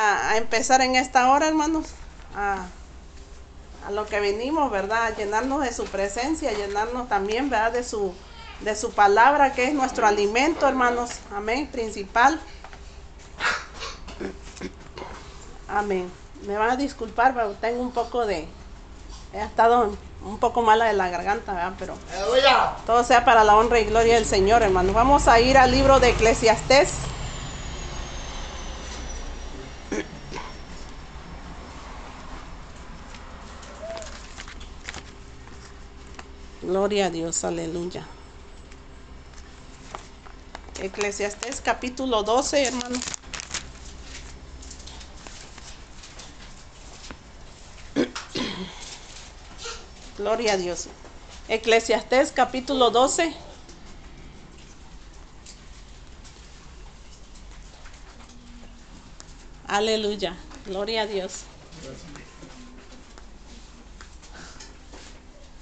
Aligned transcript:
a, 0.00 0.36
empezar 0.36 0.80
en 0.80 0.94
esta 0.94 1.28
hora, 1.32 1.48
hermanos, 1.48 1.86
a, 2.36 2.66
a, 3.84 3.90
lo 3.90 4.06
que 4.06 4.20
venimos, 4.20 4.70
¿verdad? 4.70 5.06
A 5.06 5.10
llenarnos 5.10 5.62
de 5.62 5.72
su 5.72 5.86
presencia, 5.86 6.50
a 6.50 6.52
llenarnos 6.52 7.08
también, 7.08 7.50
¿verdad? 7.50 7.72
De 7.72 7.82
su, 7.82 8.14
de 8.60 8.76
su 8.76 8.92
palabra, 8.92 9.54
que 9.54 9.64
es 9.64 9.74
nuestro 9.74 10.06
alimento, 10.06 10.68
hermanos. 10.68 11.10
Amén, 11.34 11.66
principal. 11.66 12.40
Amén. 15.68 16.08
Me 16.46 16.56
van 16.56 16.70
a 16.70 16.76
disculpar, 16.76 17.34
pero 17.34 17.54
tengo 17.54 17.82
un 17.82 17.90
poco 17.90 18.24
de... 18.24 18.46
He 19.32 19.42
estado 19.42 19.96
un 20.24 20.38
poco 20.38 20.62
mala 20.62 20.84
de 20.84 20.92
la 20.92 21.08
garganta, 21.08 21.54
¿verdad? 21.54 21.72
Pero 21.76 21.94
todo 22.86 23.02
sea 23.02 23.24
para 23.24 23.42
la 23.42 23.56
honra 23.56 23.80
y 23.80 23.86
gloria 23.86 24.14
del 24.14 24.26
Señor, 24.26 24.62
hermanos. 24.62 24.94
Vamos 24.94 25.26
a 25.26 25.40
ir 25.40 25.58
al 25.58 25.72
libro 25.72 25.98
de 25.98 26.10
Eclesiastés. 26.10 26.92
Gloria 36.68 37.06
a 37.06 37.10
Dios, 37.10 37.44
aleluya. 37.44 38.06
Eclesiastés 40.82 41.62
capítulo 41.62 42.22
12, 42.22 42.62
hermano. 42.62 43.00
Gloria 50.18 50.52
a 50.52 50.56
Dios. 50.58 50.88
Eclesiastés 51.48 52.32
capítulo 52.32 52.90
12. 52.90 53.32
Aleluya. 59.68 60.36
Gloria 60.66 61.00
a 61.00 61.06
Dios. 61.06 61.44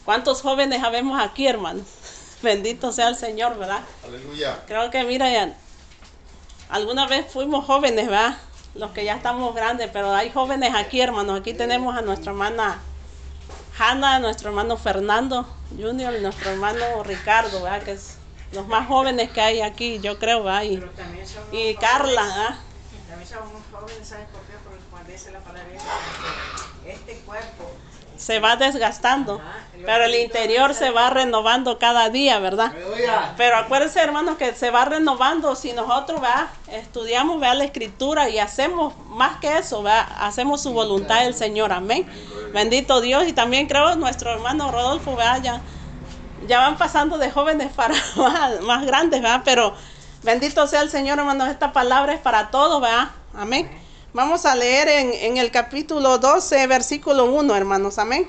¿Cuántos 0.07 0.41
jóvenes 0.41 0.85
habemos 0.85 1.21
aquí, 1.21 1.49
hermanos? 1.49 1.85
Bendito 2.43 2.93
sea 2.93 3.09
el 3.09 3.17
Señor, 3.17 3.59
¿verdad? 3.59 3.81
Aleluya. 4.07 4.63
Creo 4.67 4.89
que, 4.89 5.03
mira, 5.03 5.57
alguna 6.69 7.09
vez 7.09 7.27
fuimos 7.31 7.65
jóvenes, 7.65 8.07
¿verdad? 8.07 8.39
Los 8.77 8.93
que 8.93 9.05
ya 9.05 9.17
estamos 9.17 9.53
grandes, 9.53 9.91
pero 9.93 10.15
hay 10.15 10.31
jóvenes 10.31 10.73
aquí, 10.77 11.01
hermanos. 11.01 11.41
Aquí 11.41 11.55
tenemos 11.55 11.97
a 11.97 12.03
nuestra 12.03 12.31
hermana 12.31 12.79
Hanna, 13.77 14.21
nuestro 14.21 14.51
hermano 14.51 14.77
Fernando 14.77 15.45
Junior 15.77 16.15
y 16.15 16.21
nuestro 16.21 16.51
hermano 16.51 17.03
Ricardo, 17.03 17.63
¿verdad? 17.63 17.83
Que 17.83 17.93
es 17.93 18.17
los 18.53 18.69
más 18.69 18.87
jóvenes 18.87 19.33
que 19.33 19.41
hay 19.41 19.61
aquí, 19.61 19.99
yo 19.99 20.21
creo, 20.21 20.45
¿verdad? 20.45 20.63
Y, 20.63 20.81
y 21.51 21.75
Carla, 21.75 22.23
¿verdad? 22.23 22.57
También 23.09 23.29
somos 23.29 23.61
jóvenes, 23.73 24.07
¿sabes 24.07 24.27
por 24.27 24.43
qué? 24.43 24.53
Porque 24.63 24.85
cuando 24.89 25.11
dice 25.11 25.33
la 25.33 25.41
palabra, 25.41 25.67
se 28.27 28.41
va 28.41 28.57
desgastando, 28.57 29.41
pero 29.85 30.03
el 30.03 30.17
interior 30.17 30.75
se 30.75 30.91
va 30.91 31.11
renovando 31.11 31.79
cada 31.79 32.11
día, 32.11 32.41
¿verdad? 32.41 32.73
Pero 33.37 33.57
acuérdense, 33.57 34.01
hermanos, 34.01 34.37
que 34.37 34.53
se 34.53 34.73
va 34.73 34.85
renovando 34.85 35.55
si 35.55 35.73
nosotros 35.73 36.21
¿va? 36.21 36.49
estudiamos 36.67 37.41
¿va? 37.41 37.55
la 37.55 37.63
escritura 37.63 38.29
y 38.29 38.41
hacemos 38.41 38.95
más 39.11 39.37
que 39.37 39.59
eso, 39.59 39.85
¿va? 39.85 40.01
hacemos 40.01 40.61
su 40.61 40.73
voluntad 40.73 41.23
del 41.23 41.35
Señor, 41.35 41.73
amén. 41.73 42.05
Bendito 42.53 43.01
Dios, 43.01 43.29
y 43.29 43.33
también 43.33 43.69
creo 43.69 43.95
nuestro 43.95 44.33
hermano 44.33 44.73
Rodolfo, 44.73 45.15
¿va? 45.15 45.39
Ya, 45.39 45.61
ya 46.49 46.59
van 46.59 46.77
pasando 46.79 47.19
de 47.19 47.31
jóvenes 47.31 47.73
para 47.73 47.95
más, 48.63 48.85
grandes, 48.87 49.25
¿va? 49.25 49.43
pero 49.45 49.73
bendito 50.25 50.67
sea 50.67 50.83
el 50.83 50.91
Señor, 50.91 51.21
hermanos, 51.21 51.47
esta 51.47 51.73
palabra 51.73 52.13
es 52.13 52.19
para 52.21 52.51
todos, 52.51 52.83
¿va? 52.83 53.13
amén. 53.35 53.86
Vamos 54.17 54.47
a 54.47 54.55
leer 54.55 54.89
en, 54.89 55.37
el 55.37 55.51
capítulo 55.51 56.17
12, 56.17 56.67
versículo 56.69 57.27
1, 57.27 57.55
hermanos. 57.55 57.99
Amén. 57.99 58.27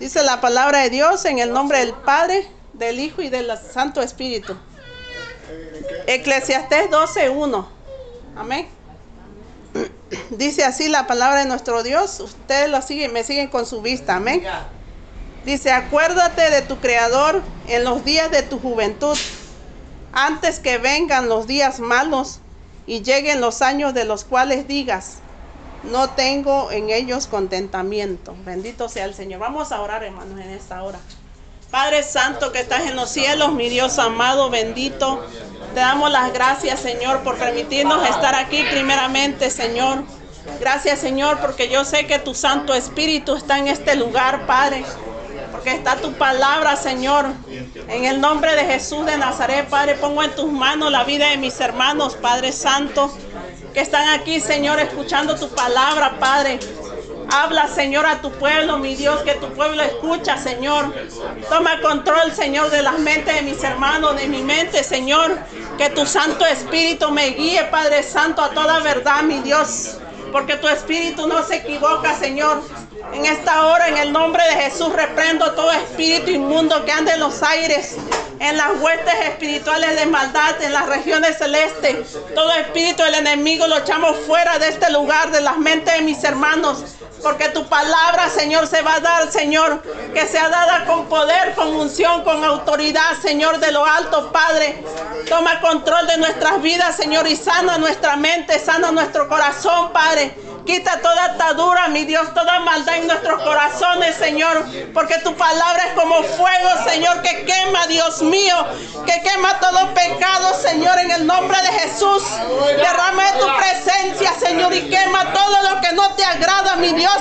Dice 0.00 0.22
la 0.22 0.40
palabra 0.40 0.78
de 0.78 0.88
Dios 0.88 1.26
en 1.26 1.40
el 1.40 1.52
nombre 1.52 1.80
del 1.80 1.92
Padre, 1.92 2.48
del 2.72 2.98
Hijo 2.98 3.20
y 3.20 3.28
del 3.28 3.52
Santo 3.70 4.00
Espíritu. 4.00 4.56
Eclesiastés 6.06 6.90
12, 6.90 7.28
1. 7.28 7.68
Amén. 8.34 8.66
Dice 10.30 10.64
así 10.64 10.88
la 10.88 11.06
palabra 11.06 11.40
de 11.40 11.48
nuestro 11.48 11.82
Dios. 11.82 12.18
Ustedes 12.20 12.70
lo 12.70 12.80
siguen, 12.80 13.12
me 13.12 13.24
siguen 13.24 13.48
con 13.48 13.66
su 13.66 13.82
vista. 13.82 14.16
Amén. 14.16 14.42
Dice, 15.44 15.70
acuérdate 15.70 16.48
de 16.48 16.62
tu 16.62 16.80
Creador 16.80 17.42
en 17.68 17.84
los 17.84 18.06
días 18.06 18.30
de 18.30 18.40
tu 18.40 18.58
juventud, 18.58 19.18
antes 20.14 20.60
que 20.60 20.78
vengan 20.78 21.28
los 21.28 21.46
días 21.46 21.78
malos 21.78 22.40
y 22.86 23.02
lleguen 23.02 23.40
los 23.40 23.62
años 23.62 23.94
de 23.94 24.04
los 24.04 24.24
cuales 24.24 24.68
digas, 24.68 25.18
no 25.84 26.10
tengo 26.10 26.70
en 26.70 26.90
ellos 26.90 27.26
contentamiento. 27.26 28.34
Bendito 28.44 28.88
sea 28.88 29.04
el 29.04 29.14
Señor. 29.14 29.40
Vamos 29.40 29.72
a 29.72 29.80
orar, 29.80 30.02
hermanos, 30.02 30.40
en 30.40 30.50
esta 30.50 30.82
hora. 30.82 30.98
Padre 31.70 32.02
Santo 32.02 32.52
que 32.52 32.60
estás 32.60 32.82
en 32.82 32.96
los 32.96 33.10
cielos, 33.10 33.52
mi 33.52 33.68
Dios 33.68 33.98
amado, 33.98 34.48
bendito. 34.48 35.24
Te 35.74 35.80
damos 35.80 36.10
las 36.10 36.32
gracias, 36.32 36.80
Señor, 36.80 37.20
por 37.22 37.36
permitirnos 37.36 38.08
estar 38.08 38.34
aquí 38.34 38.62
primeramente, 38.70 39.50
Señor. 39.50 40.04
Gracias, 40.60 41.00
Señor, 41.00 41.40
porque 41.40 41.68
yo 41.68 41.84
sé 41.84 42.06
que 42.06 42.18
tu 42.18 42.34
Santo 42.34 42.74
Espíritu 42.74 43.34
está 43.34 43.58
en 43.58 43.68
este 43.68 43.96
lugar, 43.96 44.46
Padre 44.46 44.84
porque 45.54 45.70
está 45.70 45.94
tu 45.96 46.12
palabra, 46.14 46.74
Señor. 46.74 47.26
En 47.88 48.04
el 48.04 48.20
nombre 48.20 48.56
de 48.56 48.64
Jesús 48.64 49.06
de 49.06 49.16
Nazaret, 49.16 49.68
Padre, 49.68 49.94
pongo 49.94 50.24
en 50.24 50.34
tus 50.34 50.50
manos 50.50 50.90
la 50.90 51.04
vida 51.04 51.30
de 51.30 51.36
mis 51.36 51.60
hermanos, 51.60 52.16
Padre 52.16 52.50
Santo, 52.50 53.08
que 53.72 53.80
están 53.80 54.08
aquí, 54.08 54.40
Señor, 54.40 54.80
escuchando 54.80 55.36
tu 55.36 55.48
palabra, 55.50 56.18
Padre. 56.18 56.58
Habla, 57.30 57.68
Señor, 57.68 58.04
a 58.04 58.20
tu 58.20 58.32
pueblo, 58.32 58.78
mi 58.78 58.96
Dios, 58.96 59.22
que 59.22 59.34
tu 59.34 59.46
pueblo 59.54 59.80
escucha, 59.80 60.36
Señor. 60.36 60.92
Toma 61.48 61.80
control, 61.80 62.32
Señor, 62.32 62.70
de 62.70 62.82
las 62.82 62.98
mentes 62.98 63.36
de 63.36 63.42
mis 63.42 63.62
hermanos, 63.62 64.16
de 64.16 64.26
mi 64.26 64.42
mente, 64.42 64.82
Señor. 64.82 65.38
Que 65.78 65.88
tu 65.90 66.04
Santo 66.04 66.44
Espíritu 66.44 67.12
me 67.12 67.28
guíe, 67.28 67.62
Padre 67.66 68.02
Santo, 68.02 68.42
a 68.42 68.50
toda 68.50 68.80
verdad, 68.80 69.22
mi 69.22 69.38
Dios. 69.38 69.98
Porque 70.32 70.56
tu 70.56 70.66
Espíritu 70.66 71.28
no 71.28 71.44
se 71.44 71.56
equivoca, 71.56 72.12
Señor. 72.18 72.60
En 73.12 73.26
esta 73.26 73.66
hora, 73.66 73.88
en 73.88 73.96
el 73.96 74.12
nombre 74.12 74.42
de 74.44 74.62
Jesús, 74.62 74.92
reprendo 74.92 75.52
todo 75.52 75.70
espíritu 75.72 76.30
inmundo 76.30 76.84
que 76.84 76.92
ande 76.92 77.12
en 77.12 77.20
los 77.20 77.42
aires, 77.42 77.96
en 78.40 78.56
las 78.56 78.80
huestes 78.80 79.14
espirituales 79.28 79.96
de 79.96 80.06
maldad, 80.06 80.60
en 80.62 80.72
las 80.72 80.86
regiones 80.86 81.38
celestes. 81.38 82.18
Todo 82.34 82.52
espíritu 82.54 83.02
del 83.02 83.14
enemigo 83.14 83.66
lo 83.66 83.78
echamos 83.78 84.16
fuera 84.26 84.58
de 84.58 84.68
este 84.68 84.90
lugar, 84.90 85.30
de 85.30 85.40
las 85.40 85.58
mentes 85.58 85.94
de 85.94 86.02
mis 86.02 86.22
hermanos. 86.24 86.82
Porque 87.22 87.48
tu 87.48 87.66
palabra, 87.68 88.28
Señor, 88.28 88.66
se 88.66 88.82
va 88.82 88.96
a 88.96 89.00
dar, 89.00 89.30
Señor, 89.30 89.82
que 90.12 90.26
sea 90.26 90.48
dada 90.48 90.84
con 90.84 91.06
poder, 91.06 91.54
con 91.54 91.68
unción, 91.74 92.22
con 92.24 92.44
autoridad, 92.44 93.12
Señor, 93.22 93.60
de 93.60 93.72
lo 93.72 93.86
alto, 93.86 94.30
Padre. 94.32 94.82
Toma 95.28 95.60
control 95.60 96.06
de 96.06 96.18
nuestras 96.18 96.60
vidas, 96.60 96.96
Señor, 96.96 97.26
y 97.26 97.36
sana 97.36 97.78
nuestra 97.78 98.16
mente, 98.16 98.58
sana 98.58 98.90
nuestro 98.90 99.28
corazón, 99.28 99.92
Padre. 99.92 100.34
Quita 100.66 100.98
toda 101.02 101.24
atadura, 101.24 101.88
mi 101.88 102.04
Dios, 102.04 102.32
toda 102.32 102.60
maldad 102.60 102.96
en 102.96 103.06
nuestros 103.06 103.42
corazones, 103.42 104.16
Señor. 104.16 104.64
Porque 104.94 105.18
tu 105.18 105.34
palabra 105.36 105.82
es 105.88 105.92
como 105.92 106.22
fuego, 106.22 106.70
Señor, 106.88 107.20
que 107.20 107.44
quema, 107.44 107.86
Dios 107.86 108.22
mío. 108.22 108.56
Que 109.06 109.20
quema 109.22 109.58
todo 109.60 109.92
pecado, 109.92 110.54
Señor, 110.60 110.98
en 111.00 111.10
el 111.10 111.26
nombre 111.26 111.60
de 111.60 111.68
Jesús. 111.80 112.22
Derrama 112.76 113.30
de 113.30 113.40
tu 113.40 113.46
presencia, 113.56 114.32
Señor, 114.38 114.72
y 114.74 114.88
quema 114.88 115.32
todo 115.32 115.74
lo 115.74 115.80
que 115.82 115.92
no 115.92 116.14
te 116.14 116.24
agrada, 116.24 116.76
mi 116.76 116.92
Dios. 116.92 117.18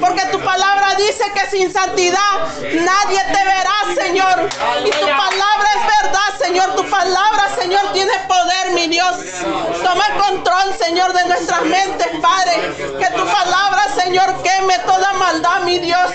Porque 0.00 0.24
tu 0.26 0.38
palabra 0.40 0.94
dice 0.96 1.24
que 1.34 1.50
sin 1.50 1.72
santidad 1.72 2.38
nadie 2.60 3.20
te 3.32 3.44
verá, 3.44 3.76
Señor. 4.00 4.48
Y 4.84 4.90
tu 4.90 5.06
palabra 5.06 5.68
es 5.74 6.02
verdad, 6.02 6.38
Señor. 6.38 6.76
Tu 6.76 6.88
palabra, 6.88 7.48
Señor, 7.60 7.92
tiene 7.92 8.12
poder, 8.28 8.70
mi 8.74 8.86
Dios. 8.86 9.16
Toma 9.82 10.06
control, 10.28 10.74
Señor, 10.78 11.12
de 11.12 11.24
nuestras 11.26 11.62
mentes, 11.62 12.08
Padre. 12.22 12.75
Que 12.76 13.10
tu 13.16 13.24
palabra, 13.24 13.86
Señor, 13.94 14.42
queme 14.42 14.78
toda 14.80 15.14
maldad, 15.14 15.62
mi 15.62 15.78
Dios. 15.78 16.10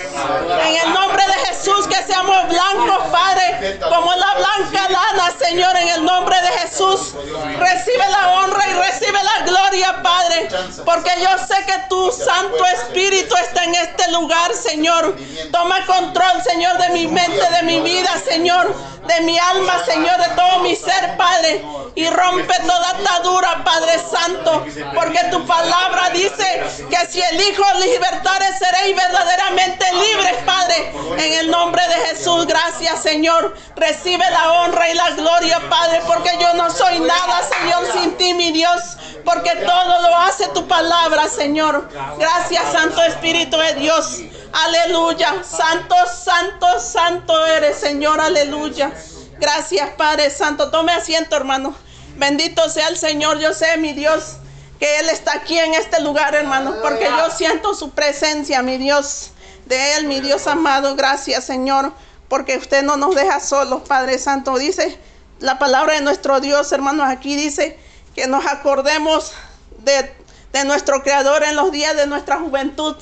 En 0.64 0.76
el 0.76 0.94
nombre 0.94 1.24
de 1.26 1.32
Jesús, 1.46 1.88
que 1.88 2.00
seamos 2.04 2.48
blancos, 2.48 3.08
Padre, 3.10 3.80
como 3.80 4.14
la 4.14 4.34
blanca 4.34 4.88
lana, 4.88 5.32
Señor, 5.38 5.76
en 5.76 5.88
el 5.88 6.04
nombre 6.04 6.36
de 6.40 6.48
Jesús. 6.60 7.14
Recibe 7.58 8.08
la 8.10 8.32
honra 8.32 8.64
y 8.68 8.74
recibe 8.74 9.18
la 9.24 9.44
gloria, 9.44 10.02
Padre, 10.02 10.48
porque 10.84 11.10
yo 11.20 11.30
sé 11.46 11.64
que 11.66 11.78
tu 11.88 12.12
Santo 12.12 12.64
Espíritu 12.66 13.34
está 13.36 13.64
en 13.64 13.74
este 13.74 14.12
lugar, 14.12 14.54
Señor. 14.54 15.16
Toma 15.50 15.84
control, 15.86 16.42
Señor, 16.44 16.78
de 16.78 16.90
mi 16.90 17.08
mente, 17.08 17.44
de 17.56 17.62
mi 17.64 17.80
vida, 17.80 18.10
Señor, 18.24 18.72
de 19.06 19.20
mi 19.22 19.36
alma, 19.36 19.84
Señor, 19.84 20.16
de 20.20 20.28
todo 20.36 20.60
mi 20.60 20.76
ser, 20.76 21.16
Padre. 21.16 21.64
Y 21.94 22.08
rompe 22.08 22.54
toda 22.66 22.90
atadura, 22.90 23.62
Padre 23.64 23.98
Santo, 23.98 24.64
porque 24.94 25.18
tu 25.30 25.44
palabra 25.46 26.10
dice 26.10 26.51
que 26.88 27.06
si 27.10 27.20
el 27.20 27.40
Hijo 27.40 27.64
libertare 27.80 28.46
seréis 28.58 28.96
verdaderamente 28.96 29.84
libres, 29.94 30.36
Padre. 30.44 30.92
En 31.18 31.32
el 31.34 31.50
nombre 31.50 31.82
de 31.88 31.94
Jesús, 32.06 32.46
gracias, 32.46 33.02
Señor. 33.02 33.54
Recibe 33.76 34.24
la 34.30 34.52
honra 34.52 34.90
y 34.90 34.94
la 34.94 35.10
gloria, 35.10 35.60
Padre, 35.68 36.00
porque 36.06 36.30
yo 36.40 36.54
no 36.54 36.70
soy 36.70 37.00
nada, 37.00 37.42
Señor, 37.42 37.92
sin 37.92 38.16
ti, 38.16 38.34
mi 38.34 38.52
Dios. 38.52 38.96
porque 39.24 39.50
todo 39.54 40.02
lo 40.02 40.16
hace 40.16 40.48
tu 40.48 40.66
palabra, 40.66 41.28
Señor. 41.28 41.88
Gracias, 42.18 42.72
Santo 42.72 43.02
Espíritu 43.02 43.56
de 43.56 43.74
Dios. 43.74 44.20
Aleluya. 44.52 45.42
Santo, 45.44 45.94
santo, 46.06 46.80
santo 46.80 47.46
eres, 47.46 47.78
Señor. 47.78 48.20
Aleluya. 48.20 48.92
Gracias, 49.38 49.90
Padre 49.96 50.30
Santo. 50.30 50.70
Tome 50.70 50.92
asiento, 50.92 51.36
hermano. 51.36 51.74
Bendito 52.16 52.68
sea 52.68 52.88
el 52.88 52.96
Señor. 52.96 53.38
Yo 53.38 53.54
sé, 53.54 53.76
mi 53.78 53.92
Dios, 53.92 54.36
que 54.82 54.98
Él 54.98 55.10
está 55.10 55.34
aquí 55.34 55.56
en 55.56 55.74
este 55.74 56.00
lugar, 56.00 56.34
hermano, 56.34 56.74
porque 56.82 57.04
yo 57.04 57.30
siento 57.30 57.72
su 57.72 57.90
presencia, 57.90 58.62
mi 58.62 58.78
Dios. 58.78 59.30
De 59.64 59.94
Él, 59.94 60.08
mi 60.08 60.18
Dios 60.18 60.48
amado. 60.48 60.96
Gracias, 60.96 61.44
Señor, 61.44 61.92
porque 62.26 62.56
usted 62.56 62.82
no 62.82 62.96
nos 62.96 63.14
deja 63.14 63.38
solos, 63.38 63.82
Padre 63.86 64.18
Santo. 64.18 64.58
Dice 64.58 64.98
la 65.38 65.56
palabra 65.60 65.94
de 65.94 66.00
nuestro 66.00 66.40
Dios, 66.40 66.72
hermanos, 66.72 67.06
aquí 67.08 67.36
dice 67.36 67.78
que 68.16 68.26
nos 68.26 68.44
acordemos 68.44 69.34
de, 69.78 70.12
de 70.52 70.64
nuestro 70.64 71.04
Creador 71.04 71.44
en 71.44 71.54
los 71.54 71.70
días 71.70 71.94
de 71.94 72.08
nuestra 72.08 72.40
juventud. 72.40 72.96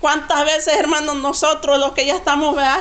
¿Cuántas 0.00 0.44
veces, 0.44 0.78
hermanos, 0.78 1.14
nosotros, 1.14 1.78
los 1.78 1.92
que 1.92 2.06
ya 2.06 2.16
estamos, 2.16 2.56
¿verdad? 2.56 2.80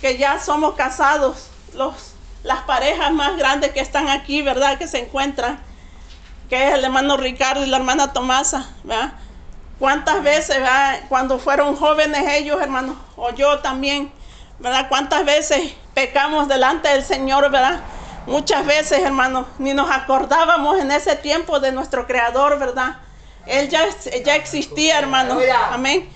Que 0.00 0.16
ya 0.16 0.40
somos 0.40 0.74
casados, 0.74 1.48
los, 1.74 2.14
las 2.44 2.62
parejas 2.62 3.12
más 3.12 3.36
grandes 3.36 3.72
que 3.72 3.80
están 3.80 4.08
aquí, 4.08 4.40
¿verdad? 4.40 4.78
Que 4.78 4.88
se 4.88 5.00
encuentran, 5.00 5.62
que 6.50 6.68
es 6.68 6.74
el 6.74 6.84
hermano 6.84 7.16
Ricardo 7.16 7.64
y 7.64 7.68
la 7.68 7.76
hermana 7.76 8.12
Tomasa, 8.12 8.66
¿verdad? 8.82 9.12
¿Cuántas 9.78 10.22
veces, 10.22 10.56
¿verdad? 10.58 10.98
Cuando 11.08 11.38
fueron 11.38 11.76
jóvenes 11.76 12.24
ellos, 12.28 12.60
hermanos, 12.60 12.96
o 13.16 13.30
yo 13.30 13.60
también, 13.60 14.12
¿verdad? 14.58 14.88
¿Cuántas 14.88 15.24
veces 15.24 15.72
pecamos 15.94 16.48
delante 16.48 16.88
del 16.88 17.04
Señor, 17.04 17.48
¿verdad? 17.50 17.80
Muchas 18.26 18.66
veces, 18.66 18.98
hermanos, 18.98 19.46
ni 19.58 19.74
nos 19.74 19.90
acordábamos 19.90 20.80
en 20.80 20.90
ese 20.90 21.14
tiempo 21.14 21.60
de 21.60 21.70
nuestro 21.70 22.06
Creador, 22.08 22.58
¿verdad? 22.58 22.98
Él 23.46 23.68
ya, 23.68 23.84
ya 24.24 24.34
existía, 24.34 24.98
hermano. 24.98 25.38
Amén. 25.70 26.10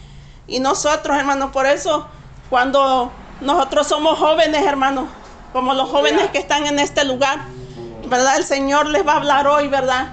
Y 0.49 0.59
nosotros, 0.59 1.17
hermanos, 1.17 1.53
por 1.53 1.65
eso, 1.65 2.09
cuando 2.51 3.13
nosotros 3.41 3.87
somos 3.87 4.19
jóvenes, 4.19 4.67
hermanos, 4.67 5.09
como 5.53 5.75
los 5.75 5.89
jóvenes 5.89 6.29
que 6.31 6.39
están 6.39 6.67
en 6.67 6.81
este 6.81 7.05
lugar, 7.05 7.39
¿verdad? 8.09 8.37
El 8.37 8.45
Señor 8.45 8.89
les 8.89 9.07
va 9.07 9.13
a 9.13 9.17
hablar 9.17 9.47
hoy, 9.47 9.69
¿verdad? 9.69 10.09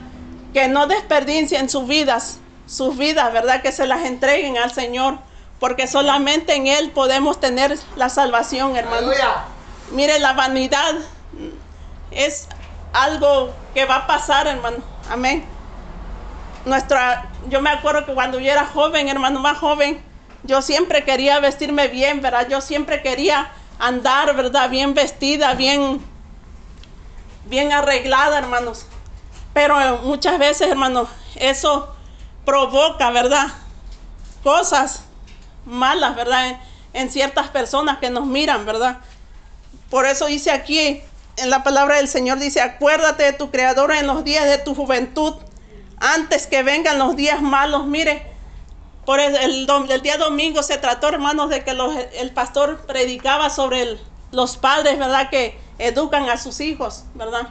Que 0.53 0.67
no 0.67 0.87
desperdicien 0.87 1.69
sus 1.69 1.87
vidas, 1.87 2.39
sus 2.67 2.97
vidas, 2.97 3.31
¿verdad? 3.33 3.61
Que 3.61 3.71
se 3.71 3.87
las 3.87 4.05
entreguen 4.05 4.57
al 4.57 4.71
Señor, 4.71 5.17
porque 5.59 5.87
solamente 5.87 6.55
en 6.55 6.67
Él 6.67 6.91
podemos 6.91 7.39
tener 7.39 7.77
la 7.95 8.09
salvación, 8.09 8.75
hermanos. 8.75 9.15
Mire, 9.91 10.19
la 10.19 10.33
vanidad 10.33 10.95
es 12.11 12.47
algo 12.93 13.53
que 13.73 13.85
va 13.85 13.95
a 13.97 14.07
pasar, 14.07 14.47
hermano. 14.47 14.77
Amén. 15.09 15.45
Nuestra, 16.65 17.29
yo 17.49 17.61
me 17.61 17.69
acuerdo 17.69 18.05
que 18.05 18.13
cuando 18.13 18.39
yo 18.39 18.51
era 18.51 18.65
joven, 18.65 19.09
hermano, 19.09 19.39
más 19.39 19.57
joven, 19.57 20.01
yo 20.43 20.61
siempre 20.61 21.03
quería 21.03 21.39
vestirme 21.39 21.87
bien, 21.87 22.21
¿verdad? 22.21 22.47
Yo 22.49 22.61
siempre 22.61 23.01
quería 23.01 23.51
andar, 23.79 24.35
¿verdad? 24.35 24.69
Bien 24.69 24.93
vestida, 24.93 25.53
bien, 25.53 26.01
bien 27.45 27.71
arreglada, 27.71 28.37
hermanos. 28.37 28.85
Pero 29.53 29.99
muchas 30.03 30.39
veces, 30.39 30.69
hermanos, 30.69 31.09
eso 31.35 31.93
provoca, 32.45 33.11
¿verdad? 33.11 33.47
Cosas 34.43 35.03
malas, 35.65 36.15
¿verdad? 36.15 36.59
En 36.93 37.11
ciertas 37.11 37.49
personas 37.49 37.97
que 37.99 38.09
nos 38.09 38.25
miran, 38.25 38.65
¿verdad? 38.65 38.99
Por 39.89 40.05
eso 40.05 40.25
dice 40.27 40.51
aquí, 40.51 41.01
en 41.37 41.49
la 41.49 41.63
palabra 41.63 41.97
del 41.97 42.07
Señor 42.07 42.39
dice, 42.39 42.61
acuérdate 42.61 43.23
de 43.23 43.33
tu 43.33 43.51
Creador 43.51 43.91
en 43.91 44.07
los 44.07 44.23
días 44.23 44.45
de 44.45 44.57
tu 44.57 44.73
juventud, 44.75 45.35
antes 45.97 46.47
que 46.47 46.63
vengan 46.63 46.97
los 46.97 47.15
días 47.15 47.41
malos. 47.41 47.85
Mire, 47.85 48.25
por 49.05 49.19
el, 49.19 49.67
día 50.01 50.17
domingo 50.17 50.63
se 50.63 50.77
trató, 50.77 51.09
hermanos, 51.09 51.49
de 51.49 51.63
que 51.63 51.75
el 52.19 52.31
pastor 52.31 52.85
predicaba 52.85 53.49
sobre 53.49 53.99
los 54.31 54.57
padres, 54.57 54.97
¿verdad? 54.97 55.29
Que 55.29 55.59
educan 55.77 56.29
a 56.29 56.37
sus 56.37 56.59
hijos, 56.59 57.03
¿verdad? 57.15 57.49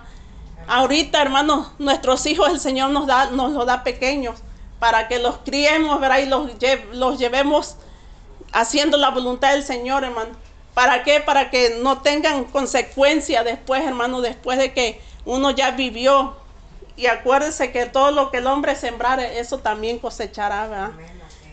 Ahorita, 0.66 1.20
hermanos, 1.20 1.72
nuestros 1.78 2.24
hijos 2.26 2.48
el 2.50 2.60
Señor 2.60 2.90
nos 2.90 3.06
da, 3.06 3.30
nos 3.30 3.52
los 3.52 3.66
da 3.66 3.82
pequeños 3.82 4.40
para 4.78 5.08
que 5.08 5.18
los 5.18 5.38
criemos, 5.44 6.00
¿verdad? 6.00 6.18
Y 6.18 6.26
los, 6.26 6.50
los 6.92 7.18
llevemos 7.18 7.76
haciendo 8.52 8.96
la 8.96 9.10
voluntad 9.10 9.52
del 9.52 9.64
Señor, 9.64 10.04
hermano. 10.04 10.30
¿Para 10.74 11.02
qué? 11.02 11.20
Para 11.20 11.50
que 11.50 11.78
no 11.82 12.00
tengan 12.00 12.44
consecuencia 12.44 13.44
después, 13.44 13.84
hermano, 13.84 14.20
después 14.20 14.58
de 14.58 14.72
que 14.72 15.00
uno 15.24 15.50
ya 15.50 15.72
vivió. 15.72 16.36
Y 16.96 17.06
acuérdese 17.06 17.72
que 17.72 17.86
todo 17.86 18.10
lo 18.10 18.30
que 18.30 18.38
el 18.38 18.46
hombre 18.46 18.76
sembrare, 18.76 19.40
eso 19.40 19.58
también 19.58 19.98
cosechará, 19.98 20.68
¿verdad? 20.68 20.90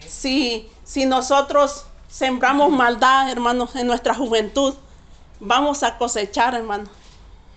Si, 0.07 0.69
si 0.83 1.05
nosotros 1.05 1.85
sembramos 2.07 2.69
maldad, 2.71 3.29
hermanos, 3.29 3.75
en 3.75 3.87
nuestra 3.87 4.13
juventud, 4.13 4.75
vamos 5.39 5.83
a 5.83 5.97
cosechar, 5.97 6.55
hermano. 6.55 6.89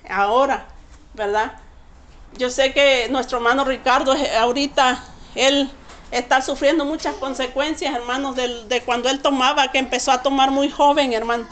Ahora, 0.08 0.66
¿verdad? 1.14 1.52
Yo 2.38 2.50
sé 2.50 2.72
que 2.72 3.08
nuestro 3.10 3.38
hermano 3.38 3.64
Ricardo 3.64 4.14
ahorita, 4.38 5.02
él 5.34 5.70
está 6.10 6.42
sufriendo 6.42 6.84
muchas 6.84 7.14
consecuencias, 7.16 7.94
hermanos, 7.94 8.36
de, 8.36 8.64
de, 8.64 8.82
cuando 8.82 9.08
él 9.08 9.20
tomaba, 9.20 9.70
que 9.70 9.78
empezó 9.78 10.12
a 10.12 10.22
tomar 10.22 10.50
muy 10.50 10.70
joven, 10.70 11.12
hermano. 11.12 11.46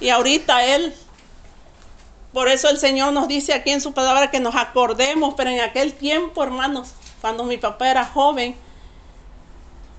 Y 0.00 0.10
ahorita 0.10 0.64
él, 0.64 0.94
por 2.32 2.48
eso 2.48 2.68
el 2.68 2.78
Señor 2.78 3.12
nos 3.12 3.28
dice 3.28 3.54
aquí 3.54 3.70
en 3.70 3.80
su 3.80 3.92
palabra 3.92 4.30
que 4.30 4.40
nos 4.40 4.54
acordemos, 4.54 5.34
pero 5.36 5.50
en 5.50 5.60
aquel 5.60 5.94
tiempo, 5.94 6.42
hermanos, 6.42 6.92
cuando 7.20 7.44
mi 7.44 7.56
papá 7.56 7.90
era 7.90 8.04
joven, 8.04 8.56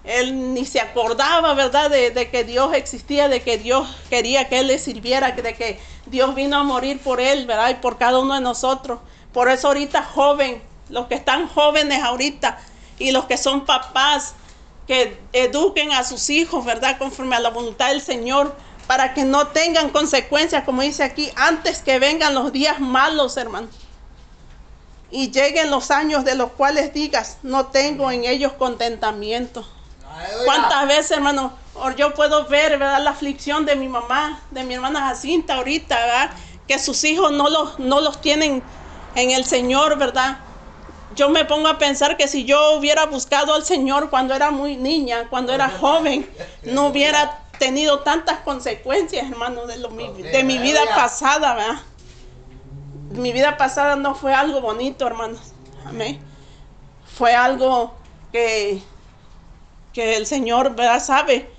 él 0.04 0.54
ni 0.54 0.66
se 0.66 0.80
acordaba, 0.80 1.54
¿verdad?, 1.54 1.90
de, 1.90 2.30
que 2.30 2.44
Dios 2.44 2.74
existía, 2.74 3.28
de 3.28 3.42
que 3.42 3.58
Dios 3.58 3.88
quería 4.10 4.48
que 4.50 4.60
él 4.60 4.68
le 4.68 4.80
sirviera, 4.80 5.32
de 5.32 5.54
que 5.54 5.80
Dios 6.06 6.36
vino 6.36 6.58
a 6.58 6.64
morir 6.64 7.00
por 7.00 7.20
él, 7.20 7.46
¿verdad?, 7.46 7.70
y 7.70 7.76
por 7.76 7.98
cada 7.98 8.20
uno 8.20 8.36
de 8.36 8.42
nosotros. 8.42 9.00
Por 9.34 9.50
eso 9.50 9.68
ahorita 9.68 10.04
joven, 10.04 10.62
los 10.90 11.08
que 11.08 11.16
están 11.16 11.48
jóvenes 11.48 12.02
ahorita, 12.02 12.60
y 12.98 13.12
los 13.12 13.26
que 13.26 13.38
son 13.38 13.66
papás 13.66 14.36
que 14.88 15.20
eduquen 15.34 15.92
a 15.94 16.04
sus 16.04 16.30
hijos, 16.30 16.66
¿verdad? 16.66 16.98
Conforme 16.98 17.36
a 17.36 17.40
la 17.40 17.50
voluntad 17.50 17.90
del 17.90 18.02
Señor, 18.02 18.56
para 18.88 19.14
que 19.14 19.24
no 19.24 19.48
tengan 19.48 19.92
consecuencias, 19.92 20.64
como 20.64 20.82
dice 20.82 21.04
aquí, 21.04 21.32
antes 21.36 21.84
que 21.84 22.00
vengan 22.00 22.34
los 22.34 22.52
días 22.52 22.80
malos, 22.80 23.38
hermano. 23.38 23.68
Y 25.12 25.30
lleguen 25.30 25.70
los 25.70 25.92
años 25.92 26.26
de 26.26 26.36
los 26.36 26.52
cuales 26.52 26.94
digas, 26.94 27.38
no 27.44 27.68
tengo 27.68 28.10
en 28.10 28.26
ellos 28.26 28.54
contentamiento. 28.54 29.66
¿Cuántas 30.46 30.88
veces, 30.88 31.12
hermano, 31.12 31.54
yo 31.96 32.14
puedo 32.14 32.46
ver, 32.46 32.78
¿verdad? 32.78 33.02
La 33.02 33.12
aflicción 33.12 33.66
de 33.66 33.76
mi 33.76 33.88
mamá, 33.88 34.42
de 34.52 34.64
mi 34.64 34.74
hermana 34.74 35.02
Jacinta 35.08 35.56
ahorita, 35.56 35.96
¿verdad? 35.96 36.32
Que 36.68 36.80
sus 36.80 37.04
hijos 37.04 37.32
no 37.32 37.50
los, 37.50 37.80
no 37.80 38.02
los 38.02 38.22
tienen 38.22 38.62
en 39.16 39.32
el 39.32 39.46
Señor, 39.46 39.98
¿verdad? 39.98 40.40
yo 41.16 41.30
me 41.30 41.46
pongo 41.46 41.68
a 41.68 41.78
pensar 41.78 42.18
que 42.18 42.28
si 42.28 42.46
yo 42.46 42.74
hubiera 42.78 43.06
buscado 43.06 43.54
al 43.54 43.66
Señor 43.66 44.10
cuando 44.10 44.34
era 44.34 44.52
muy 44.52 44.78
niña, 44.78 45.28
cuando 45.30 45.54
era 45.54 45.70
joven, 45.70 46.30
no 46.64 46.88
hubiera 46.88 47.40
tenido 47.58 48.00
tantas 48.00 48.40
consecuencias, 48.40 49.30
hermano, 49.30 49.66
de, 49.66 49.78
lo, 49.78 49.90
de 49.90 50.44
mi 50.44 50.58
vida 50.60 50.82
pasada, 50.96 51.56
¿verdad? 51.56 51.82
Mi 53.12 53.34
vida 53.34 53.58
pasada 53.58 53.96
no 53.96 54.16
fue 54.16 54.34
algo 54.34 54.62
bonito, 54.62 55.06
hermanos. 55.08 55.54
Amén. 55.86 56.20
Fue 57.18 57.34
algo 57.36 57.94
que, 58.32 58.82
que 59.94 60.18
el 60.18 60.26
Señor, 60.26 60.76
¿verdad? 60.76 61.04
Sabe 61.04 61.50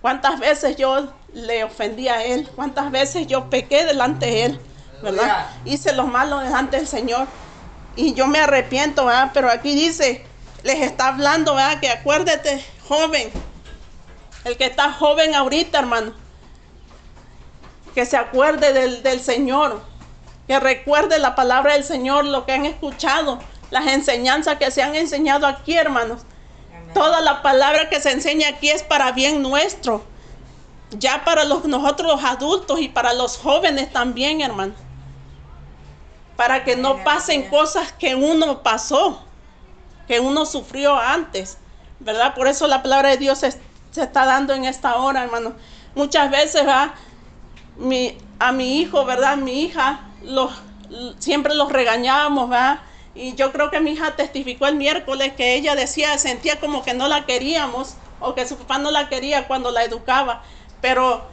cuántas 0.00 0.38
veces 0.40 0.76
yo 0.76 1.12
le 1.32 1.64
ofendí 1.64 2.08
a 2.08 2.24
Él, 2.24 2.48
cuántas 2.54 2.90
veces 2.90 3.26
yo 3.26 3.50
pequé 3.50 3.84
delante 3.84 4.26
de 4.26 4.44
Él, 4.46 4.60
¿verdad? 5.02 5.46
Hice 5.64 5.92
lo 5.92 6.06
malo 6.06 6.38
delante 6.38 6.76
del 6.76 6.86
Señor 6.86 7.26
y 7.96 8.14
yo 8.14 8.26
me 8.26 8.40
arrepiento, 8.40 9.06
¿verdad? 9.06 9.30
Pero 9.32 9.50
aquí 9.50 9.74
dice, 9.74 10.24
les 10.62 10.80
está 10.80 11.08
hablando, 11.08 11.54
¿verdad? 11.54 11.80
Que 11.80 11.90
acuérdate, 11.90 12.64
joven, 12.88 13.30
el 14.44 14.56
que 14.56 14.66
está 14.66 14.92
joven 14.92 15.34
ahorita, 15.34 15.78
hermano, 15.78 16.12
que 17.94 18.06
se 18.06 18.16
acuerde 18.16 18.72
del, 18.72 19.02
del 19.02 19.20
Señor, 19.20 19.82
que 20.46 20.58
recuerde 20.58 21.18
la 21.18 21.34
palabra 21.34 21.74
del 21.74 21.84
Señor, 21.84 22.24
lo 22.24 22.46
que 22.46 22.52
han 22.52 22.66
escuchado, 22.66 23.40
las 23.70 23.86
enseñanzas 23.86 24.56
que 24.56 24.70
se 24.70 24.82
han 24.82 24.94
enseñado 24.94 25.46
aquí, 25.46 25.76
hermanos. 25.76 26.22
Toda 27.00 27.20
la 27.22 27.40
palabra 27.40 27.88
que 27.88 28.00
se 28.00 28.10
enseña 28.12 28.48
aquí 28.48 28.68
es 28.68 28.82
para 28.82 29.12
bien 29.12 29.42
nuestro. 29.42 30.04
Ya 30.90 31.24
para 31.24 31.44
los, 31.44 31.64
nosotros 31.64 32.12
los 32.12 32.24
adultos 32.24 32.80
y 32.80 32.88
para 32.88 33.14
los 33.14 33.38
jóvenes 33.38 33.90
también, 33.92 34.40
hermano 34.42 34.74
para 36.40 36.64
que 36.64 36.74
no 36.74 37.04
pasen 37.04 37.50
cosas 37.50 37.92
que 37.92 38.14
uno 38.14 38.62
pasó, 38.62 39.22
que 40.08 40.20
uno 40.20 40.46
sufrió 40.46 40.96
antes, 40.96 41.58
¿verdad? 41.98 42.34
Por 42.34 42.48
eso 42.48 42.66
la 42.66 42.82
palabra 42.82 43.10
de 43.10 43.18
Dios 43.18 43.40
se, 43.40 43.48
está 43.94 44.24
dando 44.24 44.54
en 44.54 44.64
esta 44.64 44.96
hora, 44.96 45.22
hermano. 45.22 45.52
Muchas 45.94 46.30
veces, 46.30 46.64
¿verdad? 46.64 46.92
Mi, 47.76 48.16
a 48.38 48.52
mi 48.52 48.78
hijo, 48.78 49.04
¿verdad? 49.04 49.36
Mi 49.36 49.64
hija, 49.64 50.00
los, 50.22 50.50
siempre 51.18 51.54
los 51.54 51.70
regañábamos, 51.70 52.48
¿verdad? 52.48 52.80
Y 53.14 53.34
yo 53.34 53.52
creo 53.52 53.70
que 53.70 53.80
mi 53.80 53.92
hija 53.92 54.14
testificó 54.16 54.66
el 54.66 54.76
miércoles 54.76 55.32
que 55.36 55.54
ella 55.54 55.74
decía, 55.74 56.16
sentía 56.18 56.60
como 56.60 56.84
que 56.84 56.94
no 56.94 57.08
la 57.08 57.26
queríamos 57.26 57.94
o 58.20 58.34
que 58.34 58.46
su 58.46 58.56
papá 58.56 58.78
no 58.78 58.90
la 58.90 59.08
quería 59.08 59.48
cuando 59.48 59.70
la 59.70 59.82
educaba. 59.82 60.42
Pero 60.80 61.24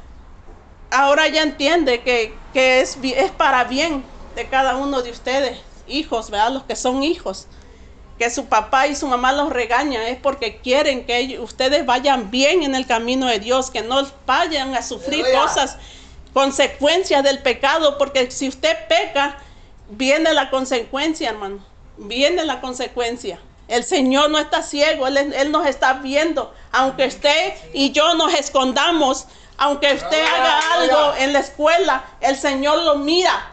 ahora 0.90 1.28
ya 1.28 1.44
entiende 1.44 2.02
que, 2.02 2.34
es, 2.54 2.98
es 3.02 3.32
para 3.32 3.64
bien 3.66 4.04
de 4.36 4.48
cada 4.48 4.76
uno 4.76 5.02
de 5.02 5.12
ustedes, 5.12 5.60
hijos, 5.88 6.30
¿verdad? 6.30 6.52
Los 6.52 6.64
que 6.64 6.76
son 6.76 7.04
hijos. 7.04 7.48
Que 8.18 8.32
su 8.32 8.46
papá 8.48 8.88
y 8.88 8.96
su 8.96 9.08
mamá 9.08 9.32
los 9.32 9.52
regañan 9.52 10.02
es 10.02 10.18
porque 10.18 10.58
quieren 10.58 11.06
que 11.06 11.38
ustedes 11.40 11.86
vayan 11.86 12.32
bien 12.32 12.64
en 12.64 12.74
el 12.74 12.88
camino 12.88 13.28
de 13.28 13.40
Dios, 13.40 13.70
que 13.70 13.84
no 13.84 14.02
vayan 14.26 14.74
a 14.74 14.82
sufrir 14.82 15.24
cosas, 15.32 15.78
consecuencias 16.34 17.24
del 17.24 17.44
pecado, 17.44 18.00
porque 18.00 18.32
si 18.32 18.48
usted 18.48 18.76
peca, 18.88 19.38
viene 19.90 20.34
la 20.34 20.50
consecuencia, 20.50 21.30
hermano. 21.30 21.60
Viene 21.98 22.46
la 22.46 22.62
consecuencia. 22.62 23.40
El 23.68 23.84
Señor 23.84 24.30
no 24.30 24.40
está 24.40 24.62
ciego, 24.62 25.08
Él, 25.08 25.18
Él 25.18 25.52
nos 25.52 25.66
está 25.66 25.94
viendo. 25.94 26.54
Aunque 26.72 27.08
usted 27.08 27.54
y 27.74 27.92
yo 27.92 28.14
nos 28.14 28.34
escondamos, 28.34 29.28
aunque 29.58 29.94
usted 29.94 30.26
haga 30.26 30.60
algo 30.74 31.14
en 31.18 31.34
la 31.34 31.40
escuela, 31.40 32.06
el 32.22 32.38
Señor 32.38 32.84
lo 32.84 32.96
mira. 32.96 33.52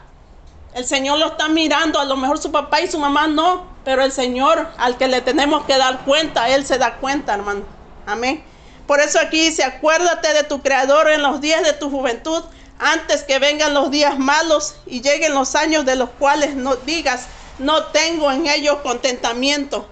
El 0.74 0.84
Señor 0.84 1.18
lo 1.18 1.28
está 1.28 1.48
mirando. 1.48 1.98
A 1.98 2.04
lo 2.04 2.16
mejor 2.16 2.38
su 2.38 2.52
papá 2.52 2.80
y 2.80 2.88
su 2.88 2.98
mamá 2.98 3.26
no, 3.26 3.66
pero 3.84 4.02
el 4.02 4.12
Señor 4.12 4.68
al 4.76 4.96
que 4.96 5.08
le 5.08 5.20
tenemos 5.20 5.64
que 5.64 5.76
dar 5.76 6.00
cuenta, 6.04 6.48
Él 6.48 6.66
se 6.66 6.78
da 6.78 6.96
cuenta, 6.96 7.34
hermano. 7.34 7.62
Amén. 8.06 8.44
Por 8.86 9.00
eso 9.00 9.18
aquí 9.18 9.40
dice, 9.46 9.64
acuérdate 9.64 10.34
de 10.34 10.44
tu 10.44 10.62
Creador 10.62 11.10
en 11.10 11.22
los 11.22 11.40
días 11.40 11.62
de 11.62 11.72
tu 11.72 11.90
juventud, 11.90 12.44
antes 12.78 13.22
que 13.22 13.38
vengan 13.38 13.74
los 13.74 13.90
días 13.90 14.18
malos 14.18 14.76
y 14.86 15.00
lleguen 15.00 15.34
los 15.34 15.54
años 15.54 15.84
de 15.84 15.96
los 15.96 16.10
cuales 16.10 16.54
no 16.54 16.76
digas, 16.76 17.26
no 17.58 17.84
tengo 17.86 18.30
en 18.30 18.46
ellos 18.46 18.78
contentamiento. 18.82 19.88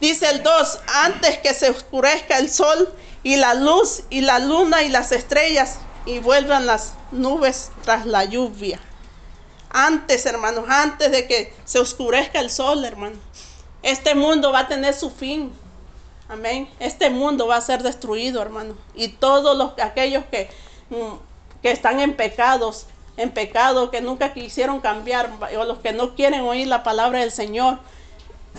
Dice 0.00 0.28
el 0.30 0.42
2, 0.42 0.80
antes 1.04 1.38
que 1.38 1.54
se 1.54 1.70
oscurezca 1.70 2.38
el 2.38 2.50
sol 2.50 2.92
y 3.22 3.36
la 3.36 3.54
luz 3.54 4.02
y 4.10 4.20
la 4.20 4.38
luna 4.38 4.82
y 4.82 4.88
las 4.88 5.12
estrellas 5.12 5.78
y 6.06 6.18
vuelvan 6.18 6.66
las 6.66 6.94
nubes 7.12 7.70
tras 7.84 8.06
la 8.06 8.24
lluvia. 8.24 8.80
Antes, 9.70 10.26
hermanos, 10.26 10.64
antes 10.68 11.10
de 11.10 11.26
que 11.26 11.54
se 11.64 11.78
oscurezca 11.78 12.40
el 12.40 12.50
sol, 12.50 12.84
hermano, 12.84 13.16
este 13.82 14.14
mundo 14.14 14.52
va 14.52 14.60
a 14.60 14.68
tener 14.68 14.94
su 14.94 15.10
fin. 15.10 15.52
Amén. 16.28 16.68
Este 16.78 17.10
mundo 17.10 17.46
va 17.46 17.56
a 17.56 17.60
ser 17.60 17.82
destruido, 17.82 18.40
hermano. 18.42 18.74
Y 18.94 19.08
todos 19.08 19.56
los, 19.56 19.72
aquellos 19.82 20.24
que, 20.30 20.50
mm, 20.90 21.14
que 21.62 21.70
están 21.70 22.00
en 22.00 22.14
pecados, 22.14 22.86
en 23.16 23.30
pecado, 23.30 23.90
que 23.90 24.00
nunca 24.00 24.32
quisieron 24.32 24.80
cambiar, 24.80 25.30
o 25.58 25.64
los 25.64 25.78
que 25.78 25.92
no 25.92 26.14
quieren 26.14 26.42
oír 26.42 26.66
la 26.66 26.82
palabra 26.82 27.20
del 27.20 27.30
Señor, 27.30 27.78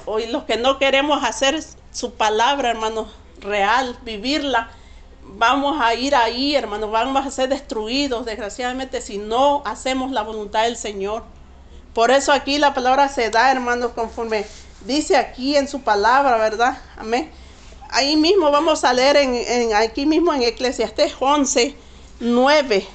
o 0.06 0.20
los 0.20 0.44
que 0.44 0.58
no 0.58 0.80
queremos 0.80 1.24
hacer 1.24 1.64
su 1.92 2.14
palabra, 2.14 2.70
hermano, 2.70 3.08
real, 3.40 3.98
vivirla, 4.04 4.70
vamos 5.26 5.80
a 5.82 5.94
ir 5.96 6.16
ahí, 6.16 6.56
hermanos, 6.56 6.92
vamos 6.92 7.26
a 7.26 7.32
ser 7.32 7.50
destruidos, 7.50 8.26
desgraciadamente, 8.26 9.02
si 9.02 9.18
no 9.18 9.62
hacemos 9.66 10.12
la 10.12 10.22
voluntad 10.22 10.64
del 10.64 10.78
Señor. 10.78 11.24
Por 11.94 12.12
eso 12.12 12.32
aquí 12.32 12.58
la 12.58 12.74
palabra 12.74 13.08
se 13.10 13.30
da, 13.30 13.52
hermanos, 13.52 13.92
conforme 13.92 14.46
dice 14.86 15.16
aquí 15.16 15.56
en 15.56 15.68
su 15.68 15.82
palabra, 15.82 16.38
¿verdad? 16.38 16.78
Amén. 16.98 17.32
Ahí 17.90 18.16
mismo 18.16 18.50
vamos 18.50 18.84
a 18.84 18.94
leer 18.94 19.18
en, 19.18 19.74
aquí 19.76 20.06
mismo 20.06 20.34
en 20.34 20.42
Eclesiastés 20.42 21.14
11, 21.20 21.76
9. 22.24 22.88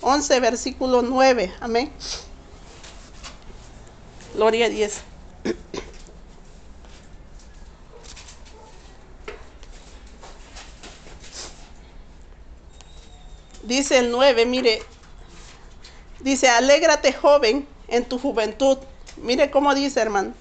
11, 0.00 0.40
versículo 0.40 1.02
9. 1.02 1.54
Amén. 1.60 1.92
Gloria 4.34 4.66
a 4.66 4.68
Dios. 4.68 4.94
Dice 13.62 13.98
el 13.98 14.10
9, 14.10 14.44
mire, 14.46 14.82
dice, 16.18 16.48
alégrate 16.48 17.12
joven 17.12 17.66
en 17.86 18.04
tu 18.04 18.18
juventud. 18.18 18.78
Mire 19.16 19.52
cómo 19.52 19.76
dice, 19.76 20.00
hermano. 20.00 20.34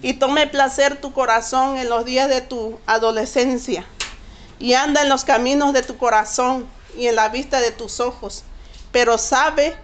Y 0.00 0.14
tome 0.14 0.46
placer 0.46 0.98
tu 0.98 1.12
corazón 1.12 1.76
en 1.76 1.90
los 1.90 2.06
días 2.06 2.30
de 2.30 2.40
tu 2.40 2.78
adolescencia. 2.86 3.86
Y 4.58 4.72
anda 4.72 5.02
en 5.02 5.10
los 5.10 5.24
caminos 5.24 5.74
de 5.74 5.82
tu 5.82 5.98
corazón 5.98 6.66
y 6.96 7.08
en 7.08 7.16
la 7.16 7.28
vista 7.28 7.60
de 7.60 7.70
tus 7.70 8.00
ojos. 8.00 8.44
Pero 8.92 9.18
sabe 9.18 9.76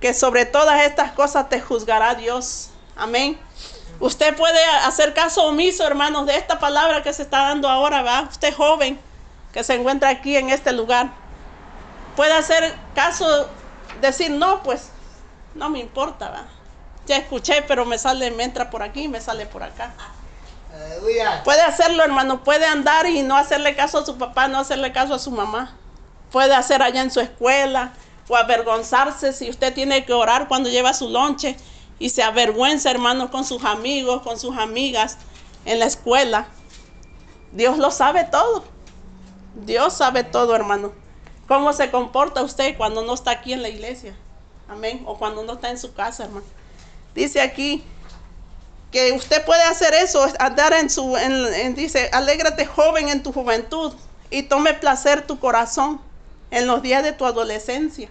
que 0.00 0.14
sobre 0.14 0.46
todas 0.46 0.82
estas 0.84 1.12
cosas 1.12 1.48
te 1.48 1.60
juzgará 1.60 2.14
Dios. 2.14 2.70
Amén. 2.96 3.38
Usted 4.00 4.36
puede 4.36 4.64
hacer 4.84 5.14
caso 5.14 5.44
omiso, 5.44 5.86
hermanos, 5.86 6.26
de 6.26 6.36
esta 6.36 6.58
palabra 6.58 7.02
que 7.02 7.12
se 7.12 7.22
está 7.22 7.48
dando 7.48 7.68
ahora, 7.68 8.02
¿va? 8.02 8.22
Usted 8.30 8.54
joven 8.54 8.98
que 9.52 9.64
se 9.64 9.74
encuentra 9.74 10.10
aquí 10.10 10.36
en 10.36 10.50
este 10.50 10.72
lugar 10.72 11.10
puede 12.14 12.32
hacer 12.32 12.74
caso, 12.94 13.48
decir, 14.00 14.30
no, 14.30 14.62
pues 14.62 14.88
no 15.54 15.70
me 15.70 15.78
importa, 15.78 16.28
¿va? 16.30 16.44
ya 17.06 17.16
escuché, 17.16 17.62
pero 17.62 17.84
me 17.84 17.98
sale, 17.98 18.30
me 18.30 18.44
entra 18.44 18.68
por 18.68 18.82
aquí, 18.82 19.08
me 19.08 19.20
sale 19.20 19.46
por 19.46 19.62
acá. 19.62 19.92
Puede 21.44 21.62
hacerlo, 21.62 22.02
hermano, 22.02 22.42
puede 22.42 22.66
andar 22.66 23.06
y 23.06 23.22
no 23.22 23.36
hacerle 23.36 23.74
caso 23.74 23.98
a 23.98 24.04
su 24.04 24.18
papá, 24.18 24.48
no 24.48 24.58
hacerle 24.58 24.92
caso 24.92 25.14
a 25.14 25.18
su 25.18 25.30
mamá. 25.30 25.74
Puede 26.30 26.54
hacer 26.54 26.82
allá 26.82 27.02
en 27.02 27.10
su 27.10 27.20
escuela 27.20 27.94
o 28.28 28.36
avergonzarse 28.36 29.32
si 29.32 29.48
usted 29.48 29.72
tiene 29.72 30.04
que 30.04 30.12
orar 30.12 30.48
cuando 30.48 30.68
lleva 30.68 30.92
su 30.92 31.08
lonche 31.08 31.56
y 31.98 32.10
se 32.10 32.22
avergüenza, 32.22 32.90
hermano, 32.90 33.30
con 33.30 33.44
sus 33.44 33.64
amigos, 33.64 34.22
con 34.22 34.38
sus 34.38 34.56
amigas 34.56 35.18
en 35.64 35.78
la 35.78 35.86
escuela. 35.86 36.48
Dios 37.52 37.78
lo 37.78 37.90
sabe 37.90 38.24
todo. 38.24 38.64
Dios 39.54 39.94
sabe 39.94 40.24
todo, 40.24 40.54
hermano. 40.54 40.92
¿Cómo 41.48 41.72
se 41.72 41.90
comporta 41.90 42.42
usted 42.42 42.76
cuando 42.76 43.02
no 43.02 43.14
está 43.14 43.30
aquí 43.30 43.52
en 43.52 43.62
la 43.62 43.68
iglesia? 43.68 44.14
Amén. 44.68 45.02
O 45.06 45.16
cuando 45.16 45.44
no 45.44 45.54
está 45.54 45.70
en 45.70 45.78
su 45.78 45.94
casa, 45.94 46.24
hermano. 46.24 46.44
Dice 47.14 47.40
aquí 47.40 47.84
que 48.92 49.12
usted 49.12 49.44
puede 49.44 49.62
hacer 49.62 49.94
eso, 49.94 50.26
andar 50.38 50.72
en 50.74 50.90
su, 50.90 51.16
dice, 51.74 52.10
alégrate 52.12 52.66
joven 52.66 53.08
en 53.08 53.22
tu 53.22 53.32
juventud 53.32 53.94
y 54.30 54.42
tome 54.44 54.74
placer 54.74 55.26
tu 55.26 55.38
corazón 55.38 56.00
en 56.50 56.66
los 56.66 56.82
días 56.82 57.02
de 57.02 57.12
tu 57.12 57.24
adolescencia. 57.24 58.08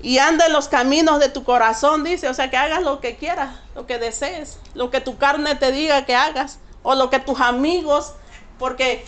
Y 0.00 0.18
anda 0.18 0.46
en 0.46 0.52
los 0.52 0.68
caminos 0.68 1.18
de 1.18 1.28
tu 1.28 1.44
corazón, 1.44 2.04
dice, 2.04 2.28
o 2.28 2.34
sea, 2.34 2.50
que 2.50 2.56
hagas 2.56 2.82
lo 2.82 3.00
que 3.00 3.16
quieras, 3.16 3.56
lo 3.74 3.86
que 3.86 3.98
desees, 3.98 4.58
lo 4.74 4.90
que 4.90 5.00
tu 5.00 5.16
carne 5.16 5.54
te 5.54 5.72
diga 5.72 6.04
que 6.04 6.14
hagas, 6.14 6.58
o 6.82 6.94
lo 6.94 7.08
que 7.08 7.18
tus 7.20 7.40
amigos, 7.40 8.12
porque 8.58 9.04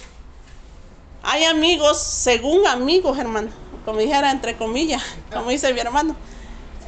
hay 1.23 1.45
amigos, 1.45 2.01
según 2.01 2.67
amigos, 2.67 3.19
hermano, 3.19 3.51
como 3.85 3.99
dijera 3.99 4.31
entre 4.31 4.57
comillas, 4.57 5.03
como 5.33 5.51
dice 5.51 5.73
mi 5.75 5.81
hermano, 5.81 6.17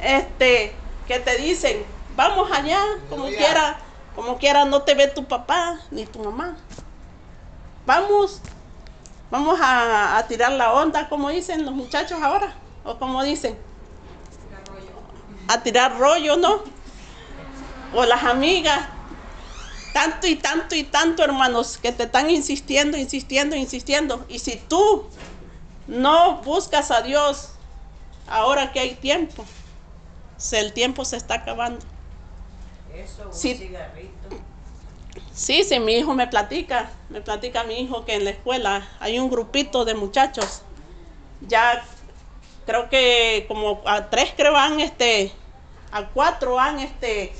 este, 0.01 0.73
que 1.07 1.19
te 1.19 1.37
dicen, 1.37 1.83
vamos 2.15 2.49
allá, 2.51 2.81
como 3.09 3.27
quiera, 3.27 3.79
como 4.15 4.37
quiera, 4.37 4.65
no 4.65 4.81
te 4.81 4.95
ve 4.95 5.07
tu 5.07 5.25
papá 5.25 5.79
ni 5.91 6.05
tu 6.05 6.19
mamá. 6.19 6.57
Vamos, 7.85 8.41
vamos 9.31 9.59
a, 9.61 10.23
tirar 10.27 10.51
la 10.51 10.73
onda, 10.73 11.09
como 11.09 11.29
dicen 11.29 11.65
los 11.65 11.73
muchachos 11.73 12.21
ahora, 12.21 12.55
o 12.83 12.97
como 12.97 13.23
dicen, 13.23 13.57
a 15.47 15.61
tirar 15.61 15.97
rollo, 15.97 16.37
¿no? 16.37 16.61
O 17.93 18.05
las 18.05 18.23
amigas, 18.23 18.87
tanto 19.93 20.27
y 20.27 20.35
tanto 20.35 20.75
y 20.75 20.83
tanto, 20.83 21.23
hermanos, 21.23 21.77
que 21.77 21.91
te 21.91 22.03
están 22.03 22.29
insistiendo, 22.29 22.97
insistiendo, 22.97 23.55
insistiendo. 23.55 24.25
Y 24.29 24.39
si 24.39 24.57
tú 24.57 25.07
no 25.87 26.41
buscas 26.43 26.91
a 26.91 27.01
Dios, 27.01 27.51
ahora 28.27 28.71
que 28.71 28.79
hay 28.79 28.95
tiempo, 28.95 29.43
el 30.51 30.73
tiempo 30.73 31.03
se 31.05 31.17
está 31.17 31.35
acabando. 31.35 31.85
Eso, 32.93 33.27
un 33.27 33.33
cigarrito. 33.33 34.18
Sí, 35.39 35.63
sí, 35.63 35.79
mi 35.79 35.93
hijo 35.93 36.13
me 36.13 36.27
platica, 36.27 36.91
me 37.07 37.21
platica 37.21 37.63
mi 37.63 37.79
hijo 37.79 38.03
que 38.03 38.15
en 38.15 38.25
la 38.25 38.31
escuela 38.31 38.85
hay 38.99 39.19
un 39.19 39.29
grupito 39.29 39.85
de 39.85 39.93
muchachos, 39.95 40.63
ya 41.39 41.81
creo 42.65 42.89
que 42.89 43.45
como 43.47 43.81
a 43.85 44.09
tres 44.09 44.33
creo 44.35 44.57
han 44.57 44.81
este 44.81 45.31
a 45.93 46.07
cuatro 46.07 46.59
han, 46.59 46.79
este, 46.79 47.33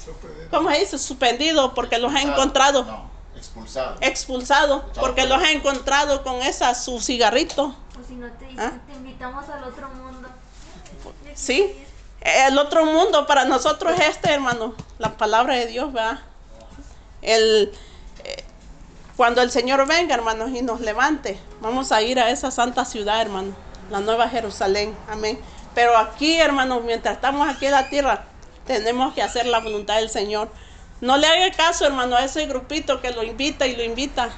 ¿cómo 0.50 0.72
se 0.72 0.79
dice? 0.79 0.98
Suspendido 0.98 1.74
porque 1.74 1.98
los 1.98 2.15
ha 2.15 2.22
encontrado. 2.22 2.86
No, 2.86 3.12
expulsado. 3.36 3.98
Expulsado 4.00 4.86
porque 4.98 5.27
los 5.27 5.44
ha 5.44 5.51
encontrado 5.51 6.24
con 6.24 6.41
esa, 6.41 6.74
su 6.75 7.01
cigarrito. 7.01 7.75
Pues 7.94 8.08
si 8.08 8.15
no 8.15 8.32
te, 8.32 8.48
¿Ah? 8.58 8.72
te 8.88 8.94
invitamos 8.94 9.44
al 9.50 9.65
otro 9.65 9.89
mundo. 9.89 10.29
Sí, 11.36 11.75
el 12.22 12.58
otro 12.58 12.86
mundo 12.86 13.27
para 13.27 13.44
nosotros 13.44 14.00
es 14.00 14.08
este, 14.08 14.32
hermano, 14.32 14.74
la 15.00 15.18
palabra 15.18 15.56
de 15.56 15.68
Dios, 15.68 15.91
¿verdad? 15.91 16.22
El, 17.22 17.74
cuando 19.19 19.41
el 19.41 19.51
Señor 19.51 19.85
venga, 19.85 20.15
hermanos, 20.15 20.51
y 20.51 20.61
nos 20.61 20.79
levante, 20.79 21.38
vamos 21.59 21.91
a 21.91 22.01
ir 22.01 22.21
a 22.21 22.29
esa 22.29 22.51
santa 22.51 22.85
ciudad, 22.85 23.21
hermano, 23.21 23.53
la 23.91 23.99
nueva 23.99 24.29
Jerusalén, 24.29 24.95
amén. 25.09 25.38
Pero 25.75 25.97
aquí, 25.97 26.39
hermanos, 26.39 26.83
mientras 26.85 27.15
estamos 27.15 27.45
aquí 27.49 27.65
en 27.65 27.73
la 27.73 27.89
tierra, 27.89 28.23
tenemos 28.65 29.13
que 29.13 29.21
hacer 29.21 29.45
la 29.45 29.59
voluntad 29.59 29.97
del 29.97 30.09
Señor. 30.09 30.49
No 31.01 31.17
le 31.17 31.27
haga 31.27 31.51
caso, 31.51 31.85
hermano, 31.85 32.15
a 32.15 32.23
ese 32.23 32.45
grupito 32.45 33.01
que 33.01 33.11
lo 33.11 33.21
invita 33.21 33.67
y 33.67 33.75
lo 33.75 33.83
invita. 33.83 34.29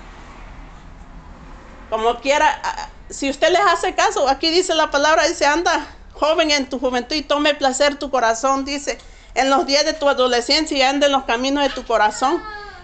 Como 1.92 2.20
quiera, 2.20 2.60
si 3.08 3.30
usted 3.30 3.52
les 3.52 3.62
hace 3.62 3.94
caso, 3.94 4.28
aquí 4.28 4.50
dice 4.50 4.74
la 4.74 4.90
palabra, 4.90 5.28
dice, 5.28 5.46
anda, 5.46 5.86
joven 6.14 6.50
en 6.50 6.68
tu 6.68 6.80
juventud 6.80 7.16
y 7.16 7.22
tome 7.22 7.54
placer 7.54 8.00
tu 8.00 8.10
corazón, 8.10 8.66
dice, 8.66 8.98
en 9.36 9.52
los 9.52 9.68
días 9.68 9.86
de 9.86 9.94
tu 9.94 10.10
adolescencia 10.10 10.76
y 10.76 10.82
anda 10.82 11.06
en 11.06 11.12
los 11.12 11.26
caminos 11.26 11.62
de 11.66 11.70
tu 11.70 11.86
corazón 11.86 12.42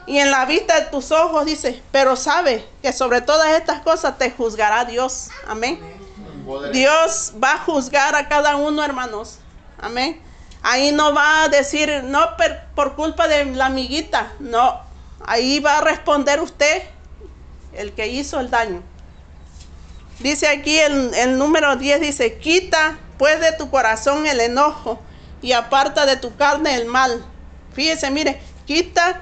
y 0.08 0.20
en 0.20 0.32
la 0.32 0.46
vista 0.46 0.80
de 0.80 0.86
tus 0.86 1.12
ojos, 1.12 1.46
dice, 1.46 1.84
pero 1.92 2.16
sabe 2.16 2.66
que 2.82 2.94
sobre 2.94 3.20
todas 3.20 3.50
estas 3.60 3.82
cosas 3.82 4.18
te 4.18 4.32
juzgará 4.32 4.86
Dios. 4.86 5.28
Amén. 5.46 5.80
Dios 6.72 7.34
va 7.44 7.56
a 7.56 7.58
juzgar 7.60 8.16
a 8.16 8.30
cada 8.30 8.56
uno, 8.56 8.82
hermanos. 8.86 9.40
Amén. 9.78 10.22
Ahí 10.64 10.94
no 10.94 11.14
va 11.14 11.44
a 11.44 11.50
decir, 11.50 12.04
no 12.06 12.22
por 12.74 12.96
culpa 12.96 13.28
de 13.28 13.46
la 13.48 13.66
amiguita, 13.66 14.32
no. 14.40 14.80
Ahí 15.26 15.60
va 15.60 15.80
a 15.80 15.82
responder 15.82 16.40
usted, 16.40 16.84
el 17.74 17.92
que 17.92 18.08
hizo 18.08 18.40
el 18.40 18.50
daño. 18.50 18.82
Dice 20.20 20.48
aquí 20.48 20.80
el, 20.80 21.14
el 21.16 21.38
número 21.38 21.76
10, 21.76 22.00
dice, 22.00 22.38
quita 22.38 22.98
pues 23.18 23.42
de 23.42 23.52
tu 23.52 23.70
corazón 23.70 24.26
el 24.26 24.40
enojo 24.40 25.02
y 25.42 25.52
aparta 25.52 26.06
de 26.06 26.16
tu 26.16 26.34
carne 26.38 26.76
el 26.76 26.86
mal. 26.86 27.26
Fíjese, 27.74 28.10
mire, 28.10 28.42
quita 28.66 29.22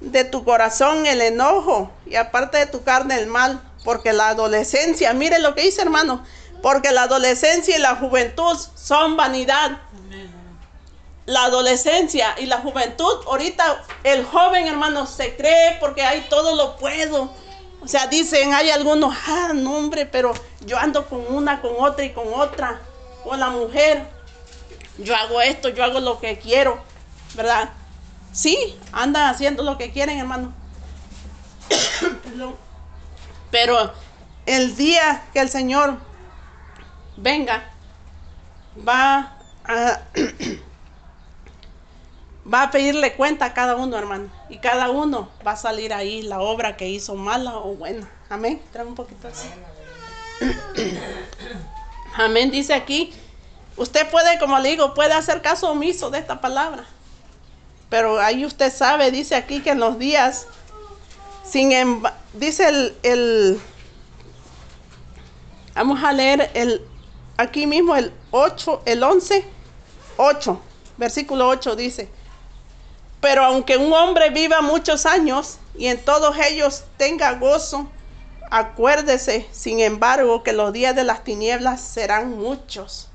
de 0.00 0.24
tu 0.24 0.44
corazón 0.44 1.06
el 1.06 1.20
enojo 1.20 1.90
y 2.06 2.16
aparta 2.16 2.58
de 2.58 2.66
tu 2.66 2.82
carne 2.82 3.16
el 3.16 3.26
mal, 3.26 3.60
porque 3.84 4.12
la 4.12 4.28
adolescencia, 4.28 5.12
mire 5.12 5.38
lo 5.38 5.54
que 5.54 5.62
dice 5.62 5.82
hermano, 5.82 6.24
porque 6.62 6.92
la 6.92 7.02
adolescencia 7.02 7.76
y 7.76 7.80
la 7.80 7.96
juventud 7.96 8.56
son 8.74 9.16
vanidad. 9.16 9.78
La 11.26 11.44
adolescencia 11.44 12.34
y 12.38 12.46
la 12.46 12.58
juventud, 12.58 13.12
ahorita 13.26 13.84
el 14.02 14.24
joven 14.24 14.66
hermano 14.66 15.06
se 15.06 15.36
cree 15.36 15.76
porque 15.78 16.02
hay 16.02 16.26
todo 16.30 16.54
lo 16.56 16.76
puedo. 16.76 17.30
O 17.80 17.86
sea, 17.86 18.06
dicen, 18.06 18.54
hay 18.54 18.70
algunos, 18.70 19.14
ah, 19.26 19.52
no 19.54 19.76
hombre, 19.76 20.06
pero 20.06 20.32
yo 20.64 20.78
ando 20.78 21.06
con 21.06 21.24
una, 21.32 21.60
con 21.60 21.72
otra 21.78 22.04
y 22.04 22.12
con 22.12 22.32
otra. 22.32 22.80
O 23.24 23.36
la 23.36 23.50
mujer, 23.50 24.08
yo 24.96 25.14
hago 25.14 25.40
esto, 25.42 25.68
yo 25.68 25.84
hago 25.84 26.00
lo 26.00 26.18
que 26.18 26.38
quiero, 26.38 26.78
¿verdad? 27.34 27.70
Sí, 28.32 28.78
andan 28.92 29.34
haciendo 29.34 29.62
lo 29.62 29.78
que 29.78 29.90
quieren, 29.90 30.18
hermano. 30.18 30.52
Pero 33.50 33.92
el 34.46 34.76
día 34.76 35.24
que 35.32 35.40
el 35.40 35.48
Señor 35.48 35.96
venga, 37.16 37.70
va 38.86 39.36
a, 39.64 40.00
va 42.52 42.62
a 42.62 42.70
pedirle 42.70 43.14
cuenta 43.14 43.46
a 43.46 43.54
cada 43.54 43.76
uno, 43.76 43.96
hermano. 43.96 44.28
Y 44.48 44.58
cada 44.58 44.90
uno 44.90 45.30
va 45.46 45.52
a 45.52 45.56
salir 45.56 45.92
ahí 45.92 46.22
la 46.22 46.40
obra 46.40 46.76
que 46.76 46.88
hizo 46.88 47.14
mala 47.14 47.56
o 47.56 47.74
buena. 47.74 48.08
Amén. 48.28 48.62
Trae 48.72 48.86
un 48.86 48.94
poquito 48.94 49.28
así. 49.28 49.48
Amén. 52.16 52.50
Dice 52.50 52.74
aquí 52.74 53.12
Usted 53.78 54.10
puede, 54.10 54.40
como 54.40 54.58
le 54.58 54.70
digo, 54.70 54.92
puede 54.92 55.14
hacer 55.14 55.40
caso 55.40 55.70
omiso 55.70 56.10
de 56.10 56.18
esta 56.18 56.40
palabra. 56.40 56.84
Pero 57.88 58.20
ahí 58.20 58.44
usted 58.44 58.72
sabe, 58.72 59.10
dice 59.10 59.34
aquí 59.34 59.60
que 59.60 59.70
en 59.70 59.80
los 59.80 59.98
días, 59.98 60.46
sin 61.44 61.72
dice 62.34 62.68
el, 62.68 62.96
el, 63.02 63.60
vamos 65.74 66.02
a 66.02 66.12
leer 66.12 66.50
el, 66.54 66.86
aquí 67.38 67.66
mismo 67.66 67.96
el 67.96 68.12
8, 68.30 68.82
el 68.84 69.02
11, 69.02 69.44
8, 70.18 70.60
versículo 70.98 71.48
8 71.48 71.76
dice, 71.76 72.10
pero 73.20 73.44
aunque 73.44 73.76
un 73.76 73.92
hombre 73.92 74.30
viva 74.30 74.60
muchos 74.60 75.06
años 75.06 75.58
y 75.76 75.86
en 75.86 76.04
todos 76.04 76.36
ellos 76.38 76.84
tenga 76.98 77.32
gozo, 77.32 77.88
acuérdese, 78.50 79.46
sin 79.50 79.80
embargo, 79.80 80.42
que 80.42 80.52
los 80.52 80.72
días 80.72 80.94
de 80.94 81.04
las 81.04 81.24
tinieblas 81.24 81.80
serán 81.80 82.36
muchos. 82.38 83.08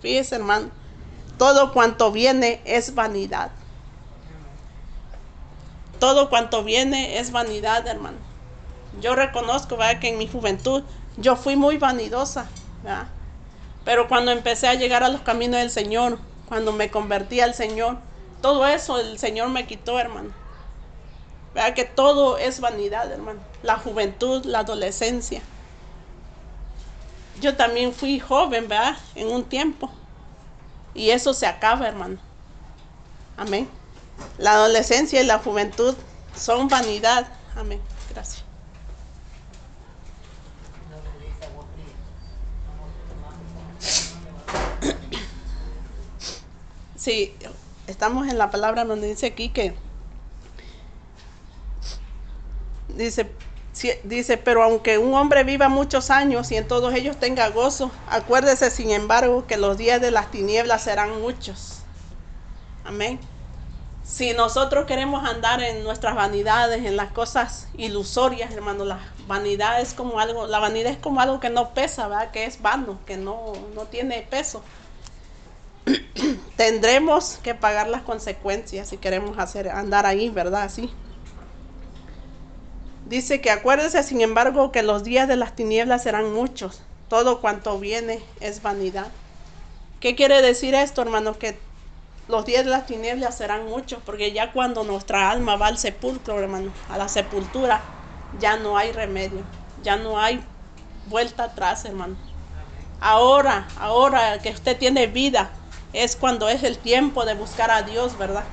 Fíjese, 0.00 0.36
hermano, 0.36 0.70
todo 1.38 1.72
cuanto 1.72 2.12
viene 2.12 2.60
es 2.64 2.94
vanidad. 2.94 3.50
Todo 5.98 6.28
cuanto 6.28 6.64
viene 6.64 7.18
es 7.18 7.32
vanidad, 7.32 7.86
hermano. 7.86 8.18
Yo 9.00 9.14
reconozco 9.14 9.76
¿verdad? 9.76 10.00
que 10.00 10.08
en 10.08 10.18
mi 10.18 10.28
juventud 10.28 10.82
yo 11.16 11.36
fui 11.36 11.56
muy 11.56 11.78
vanidosa, 11.78 12.48
¿verdad? 12.82 13.08
pero 13.84 14.08
cuando 14.08 14.32
empecé 14.32 14.68
a 14.68 14.74
llegar 14.74 15.02
a 15.02 15.08
los 15.08 15.20
caminos 15.20 15.60
del 15.60 15.70
Señor, 15.70 16.18
cuando 16.48 16.72
me 16.72 16.90
convertí 16.90 17.40
al 17.40 17.54
Señor, 17.54 17.98
todo 18.42 18.66
eso 18.66 18.98
el 18.98 19.18
Señor 19.18 19.48
me 19.50 19.66
quitó, 19.66 19.98
hermano. 19.98 20.30
Vea 21.54 21.72
que 21.74 21.84
todo 21.84 22.36
es 22.36 22.60
vanidad, 22.60 23.10
hermano. 23.10 23.40
La 23.62 23.76
juventud, 23.76 24.44
la 24.44 24.60
adolescencia 24.60 25.40
yo 27.40 27.54
también 27.56 27.92
fui 27.92 28.18
joven, 28.18 28.68
¿verdad? 28.68 28.96
En 29.14 29.28
un 29.28 29.44
tiempo. 29.44 29.90
Y 30.94 31.10
eso 31.10 31.34
se 31.34 31.46
acaba, 31.46 31.86
hermano. 31.86 32.18
Amén. 33.36 33.68
La 34.38 34.52
adolescencia 34.52 35.20
y 35.20 35.26
la 35.26 35.38
juventud 35.38 35.94
son 36.36 36.68
vanidad. 36.68 37.26
Amén. 37.56 37.80
Gracias. 38.10 38.44
Sí, 46.96 47.34
estamos 47.86 48.26
en 48.28 48.36
la 48.36 48.50
palabra 48.50 48.84
donde 48.84 49.06
dice 49.06 49.26
aquí 49.26 49.50
que 49.50 49.74
dice 52.88 53.30
Dice, 54.04 54.38
pero 54.38 54.62
aunque 54.62 54.96
un 54.96 55.12
hombre 55.12 55.44
viva 55.44 55.68
muchos 55.68 56.10
años 56.10 56.50
y 56.50 56.56
en 56.56 56.66
todos 56.66 56.94
ellos 56.94 57.18
tenga 57.18 57.50
gozo, 57.50 57.90
acuérdese 58.08 58.70
sin 58.70 58.90
embargo 58.90 59.46
que 59.46 59.58
los 59.58 59.76
días 59.76 60.00
de 60.00 60.10
las 60.10 60.30
tinieblas 60.30 60.84
serán 60.84 61.20
muchos. 61.20 61.80
Amén. 62.84 63.20
Si 64.06 64.32
nosotros 64.34 64.86
queremos 64.86 65.28
andar 65.28 65.60
en 65.60 65.82
nuestras 65.82 66.14
vanidades, 66.14 66.84
en 66.86 66.96
las 66.96 67.10
cosas 67.10 67.66
ilusorias, 67.76 68.52
hermano, 68.52 68.84
la 68.84 69.00
vanidad 69.26 69.80
es 69.80 69.94
como 69.94 70.20
algo, 70.20 70.46
la 70.46 70.60
vanidad 70.60 70.92
es 70.92 70.98
como 70.98 71.20
algo 71.20 71.40
que 71.40 71.50
no 71.50 71.74
pesa, 71.74 72.06
¿verdad? 72.06 72.30
Que 72.30 72.44
es 72.44 72.62
vano, 72.62 73.00
que 73.04 73.16
no, 73.16 73.52
no 73.74 73.82
tiene 73.86 74.24
peso. 74.30 74.62
Tendremos 76.56 77.40
que 77.42 77.56
pagar 77.56 77.88
las 77.88 78.02
consecuencias 78.02 78.88
si 78.88 78.96
queremos 78.96 79.38
hacer, 79.38 79.68
andar 79.68 80.06
ahí, 80.06 80.30
¿verdad? 80.30 80.62
Así. 80.62 80.88
Dice 83.06 83.40
que 83.40 83.50
acuérdese, 83.50 84.04
sin 84.04 84.20
embargo, 84.20 84.70
que 84.70 84.84
los 84.84 85.02
días 85.02 85.26
de 85.26 85.36
las 85.36 85.56
tinieblas 85.56 86.04
serán 86.04 86.32
muchos. 86.32 86.80
Todo 87.08 87.40
cuanto 87.40 87.78
viene 87.80 88.20
es 88.38 88.62
vanidad. 88.62 89.08
¿Qué 89.98 90.14
quiere 90.14 90.42
decir 90.42 90.76
esto, 90.76 91.02
hermanos? 91.02 91.36
Que 91.36 91.58
los 92.28 92.44
días 92.44 92.64
de 92.64 92.70
las 92.70 92.86
tinieblas 92.86 93.36
serán 93.36 93.66
muchos, 93.66 94.00
porque 94.04 94.32
ya 94.32 94.52
cuando 94.52 94.82
nuestra 94.82 95.30
alma 95.30 95.56
va 95.56 95.68
al 95.68 95.78
sepulcro, 95.78 96.38
hermano, 96.40 96.72
a 96.90 96.98
la 96.98 97.08
sepultura, 97.08 97.80
ya 98.40 98.56
no 98.56 98.76
hay 98.76 98.92
remedio, 98.92 99.42
ya 99.82 99.96
no 99.96 100.18
hay 100.18 100.44
vuelta 101.08 101.44
atrás, 101.44 101.84
hermano. 101.84 102.16
Ahora, 103.00 103.68
ahora 103.78 104.40
que 104.40 104.50
usted 104.50 104.76
tiene 104.76 105.06
vida, 105.06 105.50
es 105.92 106.16
cuando 106.16 106.48
es 106.48 106.62
el 106.64 106.78
tiempo 106.78 107.24
de 107.24 107.34
buscar 107.34 107.70
a 107.70 107.82
Dios, 107.82 108.18
¿verdad? 108.18 108.44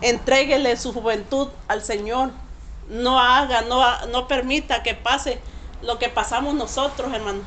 Entréguele 0.00 0.76
su 0.76 0.92
juventud 0.92 1.48
al 1.68 1.82
Señor, 1.84 2.30
no 2.88 3.20
haga, 3.20 3.62
no, 3.62 4.06
no 4.06 4.26
permita 4.26 4.82
que 4.82 4.94
pase 4.94 5.38
lo 5.82 5.98
que 5.98 6.08
pasamos 6.08 6.54
nosotros, 6.54 7.12
hermano. 7.14 7.42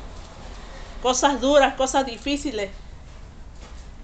Cosas 1.02 1.40
duras, 1.40 1.74
cosas 1.74 2.06
difíciles 2.06 2.70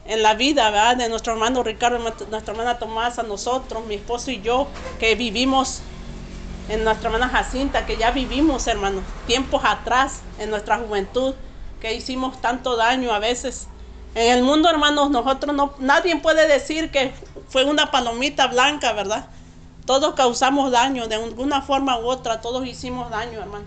en 0.06 0.22
la 0.22 0.34
vida, 0.34 0.70
¿verdad? 0.70 0.96
De 0.96 1.08
nuestro 1.08 1.32
hermano 1.32 1.62
Ricardo, 1.62 1.98
nuestra 1.98 2.52
hermana 2.52 2.78
Tomasa, 2.78 3.22
nosotros, 3.22 3.86
mi 3.86 3.94
esposo 3.94 4.30
y 4.30 4.40
yo, 4.42 4.68
que 4.98 5.14
vivimos 5.14 5.82
en 6.68 6.84
nuestra 6.84 7.08
hermana 7.08 7.28
Jacinta, 7.28 7.86
que 7.86 7.96
ya 7.96 8.10
vivimos, 8.10 8.66
hermano, 8.66 9.02
tiempos 9.26 9.62
atrás, 9.64 10.20
en 10.38 10.50
nuestra 10.50 10.78
juventud, 10.78 11.34
que 11.80 11.94
hicimos 11.94 12.40
tanto 12.40 12.76
daño 12.76 13.12
a 13.12 13.18
veces. 13.18 13.68
En 14.14 14.32
el 14.32 14.42
mundo, 14.42 14.68
hermanos, 14.68 15.10
nosotros 15.10 15.54
no, 15.54 15.74
nadie 15.78 16.16
puede 16.16 16.46
decir 16.48 16.90
que 16.90 17.12
fue 17.48 17.64
una 17.64 17.90
palomita 17.90 18.46
blanca, 18.46 18.92
¿verdad? 18.92 19.26
Todos 19.86 20.14
causamos 20.14 20.70
daño, 20.70 21.08
de 21.08 21.16
alguna 21.16 21.62
forma 21.62 21.98
u 21.98 22.06
otra, 22.06 22.40
todos 22.40 22.66
hicimos 22.66 23.10
daño, 23.10 23.40
hermano. 23.40 23.66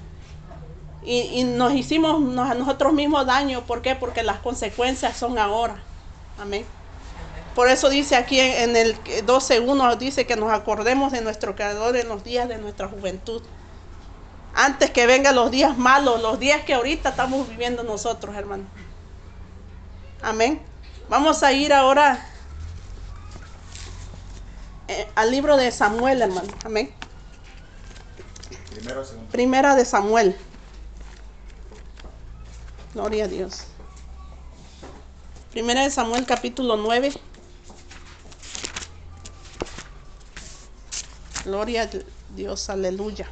Y, 1.04 1.43
nos 1.45 1.73
hicimos 1.73 2.15
a 2.38 2.54
nosotros 2.54 2.91
mismos 2.91 3.26
daño, 3.26 3.62
¿por 3.62 3.82
qué? 3.82 3.95
Porque 3.95 4.23
las 4.23 4.39
consecuencias 4.39 5.15
son 5.15 5.38
ahora. 5.38 5.82
Amén. 6.39 6.65
Por 7.56 7.69
eso 7.69 7.89
dice 7.89 8.15
aquí 8.15 8.39
en, 8.39 8.76
el 8.76 9.02
12.1, 9.04 9.97
dice 9.97 10.28
que 10.28 10.36
nos 10.36 10.52
acordemos 10.52 11.12
de 11.12 11.21
nuestro 11.21 11.56
Creador 11.56 11.97
en 11.97 12.08
los 12.08 12.23
días 12.23 12.47
de 12.47 12.60
nuestra 12.60 12.88
juventud. 12.88 13.41
Antes 14.54 14.91
que 14.91 15.08
vengan 15.08 15.34
los 15.34 15.50
días 15.50 15.76
malos, 15.78 16.21
los 16.21 16.39
días 16.39 16.63
que 16.65 16.76
ahorita 16.76 17.10
estamos 17.10 17.50
viviendo 17.50 17.82
nosotros, 17.82 18.36
hermano. 18.36 18.65
Amén. 20.21 20.62
Vamos 21.10 21.41
a 21.41 21.52
ir 21.52 21.73
ahora 21.73 22.28
eh, 24.88 25.08
al 25.15 25.32
libro 25.32 25.58
de 25.58 25.71
Samuel, 25.71 26.21
hermano. 26.21 26.50
Amén. 26.63 26.93
Primero. 28.69 29.04
Primera 29.32 29.76
de 29.76 29.86
Samuel. 29.86 30.38
Gloria 32.93 33.26
a 33.26 33.28
Dios. 33.28 33.65
Primera 35.52 35.84
de 35.84 35.90
Samuel 35.90 36.26
capítulo 36.26 36.78
9. 36.78 37.14
Gloria 41.46 41.90
Dios, 42.36 42.70
aleluya. 42.70 43.28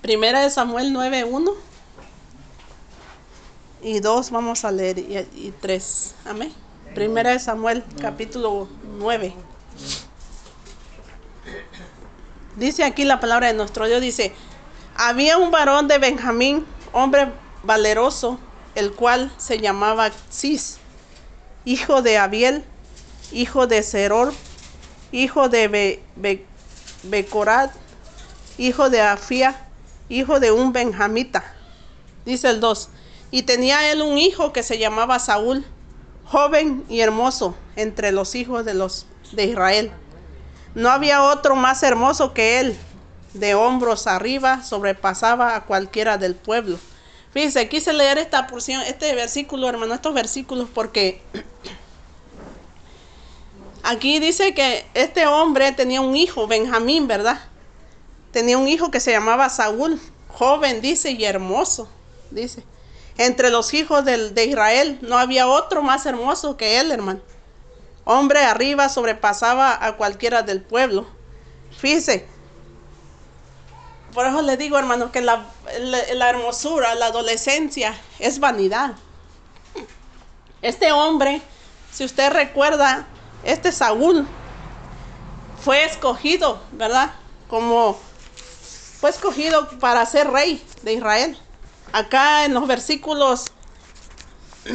Primera 0.00 0.42
de 0.42 0.50
Samuel 0.50 0.94
9.1 0.94 1.75
y 3.86 4.00
2 4.00 4.32
vamos 4.32 4.64
a 4.64 4.72
leer 4.72 4.98
y, 4.98 5.16
y 5.16 5.54
3. 5.60 6.14
Amén. 6.24 6.52
Primera 6.92 7.30
de 7.30 7.38
Samuel 7.38 7.84
capítulo 8.00 8.68
9. 8.98 9.32
Dice 12.56 12.82
aquí 12.82 13.04
la 13.04 13.20
palabra 13.20 13.46
de 13.46 13.54
nuestro 13.54 13.86
Dios, 13.86 14.00
dice, 14.00 14.34
había 14.96 15.38
un 15.38 15.52
varón 15.52 15.86
de 15.86 15.98
Benjamín, 15.98 16.66
hombre 16.92 17.28
valeroso, 17.62 18.40
el 18.74 18.90
cual 18.90 19.30
se 19.36 19.60
llamaba 19.60 20.10
Cis, 20.32 20.78
hijo 21.64 22.02
de 22.02 22.18
Abiel, 22.18 22.64
hijo 23.30 23.68
de 23.68 23.84
Seror, 23.84 24.32
hijo 25.12 25.48
de 25.48 25.68
Be, 25.68 26.44
hijo 28.58 28.90
de 28.90 29.00
Afía, 29.00 29.68
hijo 30.08 30.40
de 30.40 30.50
un 30.50 30.72
benjamita. 30.72 31.44
Dice 32.24 32.48
el 32.48 32.58
2. 32.58 32.88
Y 33.36 33.42
tenía 33.42 33.92
él 33.92 34.00
un 34.00 34.16
hijo 34.16 34.54
que 34.54 34.62
se 34.62 34.78
llamaba 34.78 35.18
Saúl, 35.18 35.66
joven 36.24 36.86
y 36.88 37.00
hermoso 37.00 37.54
entre 37.76 38.10
los 38.10 38.34
hijos 38.34 38.64
de 38.64 38.72
los 38.72 39.04
de 39.32 39.44
Israel. 39.44 39.92
No 40.74 40.88
había 40.88 41.22
otro 41.22 41.54
más 41.54 41.82
hermoso 41.82 42.32
que 42.32 42.60
él. 42.60 42.78
De 43.34 43.54
hombros 43.54 44.06
arriba 44.06 44.62
sobrepasaba 44.62 45.54
a 45.54 45.66
cualquiera 45.66 46.16
del 46.16 46.34
pueblo. 46.34 46.78
Fíjense, 47.34 47.68
quise 47.68 47.92
leer 47.92 48.16
esta 48.16 48.46
porción, 48.46 48.80
este 48.80 49.14
versículo, 49.14 49.68
hermano, 49.68 49.92
estos 49.92 50.14
versículos 50.14 50.70
porque 50.72 51.20
aquí 53.82 54.18
dice 54.18 54.54
que 54.54 54.86
este 54.94 55.26
hombre 55.26 55.72
tenía 55.72 56.00
un 56.00 56.16
hijo, 56.16 56.46
Benjamín, 56.46 57.06
¿verdad? 57.06 57.38
tenía 58.30 58.56
un 58.56 58.66
hijo 58.66 58.90
que 58.90 59.00
se 59.00 59.10
llamaba 59.10 59.50
Saúl, 59.50 60.00
joven, 60.28 60.80
dice, 60.80 61.10
y 61.10 61.22
hermoso, 61.22 61.86
dice. 62.30 62.64
Entre 63.18 63.50
los 63.50 63.72
hijos 63.74 64.04
de 64.04 64.44
Israel 64.44 64.98
no 65.02 65.18
había 65.18 65.48
otro 65.48 65.82
más 65.82 66.04
hermoso 66.06 66.56
que 66.56 66.80
él, 66.80 66.90
hermano. 66.92 67.20
Hombre 68.04 68.40
arriba 68.44 68.88
sobrepasaba 68.88 69.84
a 69.84 69.96
cualquiera 69.96 70.42
del 70.42 70.60
pueblo. 70.62 71.06
Fíjese, 71.78 72.26
por 74.14 74.26
eso 74.26 74.42
le 74.42 74.56
digo, 74.56 74.78
hermano, 74.78 75.10
que 75.12 75.20
la, 75.20 75.46
la- 75.80 76.14
la 76.14 76.30
hermosura, 76.30 76.94
la 76.94 77.06
adolescencia 77.06 77.98
es 78.18 78.38
vanidad. 78.38 78.94
Este 80.62 80.92
hombre, 80.92 81.42
si 81.92 82.04
usted 82.04 82.30
recuerda, 82.32 83.06
este 83.42 83.72
Saúl 83.72 84.26
fue 85.62 85.84
escogido, 85.84 86.62
¿verdad? 86.72 87.12
Como 87.48 87.98
fue 89.00 89.10
escogido 89.10 89.68
para 89.80 90.04
ser 90.06 90.30
rey 90.30 90.64
de 90.82 90.94
Israel. 90.94 91.38
Acá 91.92 92.44
en 92.44 92.54
los 92.54 92.66
versículos, 92.66 93.44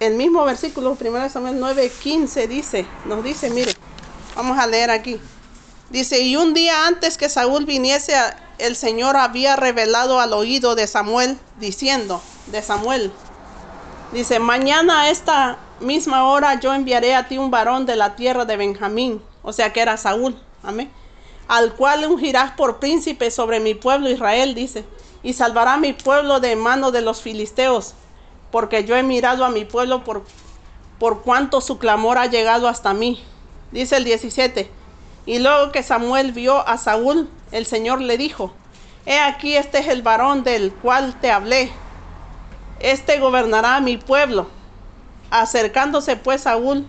el 0.00 0.14
mismo 0.14 0.44
versículo, 0.44 0.96
1 0.98 1.30
Samuel 1.30 1.58
9, 1.58 1.92
15 2.00 2.48
dice, 2.48 2.86
nos 3.06 3.22
dice, 3.24 3.50
mire, 3.50 3.72
vamos 4.34 4.58
a 4.58 4.66
leer 4.66 4.90
aquí. 4.90 5.20
Dice, 5.90 6.20
y 6.20 6.36
un 6.36 6.54
día 6.54 6.86
antes 6.86 7.16
que 7.16 7.28
Saúl 7.28 7.64
viniese, 7.64 8.14
el 8.58 8.76
Señor 8.76 9.16
había 9.16 9.56
revelado 9.56 10.20
al 10.20 10.32
oído 10.32 10.74
de 10.74 10.86
Samuel, 10.86 11.38
diciendo, 11.58 12.22
de 12.46 12.62
Samuel, 12.62 13.12
dice, 14.12 14.38
mañana 14.38 15.02
a 15.02 15.10
esta 15.10 15.58
misma 15.80 16.24
hora 16.24 16.58
yo 16.60 16.74
enviaré 16.74 17.14
a 17.14 17.28
ti 17.28 17.38
un 17.38 17.50
varón 17.50 17.86
de 17.86 17.96
la 17.96 18.16
tierra 18.16 18.44
de 18.44 18.56
Benjamín, 18.56 19.22
o 19.42 19.52
sea 19.52 19.72
que 19.72 19.80
era 19.80 19.96
Saúl, 19.96 20.36
amén, 20.62 20.90
al 21.48 21.72
cual 21.74 22.04
ungirás 22.04 22.52
por 22.52 22.78
príncipe 22.78 23.30
sobre 23.30 23.58
mi 23.58 23.74
pueblo 23.74 24.10
Israel, 24.10 24.54
dice, 24.54 24.84
y 25.22 25.32
salvará 25.32 25.78
mi 25.78 25.94
pueblo 25.94 26.40
de 26.40 26.54
mano 26.54 26.90
de 26.92 27.00
los 27.00 27.22
filisteos, 27.22 27.94
porque 28.50 28.84
yo 28.84 28.96
he 28.96 29.02
mirado 29.02 29.44
a 29.44 29.50
mi 29.50 29.64
pueblo 29.64 30.04
por, 30.04 30.24
por 30.98 31.22
cuanto 31.22 31.60
su 31.60 31.78
clamor 31.78 32.18
ha 32.18 32.26
llegado 32.26 32.68
hasta 32.68 32.94
mí. 32.94 33.24
Dice 33.72 33.96
el 33.96 34.04
17. 34.04 34.70
Y 35.26 35.40
luego 35.40 35.72
que 35.72 35.82
Samuel 35.82 36.32
vio 36.32 36.66
a 36.66 36.78
Saúl, 36.78 37.28
el 37.50 37.66
Señor 37.66 38.00
le 38.00 38.16
dijo, 38.16 38.52
He 39.04 39.18
aquí 39.18 39.56
este 39.56 39.78
es 39.78 39.88
el 39.88 40.02
varón 40.02 40.44
del 40.44 40.72
cual 40.72 41.18
te 41.20 41.30
hablé. 41.30 41.70
Este 42.80 43.18
gobernará 43.18 43.76
a 43.76 43.80
mi 43.80 43.96
pueblo. 43.96 44.48
Acercándose 45.30 46.16
pues 46.16 46.42
Saúl 46.42 46.86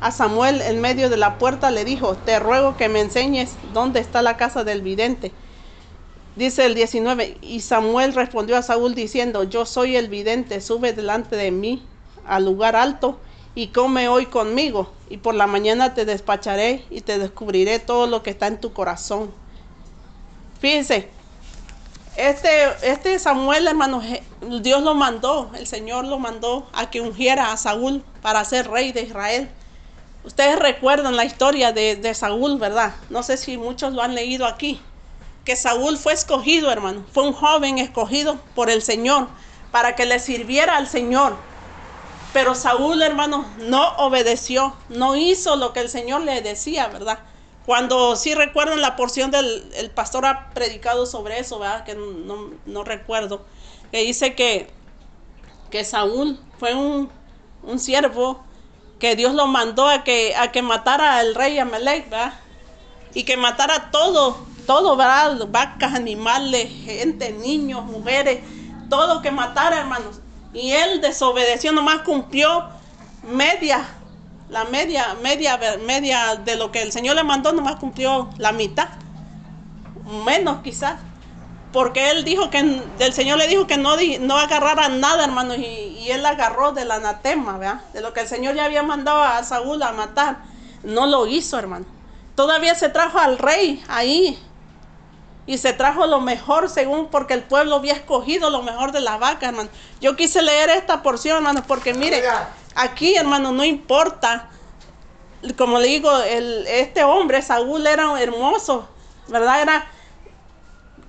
a 0.00 0.10
Samuel 0.10 0.60
en 0.60 0.80
medio 0.80 1.08
de 1.08 1.16
la 1.16 1.38
puerta 1.38 1.70
le 1.70 1.84
dijo, 1.84 2.16
Te 2.16 2.38
ruego 2.38 2.76
que 2.76 2.88
me 2.88 3.00
enseñes 3.00 3.56
dónde 3.72 4.00
está 4.00 4.22
la 4.22 4.36
casa 4.36 4.64
del 4.64 4.82
vidente. 4.82 5.32
Dice 6.36 6.66
el 6.66 6.74
19, 6.74 7.38
y 7.40 7.60
Samuel 7.60 8.12
respondió 8.12 8.58
a 8.58 8.62
Saúl 8.62 8.94
diciendo, 8.94 9.44
yo 9.44 9.64
soy 9.64 9.96
el 9.96 10.08
vidente, 10.08 10.60
sube 10.60 10.92
delante 10.92 11.34
de 11.34 11.50
mí 11.50 11.82
al 12.26 12.44
lugar 12.44 12.76
alto 12.76 13.18
y 13.54 13.68
come 13.68 14.08
hoy 14.08 14.26
conmigo, 14.26 14.92
y 15.08 15.16
por 15.16 15.34
la 15.34 15.46
mañana 15.46 15.94
te 15.94 16.04
despacharé 16.04 16.84
y 16.90 17.00
te 17.00 17.18
descubriré 17.18 17.78
todo 17.78 18.06
lo 18.06 18.22
que 18.22 18.28
está 18.28 18.48
en 18.48 18.60
tu 18.60 18.74
corazón. 18.74 19.32
Fíjense, 20.60 21.08
este, 22.16 22.48
este 22.82 23.18
Samuel, 23.18 23.66
hermano, 23.66 24.02
Dios 24.60 24.82
lo 24.82 24.94
mandó, 24.94 25.50
el 25.54 25.66
Señor 25.66 26.04
lo 26.04 26.18
mandó 26.18 26.68
a 26.74 26.90
que 26.90 27.00
ungiera 27.00 27.50
a 27.50 27.56
Saúl 27.56 28.04
para 28.20 28.44
ser 28.44 28.70
rey 28.70 28.92
de 28.92 29.02
Israel. 29.02 29.48
Ustedes 30.26 30.58
recuerdan 30.58 31.14
la 31.14 31.24
historia 31.24 31.70
de, 31.70 32.12
Saúl, 32.12 32.58
¿verdad? 32.58 32.96
No 33.10 33.22
sé 33.22 33.36
si 33.36 33.56
muchos 33.56 33.92
lo 33.92 34.02
han 34.02 34.16
leído 34.16 34.44
aquí 34.44 34.82
que 35.44 35.54
Saúl 35.54 35.96
fue 35.96 36.14
escogido, 36.14 36.72
hermano. 36.72 37.04
Fue 37.12 37.22
un 37.22 37.32
joven 37.32 37.78
escogido 37.78 38.36
por 38.56 38.68
el 38.68 38.82
Señor 38.82 39.28
para 39.70 39.94
que 39.94 40.04
le 40.04 40.18
sirviera 40.18 40.76
al 40.76 40.88
Señor. 40.88 41.36
Pero 42.32 42.56
Saúl, 42.56 43.02
hermano, 43.02 43.46
no 43.58 43.96
obedeció, 43.98 44.74
no 44.88 45.14
hizo 45.14 45.54
lo 45.54 45.72
que 45.72 45.78
el 45.78 45.88
Señor 45.88 46.22
le 46.22 46.42
decía, 46.42 46.88
¿verdad? 46.88 47.20
Cuando 47.64 48.16
sí 48.16 48.34
recuerdan 48.34 48.80
la 48.80 48.96
porción 48.96 49.30
del 49.30 49.72
el 49.76 49.90
pastor 49.92 50.26
ha 50.26 50.50
predicado 50.50 51.06
sobre 51.06 51.38
eso, 51.38 51.60
¿verdad? 51.60 51.84
Que 51.84 51.94
no, 51.94 52.50
no 52.66 52.82
recuerdo. 52.82 53.44
Que 53.92 53.98
dice 53.98 54.34
que, 54.34 54.68
que 55.70 55.84
Saúl 55.84 56.40
fue 56.58 56.74
un, 56.74 57.08
un 57.62 57.78
siervo 57.78 58.44
que 58.98 59.16
Dios 59.16 59.34
lo 59.34 59.46
mandó 59.46 59.88
a 59.88 60.04
que, 60.04 60.34
a 60.36 60.52
que 60.52 60.62
matara 60.62 61.18
al 61.18 61.34
rey 61.34 61.58
Amalek, 61.58 62.08
¿verdad? 62.10 62.32
y 63.16 63.24
que 63.24 63.38
matara 63.38 63.90
todo, 63.90 64.36
todo, 64.66 64.94
¿verdad? 64.94 65.48
Vacas, 65.48 65.94
animales, 65.94 66.68
gente, 66.84 67.32
niños, 67.32 67.82
mujeres, 67.86 68.40
todo 68.90 69.22
que 69.22 69.30
matara, 69.30 69.78
hermanos. 69.78 70.20
Y 70.52 70.72
él 70.72 71.00
desobedeció, 71.00 71.72
nomás 71.72 72.02
cumplió 72.02 72.66
media, 73.22 73.88
la 74.50 74.64
media, 74.64 75.16
media, 75.22 75.58
media 75.86 76.36
de 76.36 76.56
lo 76.56 76.70
que 76.70 76.82
el 76.82 76.92
Señor 76.92 77.16
le 77.16 77.24
mandó, 77.24 77.54
nomás 77.54 77.76
cumplió 77.76 78.28
la 78.36 78.52
mitad, 78.52 78.88
menos 80.26 80.58
quizás. 80.62 80.96
Porque 81.76 82.10
él 82.10 82.24
dijo 82.24 82.48
que, 82.48 82.80
el 83.00 83.12
Señor 83.12 83.36
le 83.36 83.48
dijo 83.48 83.66
que 83.66 83.76
no, 83.76 83.98
no 84.20 84.38
agarrara 84.38 84.88
nada, 84.88 85.24
hermanos, 85.24 85.58
y, 85.58 85.62
y 85.62 86.10
él 86.10 86.24
agarró 86.24 86.72
del 86.72 86.90
anatema, 86.90 87.58
¿verdad? 87.58 87.82
De 87.92 88.00
lo 88.00 88.14
que 88.14 88.20
el 88.20 88.28
Señor 88.28 88.54
ya 88.54 88.64
había 88.64 88.82
mandado 88.82 89.22
a 89.22 89.44
Saúl 89.44 89.82
a 89.82 89.92
matar. 89.92 90.38
No 90.82 91.06
lo 91.06 91.26
hizo, 91.26 91.58
hermano. 91.58 91.84
Todavía 92.34 92.74
se 92.76 92.88
trajo 92.88 93.18
al 93.18 93.36
rey 93.36 93.84
ahí. 93.88 94.42
Y 95.44 95.58
se 95.58 95.74
trajo 95.74 96.06
lo 96.06 96.22
mejor 96.22 96.70
según 96.70 97.08
porque 97.08 97.34
el 97.34 97.42
pueblo 97.42 97.76
había 97.76 97.92
escogido 97.92 98.48
lo 98.48 98.62
mejor 98.62 98.92
de 98.92 99.00
la 99.00 99.18
vaca, 99.18 99.48
hermano. 99.48 99.68
Yo 100.00 100.16
quise 100.16 100.40
leer 100.40 100.70
esta 100.70 101.02
porción, 101.02 101.36
hermano, 101.36 101.62
porque 101.68 101.92
mire, 101.92 102.22
aquí, 102.74 103.16
hermano, 103.16 103.52
no 103.52 103.66
importa. 103.66 104.48
Como 105.58 105.78
le 105.78 105.88
digo, 105.88 106.10
el, 106.22 106.66
este 106.68 107.04
hombre, 107.04 107.42
Saúl, 107.42 107.86
era 107.86 108.18
hermoso, 108.18 108.88
¿verdad? 109.28 109.60
Era 109.60 109.86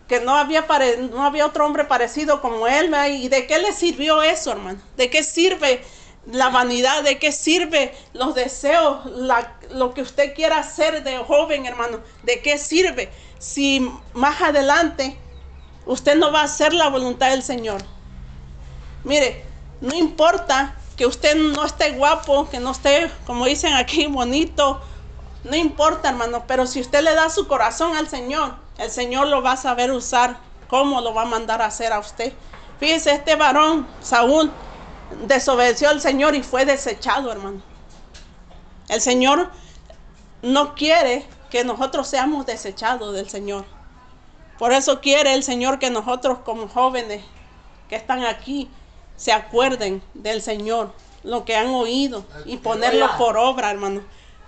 que 0.08 0.20
no 0.22 0.36
había, 0.36 0.68
pare- 0.68 0.98
no 0.98 1.24
había 1.26 1.46
otro 1.46 1.66
hombre 1.66 1.86
parecido 1.86 2.42
como 2.42 2.68
él. 2.68 2.94
¿Y 3.12 3.28
de 3.30 3.46
qué 3.48 3.60
le 3.60 3.74
sirvió 3.74 4.22
eso, 4.24 4.52
hermano? 4.52 4.80
¿De 4.96 5.10
qué 5.10 5.24
sirve 5.24 5.84
La 6.30 6.50
vanidad, 6.50 7.04
¿de 7.04 7.20
qué 7.20 7.32
sirve 7.32 7.94
los 8.14 8.36
deseos, 8.36 9.06
la- 9.06 9.58
lo 9.72 9.94
que 9.94 10.02
usted 10.02 10.34
quiera 10.34 10.58
hacer 10.60 11.04
de 11.04 11.18
joven, 11.20 11.66
hermano? 11.66 12.02
¿De 12.24 12.42
qué 12.42 12.58
sirve 12.58 13.10
si 13.40 13.90
más 14.14 14.42
adelante 14.42 15.18
usted 15.86 16.18
no 16.18 16.32
va 16.34 16.42
a 16.42 16.46
hacer 16.46 16.74
la 16.74 16.90
voluntad 16.90 17.30
del 17.30 17.44
Señor? 17.44 17.82
Mire, 19.04 19.46
no 19.80 19.96
importa 19.96 20.76
que 20.98 21.06
usted 21.06 21.36
no 21.38 21.64
esté 21.66 21.92
guapo, 21.92 22.50
que 22.50 22.60
no 22.60 22.72
esté, 22.72 23.10
como 23.26 23.46
dicen 23.46 23.74
aquí, 23.76 24.08
bonito, 24.08 24.82
no 25.44 25.56
importa, 25.56 26.10
hermano, 26.10 26.44
pero 26.46 26.66
si 26.68 26.82
usted 26.82 27.04
le 27.04 27.14
da 27.16 27.30
su 27.30 27.48
corazón 27.48 27.96
al 27.96 28.10
Señor, 28.10 28.56
el 28.78 28.92
Señor 28.92 29.28
lo 29.28 29.42
va 29.42 29.54
a 29.54 29.58
saber 29.58 29.92
usar, 29.92 30.38
cómo 30.68 31.02
lo 31.02 31.14
va 31.14 31.24
a 31.24 31.26
mandar 31.26 31.62
a 31.62 31.66
hacer 31.66 31.94
a 31.94 32.00
usted. 32.00 32.34
Fíjese, 32.80 33.12
este 33.12 33.36
varón, 33.36 33.88
Saúl, 34.02 34.52
desobedeció 35.26 35.90
al 35.90 36.02
Señor 36.02 36.36
y 36.36 36.44
fue 36.44 36.66
desechado, 36.66 37.32
hermano. 37.32 37.62
El 38.90 39.02
Señor 39.02 39.52
no 40.42 40.76
quiere 40.76 41.26
que 41.50 41.64
nosotros 41.64 42.08
seamos 42.08 42.46
desechados 42.46 43.14
del 43.14 43.30
Señor. 43.30 43.66
Por 44.58 44.72
eso 44.72 45.02
quiere 45.02 45.34
el 45.34 45.44
Señor 45.44 45.80
que 45.80 45.90
nosotros 45.90 46.40
como 46.40 46.68
jóvenes 46.68 47.24
que 47.90 47.96
están 47.96 48.24
aquí 48.24 48.70
se 49.16 49.32
acuerden 49.32 50.02
del 50.14 50.42
Señor, 50.42 50.94
lo 51.24 51.46
que 51.46 51.56
han 51.56 51.68
oído 51.68 52.26
y 52.46 52.58
ponerlo 52.58 53.08
por 53.18 53.38
obra, 53.38 53.72
hermano. 53.72 54.02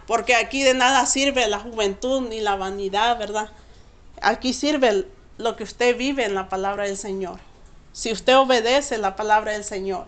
Porque 0.08 0.36
aquí 0.36 0.64
de 0.64 0.74
nada 0.74 1.06
sirve 1.06 1.48
la 1.48 1.60
juventud 1.60 2.28
ni 2.30 2.42
la 2.42 2.56
vanidad, 2.56 3.18
¿verdad? 3.18 3.50
Aquí 4.22 4.54
sirve 4.54 5.08
lo 5.38 5.56
que 5.56 5.64
usted 5.64 5.98
vive 5.98 6.26
en 6.26 6.36
la 6.36 6.50
palabra 6.50 6.86
del 6.86 6.98
Señor. 6.98 7.40
Si 7.94 8.12
usted 8.12 8.38
obedece 8.38 8.98
la 8.98 9.16
palabra 9.16 9.54
del 9.54 9.64
Señor, 9.64 10.06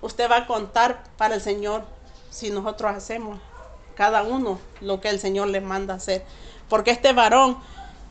usted 0.00 0.30
va 0.30 0.38
a 0.38 0.46
contar 0.46 1.04
para 1.16 1.34
el 1.34 1.40
Señor 1.40 1.84
si 2.30 2.50
nosotros 2.50 2.94
hacemos 2.94 3.38
cada 3.94 4.22
uno 4.22 4.58
lo 4.80 5.00
que 5.00 5.08
el 5.08 5.20
Señor 5.20 5.48
le 5.48 5.60
manda 5.60 5.94
hacer. 5.94 6.24
Porque 6.68 6.90
este 6.90 7.12
varón, 7.12 7.58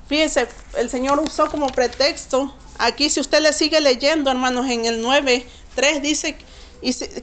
fíjese, 0.08 0.48
el 0.78 0.90
Señor 0.90 1.20
usó 1.20 1.50
como 1.50 1.68
pretexto, 1.68 2.54
aquí 2.78 3.10
si 3.10 3.20
usted 3.20 3.42
le 3.42 3.54
sigue 3.54 3.82
leyendo, 3.82 4.30
hermanos, 4.30 4.70
en 4.70 4.86
el 4.86 5.02
9, 5.02 5.46
3 5.76 6.02
dice 6.02 6.38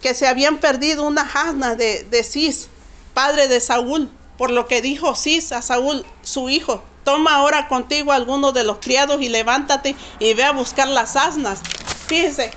que 0.00 0.14
se 0.14 0.26
habían 0.26 0.58
perdido 0.58 1.06
unas 1.06 1.34
asnas 1.34 1.76
de, 1.76 2.04
de 2.04 2.24
Cis, 2.24 2.68
padre 3.14 3.48
de 3.48 3.60
Saúl, 3.60 4.10
por 4.36 4.50
lo 4.50 4.66
que 4.66 4.82
dijo 4.82 5.14
Cis 5.14 5.52
a 5.52 5.62
Saúl, 5.62 6.04
su 6.22 6.48
hijo, 6.48 6.82
toma 7.08 7.36
ahora 7.36 7.68
contigo 7.68 8.12
a 8.12 8.16
alguno 8.16 8.52
de 8.52 8.64
los 8.64 8.80
criados 8.80 9.22
y 9.22 9.30
levántate 9.30 9.96
y 10.18 10.34
ve 10.34 10.44
a 10.44 10.52
buscar 10.52 10.88
las 10.88 11.16
asnas. 11.16 11.60
Fíjese, 12.06 12.50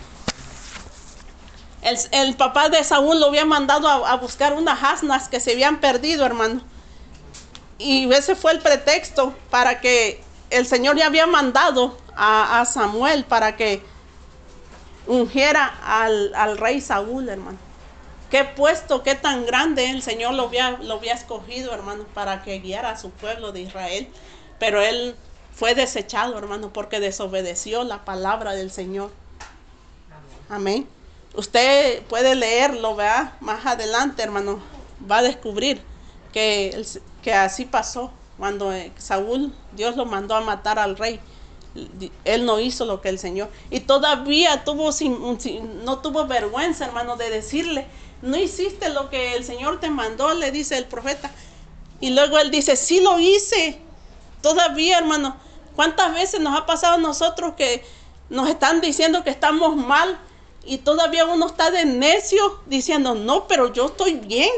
el, 1.82 2.36
papá 2.36 2.68
de 2.68 2.84
Saúl 2.84 3.18
lo 3.22 3.28
había 3.28 3.46
mandado 3.46 3.88
a, 3.88 4.14
buscar 4.18 4.52
unas 4.52 4.84
asnas 4.84 5.30
que 5.30 5.40
se 5.40 5.54
habían 5.54 5.80
perdido, 5.80 6.26
hermano. 6.26 6.62
Y 7.78 8.12
ese 8.12 8.36
fue 8.36 8.52
el 8.52 8.60
pretexto 8.60 9.34
para 9.50 9.80
que 9.80 10.22
el 10.50 10.68
Señor 10.68 10.98
ya 10.98 11.06
había 11.06 11.28
mandado 11.28 11.98
a, 12.18 12.66
Samuel 12.66 13.24
para 13.24 13.56
que 13.56 13.82
ungiera 15.08 15.80
al, 15.82 16.58
rey 16.58 16.82
Saúl, 16.82 17.30
hermano. 17.30 17.58
Qué 18.30 18.44
puesto, 18.44 19.02
qué 19.02 19.16
tan 19.16 19.46
grande 19.46 19.92
el 19.92 20.02
Señor 20.02 20.34
lo 20.34 20.44
había 20.48 21.14
escogido, 21.14 21.74
hermano, 21.74 22.04
para 22.14 22.44
que 22.44 22.60
guiara 22.60 22.90
a 22.90 22.98
su 22.98 23.12
pueblo 23.12 23.54
de 23.54 23.62
Israel. 23.62 24.10
Pero 24.62 24.80
él 24.80 25.16
fue 25.56 25.74
desechado, 25.74 26.38
hermano, 26.38 26.72
porque 26.72 27.00
desobedeció 27.00 27.84
la 27.84 28.06
palabra 28.06 28.54
del 28.54 28.70
Señor. 28.70 29.10
Amén. 30.50 30.88
Usted 31.34 32.04
puede 32.04 32.36
leerlo, 32.36 32.96
¿verdad? 32.96 33.34
Más 33.40 33.66
adelante, 33.66 34.22
hermano, 34.22 34.60
va 35.10 35.18
a 35.18 35.24
descubrir 35.24 35.82
que, 36.32 36.86
que 37.24 37.34
así 37.34 37.66
pasó. 37.66 38.12
Cuando 38.38 38.72
eh, 38.72 38.92
Saúl, 39.00 39.52
Dios 39.76 39.96
lo 39.96 40.06
mandó 40.06 40.36
a 40.36 40.42
matar 40.42 40.78
al 40.78 40.96
rey. 40.96 41.20
Él 42.24 42.46
no 42.46 42.60
hizo 42.60 42.86
lo 42.86 43.02
que 43.02 43.10
el 43.10 43.18
Señor. 43.18 43.50
Y 43.72 43.80
todavía 43.80 44.64
tuvo 44.64 44.92
sin- 44.92 45.18
no 45.84 46.00
tuvo 46.02 46.28
vergüenza, 46.28 46.86
hermano, 46.86 47.18
de 47.18 47.32
decirle, 47.32 47.88
no 48.22 48.38
hiciste 48.38 48.90
lo 48.90 49.10
que 49.10 49.34
el 49.36 49.44
Señor 49.44 49.80
te 49.80 49.90
mandó, 49.90 50.36
le 50.36 50.52
dice 50.52 50.78
el 50.78 50.86
profeta. 50.86 51.32
Y 52.00 52.12
luego 52.12 52.38
él 52.38 52.52
dice, 52.52 52.76
sí 52.76 53.00
lo 53.02 53.18
hice. 53.18 53.80
Todavía, 54.42 54.98
hermano, 54.98 55.36
¿cuántas 55.76 56.14
veces 56.14 56.40
nos 56.40 56.58
ha 56.58 56.66
pasado 56.66 56.96
a 56.96 56.98
nosotros 56.98 57.54
que 57.56 57.84
nos 58.30 58.50
están 58.50 58.82
diciendo 58.82 59.24
que 59.24 59.30
estamos 59.30 59.76
mal 59.76 60.20
y 60.64 60.80
todavía 60.80 61.26
uno 61.26 61.48
está 61.48 61.72
de 61.72 61.86
necio 61.86 62.60
diciendo, 62.66 63.16
no, 63.16 63.48
pero 63.48 63.72
yo 63.74 63.88
estoy 63.88 64.16
bien? 64.16 64.52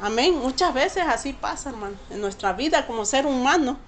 Amén. 0.00 0.38
Muchas 0.38 0.72
veces 0.72 1.04
así 1.06 1.32
pasa, 1.32 1.70
hermano, 1.70 1.96
en 2.10 2.20
nuestra 2.20 2.52
vida 2.52 2.86
como 2.86 3.04
ser 3.04 3.26
humano. 3.26 3.78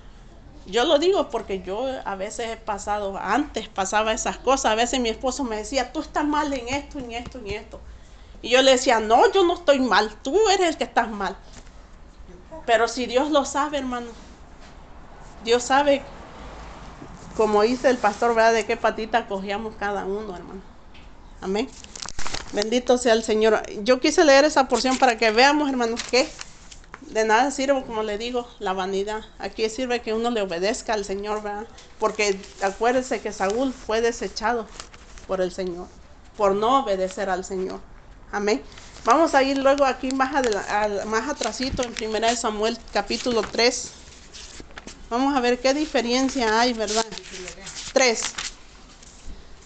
Yo 0.66 0.84
lo 0.84 0.98
digo 0.98 1.30
porque 1.30 1.62
yo 1.62 1.86
a 2.04 2.16
veces 2.16 2.48
he 2.48 2.56
pasado, 2.56 3.16
antes 3.20 3.68
pasaba 3.68 4.12
esas 4.12 4.36
cosas, 4.36 4.72
a 4.72 4.74
veces 4.74 5.00
mi 5.00 5.08
esposo 5.08 5.44
me 5.44 5.56
decía, 5.56 5.92
tú 5.92 6.00
estás 6.00 6.24
mal 6.24 6.52
en 6.52 6.68
esto, 6.68 6.98
en 6.98 7.12
esto, 7.12 7.38
en 7.38 7.46
esto. 7.48 7.80
Y 8.42 8.50
yo 8.50 8.62
le 8.62 8.72
decía, 8.72 9.00
no, 9.00 9.30
yo 9.32 9.44
no 9.44 9.54
estoy 9.54 9.80
mal, 9.80 10.14
tú 10.22 10.48
eres 10.48 10.68
el 10.68 10.76
que 10.76 10.84
estás 10.84 11.10
mal. 11.10 11.36
Pero 12.66 12.88
si 12.88 13.06
Dios 13.06 13.30
lo 13.30 13.44
sabe, 13.44 13.78
hermano, 13.78 14.08
Dios 15.44 15.62
sabe, 15.62 16.02
como 17.36 17.62
dice 17.62 17.88
el 17.88 17.98
pastor, 17.98 18.34
¿verdad? 18.34 18.52
De 18.52 18.66
qué 18.66 18.76
patita 18.76 19.26
cogíamos 19.26 19.74
cada 19.76 20.04
uno, 20.04 20.36
hermano. 20.36 20.60
Amén. 21.40 21.68
Bendito 22.52 22.98
sea 22.98 23.12
el 23.12 23.22
Señor. 23.22 23.62
Yo 23.82 24.00
quise 24.00 24.24
leer 24.24 24.44
esa 24.44 24.68
porción 24.68 24.98
para 24.98 25.16
que 25.16 25.30
veamos, 25.30 25.68
hermanos, 25.68 26.02
que 26.02 26.28
de 27.00 27.24
nada 27.24 27.50
sirve, 27.50 27.82
como 27.84 28.02
le 28.02 28.18
digo, 28.18 28.46
la 28.58 28.72
vanidad. 28.72 29.22
Aquí 29.38 29.68
sirve 29.68 30.00
que 30.00 30.14
uno 30.14 30.30
le 30.30 30.42
obedezca 30.42 30.92
al 30.92 31.04
Señor, 31.04 31.42
¿verdad? 31.42 31.66
Porque 31.98 32.40
acuérdense 32.62 33.20
que 33.20 33.32
Saúl 33.32 33.72
fue 33.72 34.00
desechado 34.00 34.66
por 35.26 35.40
el 35.40 35.52
Señor, 35.52 35.86
por 36.36 36.54
no 36.54 36.80
obedecer 36.80 37.30
al 37.30 37.44
Señor. 37.44 37.80
Amén. 38.32 38.62
Vamos 39.04 39.34
a 39.34 39.42
ir 39.42 39.56
luego 39.58 39.84
aquí 39.84 40.10
más, 40.12 40.34
al- 40.68 41.06
más 41.06 41.28
atrasito 41.28 41.82
en 41.82 41.94
1 42.14 42.36
Samuel 42.36 42.78
capítulo 42.92 43.42
3. 43.42 43.90
Vamos 45.08 45.34
a 45.34 45.40
ver 45.40 45.58
qué 45.60 45.74
diferencia 45.74 46.60
hay, 46.60 46.72
¿verdad? 46.72 47.04
3. 47.92 48.22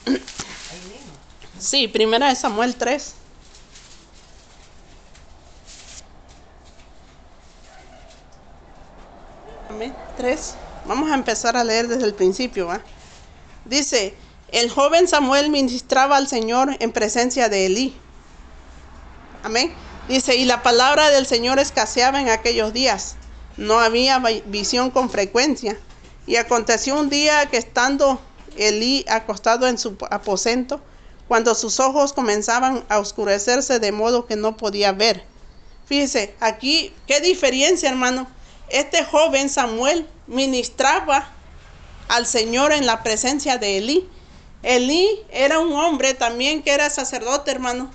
Ahí 0.07 0.13
mismo. 0.13 1.13
Sí, 1.59 1.93
1 1.93 2.35
Samuel 2.37 2.77
3. 2.77 3.15
Amén. 9.69 9.95
3. 10.17 10.55
Vamos 10.87 11.11
a 11.11 11.15
empezar 11.15 11.57
a 11.57 11.65
leer 11.65 11.89
desde 11.89 12.05
el 12.05 12.15
principio, 12.15 12.67
¿va? 12.67 12.81
Dice, 13.65 14.15
el 14.49 14.71
joven 14.71 15.09
Samuel 15.09 15.51
ministraba 15.51 16.17
al 16.17 16.29
Señor 16.29 16.77
en 16.79 16.93
presencia 16.93 17.49
de 17.49 17.67
Elí. 17.67 17.97
Amén. 19.45 19.73
Dice, 20.09 20.37
y 20.37 20.47
la 20.47 20.63
palabra 20.63 21.11
del 21.11 21.27
Señor 21.27 21.59
escaseaba 21.59 22.21
en 22.21 22.31
aquellos 22.31 22.73
días. 22.73 23.17
No 23.57 23.79
había 23.79 24.19
vi- 24.19 24.43
visión 24.47 24.91
con 24.91 25.11
frecuencia. 25.11 25.79
Y 26.27 26.37
aconteció 26.37 26.99
un 26.99 27.11
día 27.11 27.47
que 27.47 27.59
estando 27.59 28.21
Elí 28.57 29.05
acostado 29.09 29.67
en 29.69 29.79
su 29.79 29.97
aposento, 30.11 30.81
cuando 31.29 31.55
sus 31.55 31.79
ojos 31.81 32.13
comenzaban 32.13 32.85
a 32.89 32.99
oscurecerse 32.99 33.79
de 33.81 33.93
modo 33.93 34.27
que 34.27 34.37
no 34.37 34.57
podía 34.57 34.93
ver. 34.93 35.25
Fíjese, 35.87 36.35
aquí, 36.41 36.95
qué 37.07 37.21
diferencia, 37.21 37.91
hermano. 37.91 38.27
Este 38.71 39.05
joven 39.05 39.51
Samuel 39.51 40.09
ministraba 40.27 41.31
al 42.09 42.27
Señor 42.27 42.73
en 42.73 42.87
la 42.87 43.03
presencia 43.03 43.59
de 43.59 43.79
Elí. 43.79 44.09
Elí 44.63 45.21
era 45.31 45.59
un 45.59 45.73
hombre 45.75 46.15
también 46.15 46.63
que 46.63 46.71
era 46.73 46.89
sacerdote, 46.89 47.51
hermano. 47.51 47.91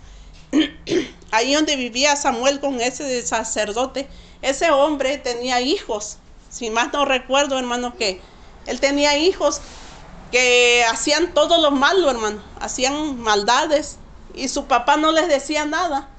Ahí 1.31 1.53
donde 1.53 1.75
vivía 1.75 2.15
Samuel 2.15 2.59
con 2.59 2.81
ese 2.81 3.25
sacerdote, 3.25 4.07
ese 4.41 4.71
hombre 4.71 5.17
tenía 5.17 5.61
hijos. 5.61 6.17
Si 6.49 6.69
más 6.69 6.91
no 6.91 7.05
recuerdo, 7.05 7.57
hermano, 7.59 7.95
que 7.95 8.21
él 8.65 8.79
tenía 8.79 9.17
hijos 9.17 9.61
que 10.31 10.83
hacían 10.89 11.33
todo 11.33 11.61
lo 11.61 11.71
malo, 11.71 12.09
hermano. 12.09 12.41
Hacían 12.59 13.19
maldades 13.19 13.97
y 14.33 14.47
su 14.47 14.65
papá 14.65 14.97
no 14.97 15.11
les 15.11 15.27
decía 15.27 15.65
nada. 15.65 16.09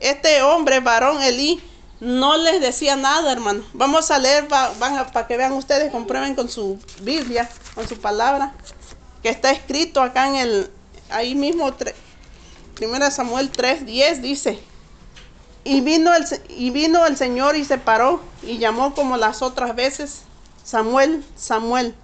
Este 0.00 0.42
hombre, 0.42 0.80
varón 0.80 1.22
Elí, 1.22 1.62
no 2.00 2.36
les 2.36 2.60
decía 2.60 2.96
nada, 2.96 3.32
hermano. 3.32 3.64
Vamos 3.72 4.10
a 4.10 4.18
leer, 4.18 4.48
para 4.48 5.26
que 5.26 5.36
vean 5.36 5.52
ustedes, 5.52 5.90
comprueben 5.90 6.34
con 6.34 6.48
su 6.48 6.78
Biblia, 7.00 7.48
con 7.74 7.88
su 7.88 7.98
palabra, 7.98 8.54
que 9.22 9.28
está 9.28 9.50
escrito 9.52 10.02
acá 10.02 10.28
en 10.28 10.36
el, 10.36 10.70
ahí 11.10 11.34
mismo, 11.34 11.72
1 12.80 13.10
Samuel 13.10 13.50
3, 13.50 13.86
10 13.86 14.22
dice, 14.22 14.58
y 15.64 15.80
vino, 15.80 16.14
el, 16.14 16.24
y 16.48 16.70
vino 16.70 17.06
el 17.06 17.16
Señor 17.16 17.56
y 17.56 17.64
se 17.64 17.78
paró 17.78 18.20
y 18.42 18.58
llamó 18.58 18.94
como 18.94 19.16
las 19.16 19.42
otras 19.42 19.74
veces, 19.74 20.22
Samuel, 20.62 21.24
Samuel. 21.36 21.94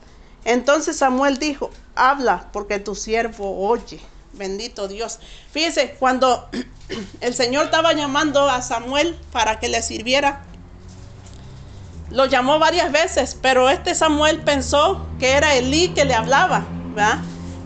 Entonces 0.44 0.96
Samuel 0.96 1.38
dijo, 1.38 1.70
habla 1.94 2.48
porque 2.52 2.78
tu 2.78 2.94
siervo 2.94 3.66
oye. 3.68 4.00
Bendito 4.32 4.86
Dios. 4.86 5.18
Fíjese, 5.50 5.96
cuando 5.98 6.48
el 7.20 7.34
Señor 7.34 7.66
estaba 7.66 7.92
llamando 7.92 8.48
a 8.48 8.62
Samuel 8.62 9.18
para 9.32 9.58
que 9.58 9.68
le 9.68 9.82
sirviera, 9.82 10.44
lo 12.10 12.26
llamó 12.26 12.58
varias 12.58 12.90
veces, 12.90 13.36
pero 13.40 13.70
este 13.70 13.94
Samuel 13.94 14.40
pensó 14.42 15.06
que 15.18 15.32
era 15.32 15.54
Elí 15.54 15.90
que 15.90 16.04
le 16.04 16.14
hablaba, 16.14 16.64
¿verdad? 16.94 17.18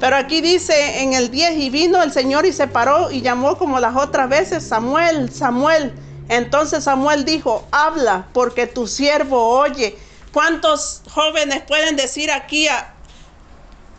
Pero 0.05 0.17
aquí 0.17 0.43
dice 0.43 1.01
en 1.01 1.15
el 1.15 1.31
10, 1.31 1.57
y 1.61 1.71
vino 1.71 2.03
el 2.03 2.13
Señor 2.13 2.45
y 2.45 2.53
se 2.53 2.67
paró 2.67 3.11
y 3.11 3.23
llamó 3.23 3.57
como 3.57 3.81
las 3.81 3.97
otras 3.97 4.29
veces, 4.29 4.63
Samuel, 4.63 5.33
Samuel. 5.33 5.95
Entonces 6.29 6.85
Samuel 6.85 7.25
dijo, 7.25 7.67
habla 7.71 8.29
porque 8.35 8.67
tu 8.67 8.87
siervo 8.87 9.43
oye. 9.61 9.97
¿Cuántos 10.31 11.01
jóvenes 11.11 11.63
pueden 11.63 11.97
decir 11.97 12.31
aquí 12.31 12.69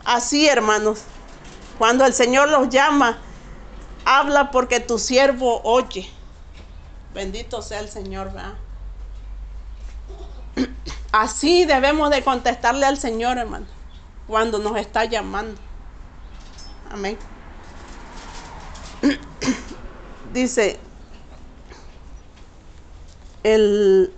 así, 0.04 0.46
hermanos? 0.46 1.00
Cuando 1.76 2.06
el 2.06 2.14
Señor 2.14 2.50
los 2.50 2.68
llama, 2.68 3.18
habla 4.04 4.52
porque 4.52 4.78
tu 4.78 5.00
siervo 5.00 5.60
oye. 5.64 6.08
Bendito 7.14 7.62
sea 7.62 7.80
el 7.80 7.88
Señor, 7.88 8.32
¿verdad? 8.32 8.54
Así 11.10 11.64
debemos 11.64 12.10
de 12.10 12.22
contestarle 12.22 12.86
al 12.86 12.96
Señor, 12.96 13.38
hermano, 13.38 13.66
cuando 14.28 14.60
nos 14.60 14.76
está 14.76 15.04
llamando. 15.04 15.65
Amén. 16.90 17.18
Dice 20.32 20.78
el, 23.46 24.12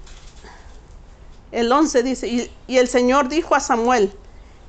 el 1.52 1.70
11 1.70 2.02
dice, 2.02 2.28
y, 2.28 2.50
y 2.66 2.78
el 2.78 2.88
Señor 2.88 3.28
dijo 3.28 3.54
a 3.54 3.60
Samuel, 3.60 4.12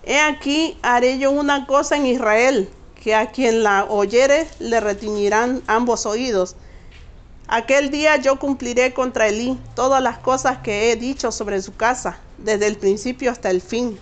he 0.03 0.19
aquí 0.19 0.77
haré 0.81 1.17
yo 1.17 1.31
una 1.31 1.65
cosa 1.65 1.95
en 1.95 2.05
Israel, 2.05 2.69
que 3.01 3.15
a 3.15 3.31
quien 3.31 3.63
la 3.63 3.85
oyere 3.85 4.47
le 4.59 4.79
retiñirán 4.81 5.63
ambos 5.67 6.05
oídos. 6.05 6.55
Aquel 7.47 7.89
día 7.89 8.17
yo 8.17 8.38
cumpliré 8.38 8.93
contra 8.93 9.27
Elí 9.27 9.57
todas 9.75 10.03
las 10.03 10.19
cosas 10.19 10.59
que 10.59 10.91
he 10.91 10.95
dicho 10.97 11.31
sobre 11.31 11.62
su 11.62 11.75
casa, 11.75 12.19
desde 12.38 12.67
el 12.67 12.77
principio 12.77 13.31
hasta 13.31 13.49
el 13.49 13.62
fin. 13.62 13.97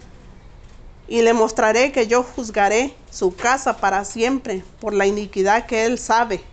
Y 1.07 1.21
le 1.21 1.33
mostraré 1.33 1.91
que 1.91 2.07
yo 2.07 2.23
juzgaré 2.23 2.95
su 3.11 3.35
casa 3.35 3.77
para 3.77 4.03
siempre 4.03 4.63
por 4.79 4.93
la 4.93 5.05
iniquidad 5.05 5.65
que 5.65 5.85
él 5.85 5.97
sabe. 5.97 6.43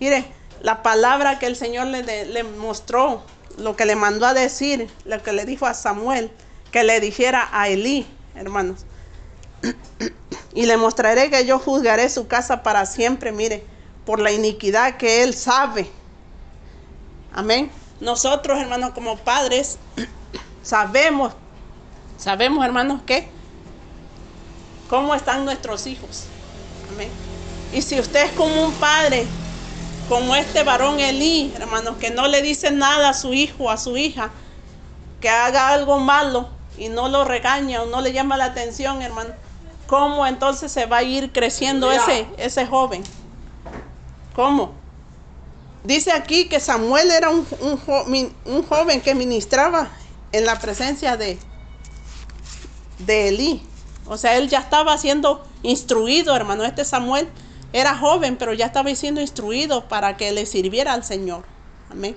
Mire, 0.00 0.24
la 0.62 0.82
palabra 0.82 1.38
que 1.38 1.46
el 1.46 1.56
Señor 1.56 1.88
le, 1.88 2.44
mostró, 2.44 3.22
lo 3.58 3.76
que 3.76 3.84
le 3.84 3.96
mandó 3.96 4.26
a 4.26 4.34
decir, 4.34 4.90
lo 5.04 5.22
que 5.22 5.32
le 5.32 5.44
dijo 5.44 5.66
a 5.66 5.74
Samuel, 5.74 6.30
que 6.72 6.84
le 6.84 7.00
dijera 7.00 7.48
a 7.52 7.68
Elí, 7.68 8.06
hermanos. 8.34 8.86
y 10.54 10.66
le 10.66 10.76
mostraré 10.76 11.30
que 11.30 11.44
yo 11.44 11.58
juzgaré 11.58 12.08
su 12.08 12.26
casa 12.26 12.62
para 12.62 12.86
siempre, 12.86 13.30
mire 13.30 13.64
por 14.04 14.20
la 14.20 14.32
iniquidad 14.32 14.96
que 14.96 15.22
Él 15.22 15.34
sabe. 15.34 15.90
Amén. 17.32 17.70
Nosotros, 18.00 18.58
hermanos, 18.58 18.92
como 18.92 19.18
padres, 19.18 19.78
sabemos, 20.62 21.34
sabemos, 22.24 22.64
hermanos, 22.64 23.02
que 23.04 23.28
cómo 24.88 25.14
están 25.14 25.44
nuestros 25.44 25.86
hijos. 25.86 26.24
Amén. 26.90 27.10
Y 27.70 27.82
si 27.82 28.00
usted 28.00 28.24
es 28.24 28.32
como 28.32 28.64
un 28.64 28.72
padre, 28.72 29.26
como 30.08 30.34
este 30.34 30.62
varón 30.62 31.00
Elí, 31.00 31.52
hermanos, 31.54 31.96
que 31.98 32.10
no 32.10 32.26
le 32.26 32.40
dice 32.40 32.70
nada 32.70 33.10
a 33.10 33.14
su 33.14 33.34
hijo, 33.34 33.70
a 33.70 33.76
su 33.76 33.98
hija, 33.98 34.30
que 35.20 35.28
haga 35.28 35.68
algo 35.68 35.98
malo 35.98 36.48
y 36.78 36.88
no 36.88 37.10
lo 37.10 37.26
regaña 37.26 37.82
o 37.82 37.86
no 37.86 38.00
le 38.00 38.14
llama 38.14 38.38
la 38.38 38.46
atención, 38.46 39.02
hermano, 39.02 39.34
¿cómo 39.86 40.26
entonces 40.26 40.72
se 40.72 40.86
va 40.86 40.98
a 40.98 41.02
ir 41.02 41.30
creciendo 41.30 41.92
ese, 41.92 42.26
ese 42.38 42.66
joven? 42.66 43.02
¿Cómo? 44.34 44.72
Dice 45.82 46.10
aquí 46.12 46.48
que 46.48 46.58
Samuel 46.58 47.10
era 47.10 47.28
un, 47.28 47.44
joven 48.66 49.00
que 49.02 49.14
ministraba 49.14 49.90
en 50.32 50.46
la 50.46 50.58
presencia 50.58 51.18
de, 51.18 51.38
de 52.98 53.28
Elí. 53.28 53.62
O 54.06 54.16
sea, 54.16 54.36
él 54.36 54.48
ya 54.48 54.60
estaba 54.60 54.96
siendo 54.98 55.46
instruido, 55.62 56.36
hermano. 56.36 56.64
Este 56.64 56.84
Samuel 56.84 57.28
era 57.72 57.96
joven, 57.96 58.36
pero 58.36 58.52
ya 58.52 58.66
estaba 58.66 58.94
siendo 58.94 59.20
instruido 59.20 59.88
para 59.88 60.16
que 60.16 60.32
le 60.32 60.46
sirviera 60.46 60.92
al 60.92 61.04
Señor. 61.04 61.44
Amén. 61.90 62.16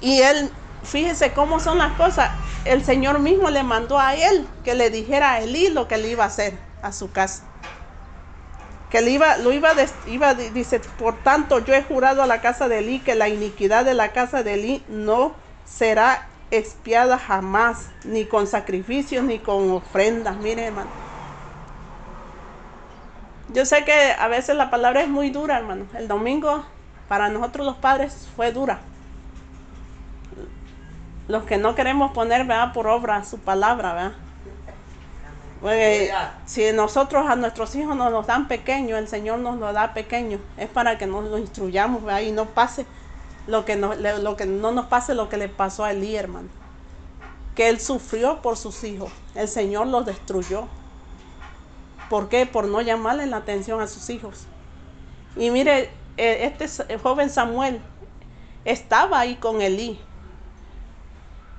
Y 0.00 0.20
él, 0.20 0.50
fíjese 0.82 1.32
cómo 1.32 1.58
son 1.58 1.78
las 1.78 1.92
cosas. 1.94 2.30
El 2.64 2.84
Señor 2.84 3.18
mismo 3.18 3.48
le 3.50 3.62
mandó 3.62 3.98
a 3.98 4.14
él 4.14 4.46
que 4.64 4.74
le 4.74 4.90
dijera 4.90 5.32
a 5.32 5.40
Elí 5.40 5.68
lo 5.68 5.88
que 5.88 5.96
le 5.96 6.10
iba 6.10 6.24
a 6.24 6.26
hacer 6.26 6.58
a 6.82 6.92
su 6.92 7.10
casa 7.10 7.44
que 8.90 9.00
le 9.00 9.10
iba, 9.10 9.36
lo 9.38 9.52
iba, 9.52 9.72
iba, 10.06 10.34
dice, 10.34 10.80
por 10.98 11.22
tanto 11.22 11.58
yo 11.64 11.74
he 11.74 11.82
jurado 11.82 12.22
a 12.22 12.26
la 12.26 12.40
casa 12.40 12.68
de 12.68 12.78
Elí 12.78 13.00
que 13.00 13.14
la 13.14 13.28
iniquidad 13.28 13.84
de 13.84 13.94
la 13.94 14.12
casa 14.12 14.42
de 14.42 14.54
Elí 14.54 14.84
no 14.88 15.34
será 15.64 16.28
expiada 16.50 17.18
jamás, 17.18 17.90
ni 18.04 18.24
con 18.24 18.46
sacrificios, 18.46 19.24
ni 19.24 19.38
con 19.38 19.70
ofrendas. 19.70 20.36
Mire, 20.36 20.66
hermano. 20.66 20.90
Yo 23.52 23.64
sé 23.64 23.84
que 23.84 24.12
a 24.18 24.28
veces 24.28 24.56
la 24.56 24.70
palabra 24.70 25.02
es 25.02 25.08
muy 25.08 25.30
dura, 25.30 25.58
hermano. 25.58 25.86
El 25.94 26.08
domingo 26.08 26.64
para 27.08 27.28
nosotros 27.28 27.66
los 27.66 27.76
padres 27.76 28.28
fue 28.34 28.52
dura. 28.52 28.80
Los 31.28 31.44
que 31.44 31.56
no 31.56 31.74
queremos 31.74 32.12
poner 32.12 32.44
¿verdad? 32.46 32.72
por 32.72 32.86
obra 32.86 33.24
su 33.24 33.38
palabra, 33.38 33.92
¿verdad? 33.92 34.12
si 36.44 36.70
nosotros 36.72 37.26
a 37.28 37.34
nuestros 37.34 37.74
hijos 37.74 37.96
nos 37.96 38.12
los 38.12 38.26
dan 38.26 38.46
pequeños, 38.46 38.98
el 38.98 39.08
Señor 39.08 39.38
nos 39.38 39.58
lo 39.58 39.72
da 39.72 39.94
pequeño, 39.94 40.38
es 40.56 40.68
para 40.68 40.98
que 40.98 41.06
nos 41.06 41.24
lo 41.24 41.38
instruyamos 41.38 42.02
y 42.22 42.30
no 42.30 42.44
pase 42.44 42.86
lo 43.46 43.64
que, 43.64 43.76
no, 43.76 43.94
lo 43.94 44.36
que 44.36 44.46
no 44.46 44.72
nos 44.72 44.86
pase 44.86 45.14
lo 45.14 45.28
que 45.28 45.36
le 45.36 45.48
pasó 45.48 45.84
a 45.84 45.92
Elí, 45.92 46.16
hermano. 46.16 46.48
Que 47.54 47.68
él 47.68 47.80
sufrió 47.80 48.42
por 48.42 48.56
sus 48.56 48.84
hijos, 48.84 49.10
el 49.34 49.48
Señor 49.48 49.86
los 49.86 50.04
destruyó. 50.04 50.68
¿Por 52.10 52.28
qué? 52.28 52.46
Por 52.46 52.68
no 52.68 52.80
llamarle 52.80 53.26
la 53.26 53.38
atención 53.38 53.80
a 53.80 53.86
sus 53.86 54.10
hijos. 54.10 54.46
Y 55.36 55.50
mire, 55.50 55.90
eh, 56.16 56.52
este 56.58 56.98
joven 56.98 57.30
Samuel 57.30 57.80
estaba 58.64 59.20
ahí 59.20 59.36
con 59.36 59.60
Elí, 59.62 59.98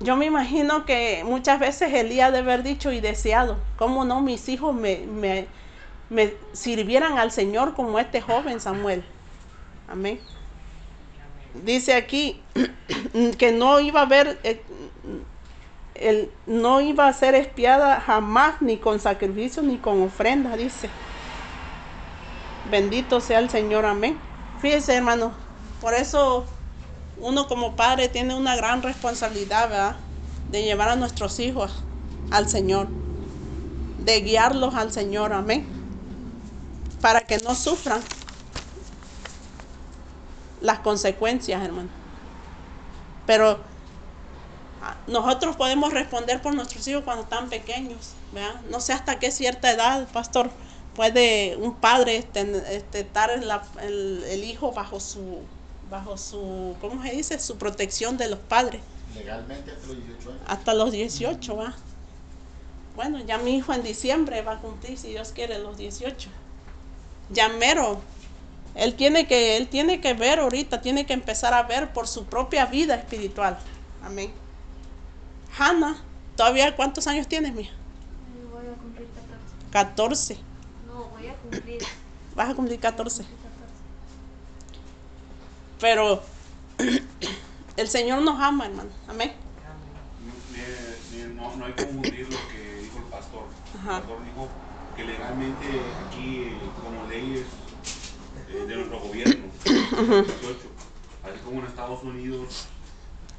yo 0.00 0.16
me 0.16 0.26
imagino 0.26 0.84
que 0.86 1.24
muchas 1.24 1.58
veces 1.58 1.92
Elías 1.92 2.32
de 2.32 2.38
haber 2.38 2.62
dicho 2.62 2.92
y 2.92 3.00
deseado, 3.00 3.58
¿cómo 3.76 4.04
no 4.04 4.20
mis 4.20 4.48
hijos 4.48 4.72
me, 4.74 5.06
me, 5.06 5.48
me 6.08 6.34
sirvieran 6.52 7.18
al 7.18 7.32
Señor 7.32 7.74
como 7.74 7.98
este 7.98 8.20
joven 8.20 8.60
Samuel? 8.60 9.04
Amén. 9.88 10.20
Dice 11.64 11.94
aquí 11.94 12.40
que 13.38 13.52
no 13.52 13.80
iba 13.80 14.00
a 14.00 14.04
haber, 14.04 14.38
eh, 15.94 16.30
no 16.46 16.80
iba 16.80 17.08
a 17.08 17.12
ser 17.12 17.34
espiada 17.34 18.00
jamás, 18.00 18.60
ni 18.62 18.76
con 18.76 19.00
sacrificio, 19.00 19.62
ni 19.62 19.78
con 19.78 20.02
ofrenda, 20.02 20.56
dice. 20.56 20.88
Bendito 22.70 23.20
sea 23.20 23.38
el 23.38 23.50
Señor, 23.50 23.84
amén. 23.86 24.18
Fíjese, 24.60 24.94
hermano, 24.94 25.32
por 25.80 25.94
eso 25.94 26.44
uno 27.20 27.48
como 27.48 27.76
padre 27.76 28.08
tiene 28.08 28.34
una 28.34 28.56
gran 28.56 28.82
responsabilidad, 28.82 29.68
¿verdad? 29.68 29.96
De 30.50 30.62
llevar 30.62 30.90
a 30.90 30.96
nuestros 30.96 31.38
hijos 31.40 31.82
al 32.30 32.48
Señor, 32.48 32.88
de 34.04 34.20
guiarlos 34.20 34.74
al 34.74 34.92
Señor, 34.92 35.32
amén. 35.32 35.66
Para 37.00 37.22
que 37.22 37.38
no 37.38 37.54
sufran 37.54 38.00
las 40.60 40.80
consecuencias, 40.80 41.62
hermano. 41.62 41.88
Pero 43.26 43.58
ah, 44.82 44.96
nosotros 45.06 45.56
podemos 45.56 45.92
responder 45.92 46.40
por 46.40 46.54
nuestros 46.54 46.86
hijos 46.88 47.04
cuando 47.04 47.24
están 47.24 47.48
pequeños, 47.48 48.12
¿verdad? 48.32 48.60
No 48.70 48.80
sé 48.80 48.92
hasta 48.92 49.18
qué 49.18 49.30
cierta 49.30 49.70
edad, 49.70 50.08
pastor, 50.12 50.50
puede 50.94 51.56
un 51.56 51.74
padre 51.74 52.16
este, 52.16 53.00
estar 53.00 53.30
el 53.30 54.44
hijo 54.44 54.72
bajo 54.72 54.98
su 55.00 55.42
bajo 55.90 56.16
su, 56.16 56.76
¿cómo 56.80 57.02
se 57.02 57.10
dice? 57.12 57.38
Su 57.38 57.56
protección 57.56 58.16
de 58.16 58.28
los 58.28 58.38
padres. 58.38 58.80
Legalmente 59.14 59.72
hasta 59.72 59.84
los 59.84 59.96
18 59.96 60.30
años. 60.30 60.42
Hasta 60.46 60.74
los 60.74 60.92
18, 60.92 61.56
va. 61.56 61.74
Bueno, 62.94 63.20
ya 63.24 63.38
mi 63.38 63.56
hijo 63.56 63.72
en 63.72 63.82
diciembre 63.82 64.42
va 64.42 64.52
a 64.52 64.60
cumplir, 64.60 64.98
si 64.98 65.08
Dios 65.08 65.32
quiere, 65.32 65.58
los 65.58 65.76
18. 65.76 66.28
Ya 67.30 67.48
mero. 67.48 68.00
Él 68.74 68.94
tiene 68.94 69.26
que, 69.26 69.56
él 69.56 69.68
tiene 69.68 70.00
que 70.00 70.14
ver 70.14 70.38
ahorita, 70.38 70.80
tiene 70.80 71.06
que 71.06 71.12
empezar 71.12 71.54
a 71.54 71.62
ver 71.62 71.92
por 71.92 72.06
su 72.06 72.26
propia 72.26 72.66
vida 72.66 72.94
espiritual. 72.94 73.58
Amén. 74.04 74.32
Hanna, 75.58 75.96
¿todavía 76.36 76.76
cuántos 76.76 77.06
años 77.06 77.26
tienes, 77.26 77.52
mija? 77.52 77.72
Voy 78.52 78.66
a 78.66 78.74
cumplir 78.78 79.08
14. 79.70 80.36
14. 80.36 80.38
No, 80.86 81.04
voy 81.06 81.26
a 81.26 81.34
cumplir. 81.34 81.82
Vas 82.36 82.50
a 82.50 82.54
cumplir 82.54 82.78
14. 82.78 83.24
Pero 85.80 86.22
el 87.76 87.88
Señor 87.88 88.22
nos 88.22 88.40
ama, 88.40 88.66
hermano. 88.66 88.90
Amén. 89.08 89.32
No, 91.34 91.56
no 91.56 91.66
hay 91.66 91.72
que 91.72 91.84
confundir 91.84 92.28
lo 92.28 92.48
que 92.48 92.82
dijo 92.82 92.98
el 92.98 93.04
pastor. 93.04 93.44
El 93.74 93.80
pastor 93.86 94.24
dijo 94.24 94.48
que 94.96 95.04
legalmente 95.04 95.66
aquí, 96.06 96.42
eh, 96.42 96.58
como 96.82 97.06
leyes 97.08 97.46
de 98.66 98.76
nuestro 98.76 99.00
gobierno, 99.00 99.44
18, 99.64 100.26
así 101.24 101.38
como 101.44 101.60
en 101.60 101.66
Estados 101.66 102.02
Unidos, 102.02 102.66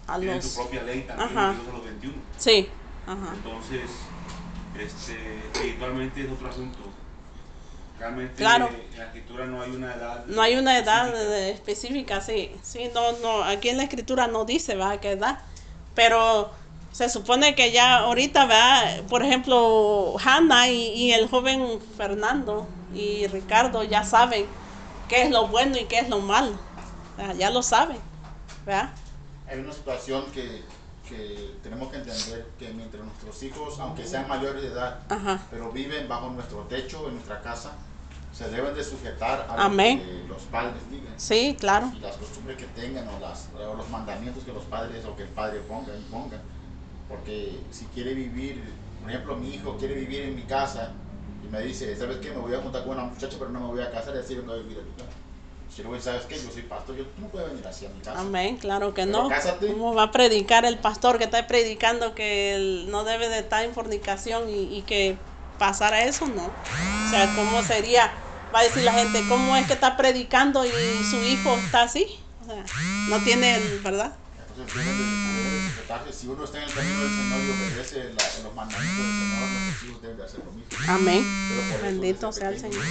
A 0.08 0.18
tienen 0.18 0.36
los... 0.38 0.46
su 0.46 0.56
propia 0.56 0.84
ley 0.84 1.02
también, 1.04 1.30
Ajá. 1.38 1.50
a 1.52 1.72
los 1.74 1.84
21. 1.84 2.16
Sí. 2.38 2.68
Ajá. 3.08 3.34
Entonces, 3.36 3.90
este, 4.80 5.40
espiritualmente 5.54 6.22
es 6.26 6.32
otro 6.32 6.50
asunto. 6.50 6.80
Realmente 8.00 8.36
Claro. 8.36 8.70
en 8.70 8.98
la 8.98 9.06
escritura 9.06 9.46
no 9.46 9.62
hay 9.62 9.72
una 9.72 9.94
edad. 9.94 10.26
No 10.28 10.42
hay 10.42 10.56
una 10.56 10.78
edad 10.78 11.08
específica. 11.50 12.18
específica, 12.18 12.22
sí. 12.22 12.52
Sí, 12.64 12.90
no, 12.94 13.12
no, 13.20 13.44
aquí 13.44 13.70
en 13.70 13.78
la 13.78 13.84
escritura 13.84 14.28
no 14.28 14.46
dice, 14.46 14.76
¿verdad? 14.76 15.00
qué 15.02 15.12
edad. 15.12 15.40
Pero 15.96 16.52
se 16.94 17.10
supone 17.10 17.56
que 17.56 17.72
ya 17.74 17.98
ahorita, 17.98 18.46
¿verdad? 18.46 19.04
Por 19.10 19.24
ejemplo, 19.24 20.16
Hannah 20.24 20.70
y, 20.70 20.94
y 20.94 21.12
el 21.12 21.28
joven 21.28 21.80
Fernando 21.98 22.68
y 22.96 23.28
Ricardo 23.28 23.84
ya 23.84 24.04
saben 24.06 24.46
qué 25.10 25.24
es 25.24 25.32
lo 25.32 25.48
bueno 25.48 25.78
y 25.78 25.86
qué 25.86 26.00
es 26.00 26.10
lo 26.10 26.20
malo. 26.20 26.54
O 27.18 27.22
sea, 27.22 27.34
ya 27.34 27.50
lo 27.50 27.62
saben, 27.62 27.98
¿verdad? 28.66 28.92
Hay 29.50 29.60
una 29.60 29.74
situación 29.74 30.26
que, 30.32 30.64
que 31.08 31.56
tenemos 31.64 31.90
que 31.92 31.98
entender 31.98 32.48
que 32.58 32.72
mientras 32.72 33.04
nuestros 33.04 33.44
hijos, 33.44 33.80
aunque 33.80 34.06
sean 34.06 34.28
mayores 34.30 34.62
de 34.62 34.70
edad, 34.70 35.00
Ajá. 35.10 35.42
pero 35.50 35.72
viven 35.72 36.08
bajo 36.08 36.30
nuestro 36.30 36.60
techo, 36.64 37.08
en 37.10 37.16
nuestra 37.16 37.42
casa, 37.42 37.74
se 38.32 38.48
deben 38.50 38.74
de 38.76 38.84
sujetar 38.84 39.48
a 39.50 39.66
Amén. 39.66 40.00
lo 40.00 40.06
que 40.06 40.28
los 40.30 40.44
padres 40.44 40.90
digan. 40.90 41.14
Sí, 41.18 41.58
claro. 41.60 41.92
Y 41.96 42.00
las 42.00 42.16
costumbres 42.16 42.58
que 42.58 42.66
tengan 42.68 43.08
o, 43.10 43.20
las, 43.20 43.50
o 43.56 43.74
los 43.74 43.90
mandamientos 43.90 44.44
que 44.44 44.54
los 44.54 44.64
padres 44.66 45.04
o 45.06 45.16
que 45.16 45.24
el 45.24 45.30
padre 45.30 45.60
ponga, 45.68 45.94
imponga. 45.96 46.38
Porque 47.10 47.60
si 47.72 47.86
quiere 47.86 48.14
vivir, 48.14 48.64
por 49.02 49.10
ejemplo, 49.10 49.36
mi 49.36 49.56
hijo 49.56 49.76
quiere 49.78 49.96
vivir 49.96 50.22
en 50.22 50.36
mi 50.36 50.44
casa 50.44 50.94
y 51.50 51.52
me 51.52 51.62
dice, 51.62 51.96
¿sabes 51.96 52.18
qué? 52.18 52.30
Me 52.30 52.38
voy 52.38 52.54
a 52.54 52.60
juntar 52.60 52.84
con 52.84 52.94
una 52.94 53.04
muchacha, 53.06 53.36
pero 53.40 53.50
no 53.52 53.60
me 53.60 53.66
voy 53.68 53.82
a 53.82 53.92
casar 53.92 54.16
y 54.16 54.20
así 54.20 54.36
vengo 54.36 54.54
a 54.54 54.58
vivir 54.58 54.78
a 54.78 54.82
tu 54.82 54.94
casa. 54.94 55.18
Si 55.76 55.82
voy, 55.82 56.00
¿sabes 56.00 56.26
qué? 56.26 56.36
Yo 56.36 56.52
soy 56.52 56.64
pastor, 56.64 56.96
yo, 56.96 57.06
tú 57.06 57.22
no 57.22 57.28
puedes 57.28 57.50
venir 57.50 57.66
así 57.66 57.86
a 57.86 57.90
mi 57.90 58.00
casa. 58.00 58.22
Amén, 58.22 58.58
claro 58.58 58.94
que 58.94 59.06
Pero 59.06 59.24
no. 59.24 59.30
cásate. 59.30 59.68
¿Cómo 59.68 59.94
va 59.94 60.04
a 60.04 60.12
predicar 60.12 60.66
el 60.66 60.78
pastor 60.80 61.18
que 61.18 61.26
está 61.26 61.48
predicando 61.48 62.16
que 62.16 62.56
él 62.56 62.88
no 62.90 63.04
debe 63.04 63.30
de 63.30 63.40
estar 63.40 63.64
en 63.64 63.74
fornicación 63.74 64.50
y, 64.50 64.78
y 64.78 64.82
que 64.84 65.18
pasara 65.58 66.04
eso? 66.04 66.28
No. 66.28 66.46
O 66.48 67.08
sea, 67.10 67.34
¿cómo 67.34 67.64
sería? 67.64 68.14
Va 68.54 68.60
a 68.60 68.64
decir 68.64 68.84
la 68.84 68.94
gente, 68.94 69.26
¿cómo 69.28 69.56
es 69.56 69.68
que 69.68 69.74
está 69.74 69.96
predicando 69.96 70.66
y 70.66 71.04
su 71.04 71.24
hijo 71.24 71.56
está 71.58 71.84
así? 71.84 72.08
O 72.42 72.46
sea, 72.46 72.64
no 73.06 73.22
tiene, 73.22 73.80
¿verdad? 73.84 74.14
Entonces 74.50 74.74
Si 76.12 76.28
uno 76.28 76.44
está 76.44 76.58
en 76.60 76.66
el 76.66 76.74
camino 76.74 77.02
del 77.02 77.12
Señor 77.12 77.40
y 77.46 77.50
obedece 77.50 78.04
la- 78.14 78.44
los 78.44 78.54
mandamientos 78.56 79.06
del 79.08 79.16
Señor, 79.16 79.40
nuestros 79.50 79.84
hijos 79.84 80.02
deben 80.02 80.18
de 80.18 80.24
hacer 80.24 80.40
lo 80.46 80.52
mismo. 80.52 80.70
Amén. 80.88 81.24
Pero 81.50 81.62
por 81.62 81.78
eso, 81.80 81.82
Bendito 81.82 82.32
sea 82.32 82.50
el 82.50 82.60
Señor. 82.60 82.84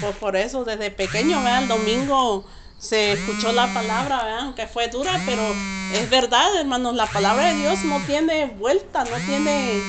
Pues 0.00 0.16
por 0.16 0.36
eso, 0.36 0.64
desde 0.64 0.90
pequeño, 0.90 1.42
¿verdad? 1.42 1.62
El 1.62 1.68
domingo 1.68 2.44
se 2.78 3.12
escuchó 3.12 3.52
la 3.52 3.72
palabra, 3.72 4.24
¿verdad? 4.24 4.40
Aunque 4.40 4.66
fue 4.66 4.88
dura, 4.88 5.22
pero 5.26 5.42
es 5.88 6.08
verdad, 6.10 6.56
hermanos, 6.60 6.94
la 6.94 7.12
palabra 7.12 7.48
de 7.50 7.54
Dios 7.54 7.84
no 7.84 8.02
tiene 8.04 8.46
vuelta, 8.46 9.04
no 9.04 9.22
tiene, 9.22 9.88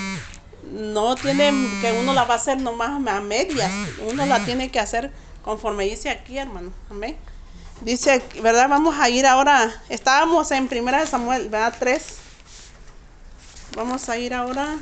no 0.62 1.20
tiene 1.22 1.78
que 1.80 1.92
uno 1.94 2.14
la 2.14 2.26
va 2.26 2.36
a 2.36 2.38
hacer 2.38 2.60
nomás 2.60 2.90
a 3.08 3.22
medias, 3.22 3.74
uno 3.98 4.26
la 4.26 4.44
tiene 4.44 4.72
que 4.72 4.80
hacer 4.80 5.12
conforme 5.42 5.86
dice 5.86 6.10
aquí, 6.10 6.38
hermano. 6.38 6.74
Amén. 6.90 7.18
Dice, 7.82 8.22
¿verdad? 8.42 8.68
Vamos 8.68 8.96
a 9.00 9.10
ir 9.10 9.26
ahora, 9.26 9.82
estábamos 9.88 10.52
en 10.52 10.68
primera 10.68 11.00
de 11.00 11.08
Samuel, 11.08 11.50
¿verdad? 11.50 11.76
3. 11.80 12.04
Vamos 13.76 14.10
a 14.10 14.18
ir 14.18 14.34
ahora. 14.34 14.78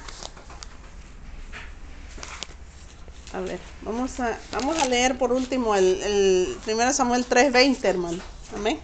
A 3.33 3.39
ver, 3.41 3.59
vamos 3.81 4.19
a, 4.19 4.37
vamos 4.51 4.81
a 4.81 4.85
leer 4.85 5.17
por 5.17 5.31
último 5.31 5.75
el, 5.75 6.01
el 6.01 6.57
1 6.73 6.93
Samuel 6.93 7.27
3.20, 7.27 7.83
hermano. 7.83 8.19
Amén. 8.55 8.79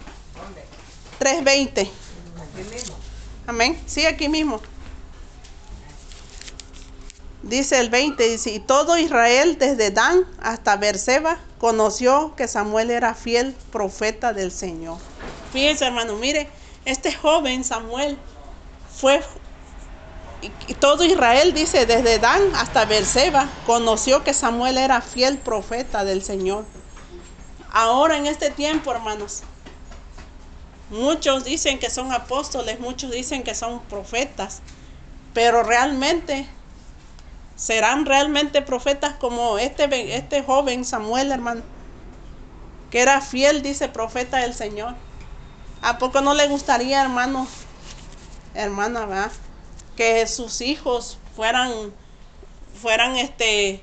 3.20. 1.19 1.89
Amén. 3.47 3.81
Sí, 3.87 4.05
aquí 4.05 4.29
mismo. 4.29 4.61
Dice 7.43 7.79
el 7.81 7.89
20, 7.89 8.29
dice, 8.29 8.51
y 8.51 8.59
todo 8.59 8.97
Israel 8.97 9.57
desde 9.59 9.91
Dan 9.91 10.25
hasta 10.41 10.77
Berseba 10.77 11.37
conoció 11.59 12.35
que 12.37 12.47
Samuel 12.47 12.89
era 12.89 13.13
fiel 13.15 13.53
profeta 13.69 14.31
del 14.31 14.49
Señor. 14.49 14.97
Fíjense, 15.51 15.85
hermano, 15.85 16.15
mire, 16.15 16.49
este 16.85 17.13
joven 17.13 17.65
Samuel 17.65 18.17
fue 18.95 19.21
y, 20.41 20.73
todo 20.73 21.03
Israel 21.03 21.53
dice 21.53 21.85
desde 21.85 22.19
Dan 22.19 22.41
hasta 22.55 22.85
Berseba 22.85 23.49
conoció 23.65 24.23
que 24.23 24.33
Samuel 24.33 24.77
era 24.77 25.01
fiel 25.01 25.37
profeta 25.37 26.03
del 26.03 26.23
Señor. 26.23 26.65
Ahora 27.71 28.17
en 28.17 28.25
este 28.25 28.51
tiempo, 28.51 28.91
hermanos, 28.91 29.43
muchos 30.89 31.43
dicen 31.43 31.79
que 31.79 31.89
son 31.89 32.11
apóstoles, 32.11 32.79
muchos 32.79 33.11
dicen 33.11 33.43
que 33.43 33.55
son 33.55 33.81
profetas, 33.83 34.61
pero 35.33 35.63
realmente 35.63 36.47
serán 37.63 38.05
realmente 38.05 38.61
profetas 38.61 39.13
como 39.13 39.57
este 39.57 40.17
este 40.17 40.43
joven 40.43 40.83
Samuel, 40.83 41.31
hermano, 41.31 41.61
que 42.91 42.99
era 42.99 43.21
fiel, 43.21 43.61
dice 43.61 43.87
profeta 43.87 44.39
del 44.39 44.53
Señor. 44.53 44.95
¿A 45.81 45.97
poco 45.97 46.19
no 46.19 46.33
le 46.33 46.49
gustaría, 46.49 47.01
hermano, 47.01 47.47
hermana, 48.53 49.05
va? 49.05 49.31
que 49.95 50.27
sus 50.27 50.59
hijos 50.59 51.17
fueran 51.37 51.71
fueran 52.81 53.15
este 53.15 53.81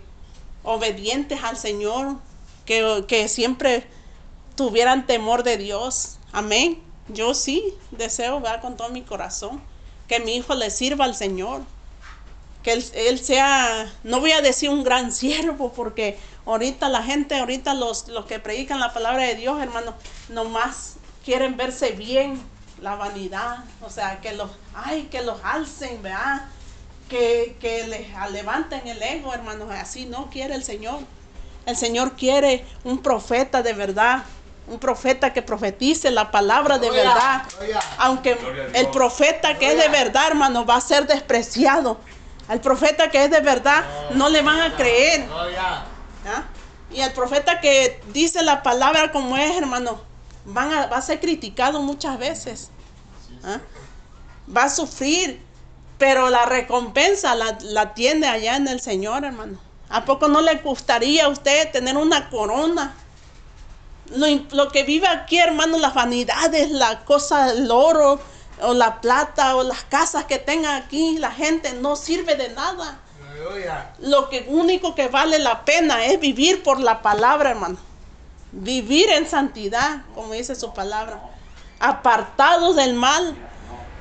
obedientes 0.63 1.43
al 1.43 1.57
Señor, 1.57 2.17
que, 2.67 3.07
que 3.09 3.29
siempre 3.29 3.87
tuvieran 4.57 5.07
temor 5.07 5.43
de 5.43 5.57
Dios. 5.57 6.19
Amén. 6.33 6.83
Yo 7.09 7.33
sí 7.33 7.75
deseo 7.93 8.41
ver 8.41 8.61
con 8.61 8.77
todo 8.77 8.91
mi 8.91 9.01
corazón 9.01 9.63
que 10.07 10.21
mi 10.21 10.37
hijo 10.37 10.55
le 10.55 10.71
sirva 10.71 11.07
al 11.07 11.15
Señor. 11.15 11.63
Que 12.63 12.73
él, 12.73 12.85
él 12.95 13.19
sea, 13.19 13.91
no 14.05 14.21
voy 14.21 14.33
a 14.33 14.43
decir 14.43 14.71
un 14.71 14.85
gran 14.85 15.13
siervo, 15.13 15.73
porque 15.73 16.19
ahorita 16.47 16.89
la 16.89 17.03
gente, 17.03 17.39
ahorita 17.39 17.75
los, 17.75 18.09
los 18.09 18.27
que 18.27 18.39
predican 18.39 18.81
la 18.81 18.93
palabra 18.93 19.25
de 19.25 19.35
Dios, 19.35 19.61
hermano, 19.63 19.95
nomás 20.29 20.97
quieren 21.25 21.57
verse 21.57 21.93
bien, 21.93 22.41
la 22.81 22.97
vanidad, 22.97 23.59
o 23.83 23.91
sea, 23.91 24.21
que 24.21 24.33
los, 24.33 24.51
ay, 24.75 25.09
que 25.11 25.23
los 25.23 25.39
alcen, 25.45 26.03
¿verdad? 26.03 26.47
Que, 27.09 27.57
que 27.61 27.87
les 27.87 28.09
levanten 28.33 28.87
el 28.87 29.03
ego, 29.03 29.35
hermanos, 29.35 29.69
así 29.71 30.07
no 30.07 30.31
quiere 30.31 30.55
el 30.55 30.65
Señor. 30.65 31.01
El 31.67 31.77
Señor 31.77 32.13
quiere 32.17 32.65
un 32.85 33.03
profeta 33.03 33.63
de 33.63 33.75
verdad, 33.75 34.25
un 34.67 34.79
profeta 34.79 35.33
que 35.33 35.43
profetice 35.43 36.11
la 36.11 36.31
palabra 36.31 36.79
de 36.79 36.91
verdad. 36.91 37.43
Aunque 37.99 38.35
Gloria 38.35 38.69
el 38.75 38.89
profeta 38.89 39.59
que 39.59 39.73
es 39.73 39.77
de 39.77 39.89
verdad, 39.89 40.29
hermano, 40.29 40.65
va 40.65 40.77
a 40.77 40.81
ser 40.81 41.07
despreciado. 41.07 41.99
Al 42.51 42.61
profeta 42.61 43.11
que 43.11 43.23
es 43.23 43.31
de 43.31 43.39
verdad 43.39 43.85
no 44.15 44.29
le 44.29 44.43
van 44.43 44.59
a 44.61 44.75
creer. 44.75 45.25
¿ah? 46.27 46.43
Y 46.91 47.01
el 47.01 47.13
profeta 47.13 47.61
que 47.61 48.03
dice 48.13 48.43
la 48.43 48.65
palabra 48.65 49.13
como 49.13 49.37
es, 49.37 49.57
hermano, 49.57 50.01
van 50.47 50.73
a, 50.73 50.87
va 50.87 50.97
a 50.97 51.03
ser 51.03 51.21
criticado 51.21 51.81
muchas 51.81 52.19
veces. 52.19 52.71
¿ah? 53.45 53.61
Va 54.55 54.65
a 54.65 54.69
sufrir, 54.69 55.41
pero 55.97 56.29
la 56.29 56.45
recompensa 56.45 57.37
la, 57.37 57.57
la 57.63 57.95
tiene 57.95 58.27
allá 58.27 58.57
en 58.57 58.67
el 58.67 58.81
Señor, 58.81 59.25
hermano. 59.25 59.61
¿A 59.89 60.05
poco 60.05 60.27
no 60.27 60.41
le 60.41 60.57
gustaría 60.57 61.27
a 61.27 61.29
usted 61.29 61.71
tener 61.71 61.97
una 61.97 62.31
corona? 62.31 62.97
Lo, 64.17 64.27
lo 64.51 64.73
que 64.73 64.83
vive 64.83 65.07
aquí, 65.07 65.39
hermano, 65.39 65.79
las 65.79 65.95
vanidades, 65.95 66.73
la 66.73 67.05
cosa, 67.05 67.53
el 67.53 67.71
oro, 67.71 68.19
o 68.63 68.75
la 68.75 69.01
plata, 69.01 69.57
o 69.57 69.63
las 69.63 69.83
casas 69.85 70.25
que 70.25 70.39
tenga 70.39 70.77
aquí, 70.77 71.19
la 71.19 71.31
gente 71.31 71.73
no 71.75 71.97
sirve 71.97 72.35
de 72.37 72.49
nada. 72.51 72.99
Lo 74.01 74.29
que 74.29 74.45
único 74.49 74.95
que 74.95 75.09
vale 75.09 75.39
la 75.39 75.65
pena 75.65 76.05
es 76.05 76.21
vivir 76.21 76.63
por 76.63 76.81
la 76.81 77.03
palabra, 77.03 77.51
hermano. 77.51 77.79
Vivir 78.53 79.09
en 79.11 79.29
santidad, 79.29 80.03
como 80.15 80.33
dice 80.33 80.55
su 80.55 80.73
palabra. 80.75 81.21
Apartados 81.79 82.77
del 82.77 82.95
mal. 82.95 83.37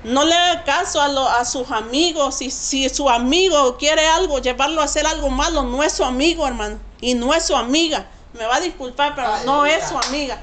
No 0.04 0.24
le 0.24 0.34
haga 0.34 0.64
caso 0.64 1.02
a, 1.02 1.08
lo- 1.10 1.28
a 1.28 1.44
sus 1.46 1.70
amigos. 1.72 2.36
Si, 2.36 2.50
si 2.52 2.90
su 2.90 3.10
amigo 3.10 3.78
quiere 3.78 4.08
algo, 4.08 4.40
llevarlo 4.40 4.82
a 4.82 4.86
hacer 4.86 5.06
algo 5.06 5.30
malo, 5.30 5.64
no 5.64 5.84
es 5.84 5.94
su 5.94 6.04
amigo, 6.06 6.48
hermano. 6.48 6.78
Y 7.02 7.14
no 7.16 7.34
es 7.34 7.46
su 7.46 7.56
amiga. 7.56 8.06
Me 8.34 8.46
va 8.46 8.56
a 8.58 8.60
disculpar, 8.62 9.14
pero 9.16 9.28
no 9.46 9.66
es 9.66 9.88
su 9.90 9.98
amiga. 9.98 10.40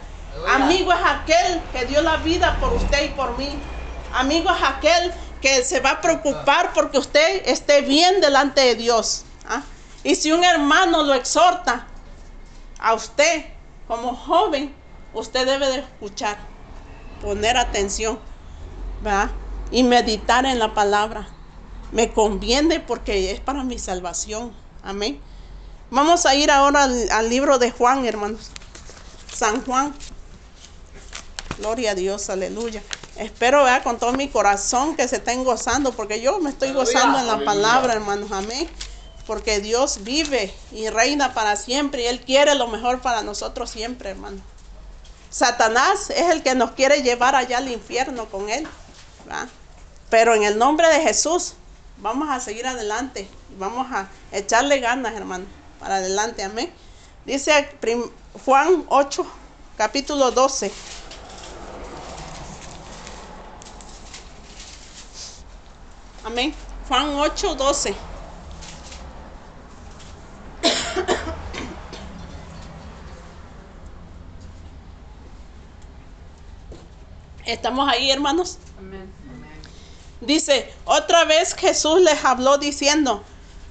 Amigo 0.48 0.92
es 0.92 0.98
aquel 1.04 1.62
que 1.72 1.86
dio 1.86 2.02
la 2.02 2.18
vida 2.18 2.58
por 2.60 2.72
usted 2.74 3.04
y 3.06 3.08
por 3.14 3.36
mí. 3.38 3.62
Amigo 4.16 4.50
es 4.50 4.62
aquel 4.62 5.12
que 5.42 5.62
se 5.62 5.80
va 5.80 5.90
a 5.90 6.00
preocupar 6.00 6.72
porque 6.72 6.98
usted 6.98 7.42
esté 7.44 7.82
bien 7.82 8.22
delante 8.22 8.62
de 8.62 8.74
Dios. 8.74 9.24
¿ah? 9.46 9.62
Y 10.02 10.14
si 10.14 10.32
un 10.32 10.42
hermano 10.42 11.02
lo 11.02 11.12
exhorta 11.12 11.86
a 12.78 12.94
usted 12.94 13.44
como 13.86 14.16
joven, 14.16 14.74
usted 15.12 15.46
debe 15.46 15.68
de 15.68 15.78
escuchar, 15.80 16.38
poner 17.20 17.58
atención, 17.58 18.18
¿verdad? 19.02 19.30
Y 19.70 19.82
meditar 19.82 20.46
en 20.46 20.58
la 20.58 20.72
palabra. 20.72 21.28
Me 21.92 22.10
conviene 22.12 22.80
porque 22.80 23.32
es 23.32 23.40
para 23.40 23.64
mi 23.64 23.78
salvación. 23.78 24.54
Amén. 24.82 25.20
Vamos 25.90 26.24
a 26.24 26.34
ir 26.34 26.50
ahora 26.50 26.84
al, 26.84 27.10
al 27.10 27.28
libro 27.28 27.58
de 27.58 27.70
Juan, 27.70 28.06
hermanos. 28.06 28.50
San 29.32 29.62
Juan. 29.64 29.94
Gloria 31.58 31.90
a 31.90 31.94
Dios, 31.94 32.30
aleluya. 32.30 32.82
Espero 33.18 33.64
vea 33.64 33.82
con 33.82 33.98
todo 33.98 34.12
mi 34.12 34.28
corazón 34.28 34.94
que 34.94 35.08
se 35.08 35.16
estén 35.16 35.42
gozando, 35.44 35.92
porque 35.92 36.20
yo 36.20 36.38
me 36.38 36.50
estoy 36.50 36.68
Aleluya, 36.68 36.84
gozando 36.92 37.18
en 37.18 37.26
la 37.26 37.32
aleluya. 37.34 37.52
palabra, 37.52 37.92
hermanos. 37.94 38.30
Amén. 38.32 38.68
Porque 39.26 39.60
Dios 39.60 40.04
vive 40.04 40.54
y 40.70 40.88
reina 40.88 41.34
para 41.34 41.56
siempre 41.56 42.02
y 42.02 42.06
Él 42.06 42.20
quiere 42.20 42.54
lo 42.54 42.68
mejor 42.68 43.00
para 43.00 43.22
nosotros 43.22 43.70
siempre, 43.70 44.10
hermano. 44.10 44.40
Satanás 45.30 46.10
es 46.10 46.30
el 46.30 46.42
que 46.42 46.54
nos 46.54 46.72
quiere 46.72 47.02
llevar 47.02 47.34
allá 47.34 47.58
al 47.58 47.68
infierno 47.68 48.26
con 48.26 48.48
Él. 48.50 48.66
¿verdad? 49.24 49.48
Pero 50.10 50.34
en 50.34 50.44
el 50.44 50.58
nombre 50.58 50.88
de 50.88 51.00
Jesús 51.00 51.54
vamos 51.98 52.28
a 52.30 52.38
seguir 52.40 52.66
adelante. 52.66 53.28
Vamos 53.58 53.90
a 53.90 54.08
echarle 54.30 54.78
ganas, 54.78 55.14
hermano, 55.14 55.46
para 55.80 55.96
adelante. 55.96 56.42
Amén. 56.44 56.72
Dice 57.24 57.68
Juan 58.44 58.84
8, 58.88 59.26
capítulo 59.76 60.30
12. 60.30 60.70
Amén. 66.26 66.52
Juan 66.88 67.14
8, 67.14 67.54
12. 67.54 67.94
¿Estamos 77.46 77.88
ahí, 77.88 78.10
hermanos? 78.10 78.58
Dice, 80.20 80.74
otra 80.84 81.24
vez 81.26 81.54
Jesús 81.54 82.00
les 82.00 82.24
habló 82.24 82.58
diciendo, 82.58 83.22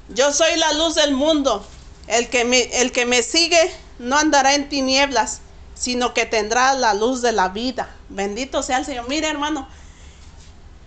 yo 0.07 0.31
soy 0.31 0.55
la 0.55 0.71
luz 0.71 0.95
del 0.95 1.13
mundo. 1.13 1.67
El 2.07 2.29
que 2.29 2.45
me, 2.45 2.61
el 2.79 2.93
que 2.93 3.05
me 3.05 3.21
sigue 3.21 3.69
no 3.99 4.17
andará 4.17 4.55
en 4.55 4.69
tinieblas, 4.69 5.41
sino 5.73 6.13
que 6.13 6.25
tendrá 6.25 6.73
la 6.73 6.93
luz 6.93 7.21
de 7.21 7.33
la 7.33 7.49
vida. 7.49 7.93
Bendito 8.07 8.63
sea 8.63 8.77
el 8.77 8.85
Señor. 8.85 9.09
Mire, 9.09 9.27
hermano, 9.27 9.67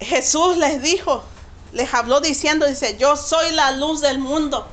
Jesús 0.01 0.57
les 0.57 0.81
dijo, 0.81 1.25
les 1.73 1.93
habló 1.95 2.21
diciendo, 2.21 2.67
dice, 2.67 2.97
yo 2.99 3.17
soy 3.17 3.53
la 3.53 3.73
luz 3.73 4.01
del 4.01 4.19
mundo. 4.19 4.67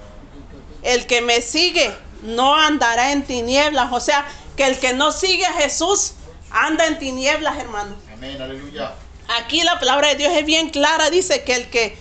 El 0.82 1.08
que 1.08 1.22
me 1.22 1.42
sigue 1.42 1.94
no 2.22 2.56
andará 2.56 3.12
en 3.12 3.24
tinieblas. 3.24 3.90
O 3.92 4.00
sea, 4.00 4.26
que 4.56 4.66
el 4.66 4.80
que 4.80 4.94
no 4.94 5.12
sigue 5.12 5.46
a 5.46 5.54
Jesús 5.54 6.14
anda 6.52 6.86
en 6.88 6.98
tinieblas, 7.00 7.58
hermano. 7.58 7.96
Amén, 8.14 8.42
aleluya. 8.42 8.94
Aquí 9.40 9.64
la 9.64 9.80
palabra 9.80 10.10
de 10.10 10.16
Dios 10.16 10.32
es 10.34 10.46
bien 10.46 10.70
clara, 10.70 11.10
dice 11.10 11.44
que 11.44 11.56
el 11.56 11.70
que 11.70 11.98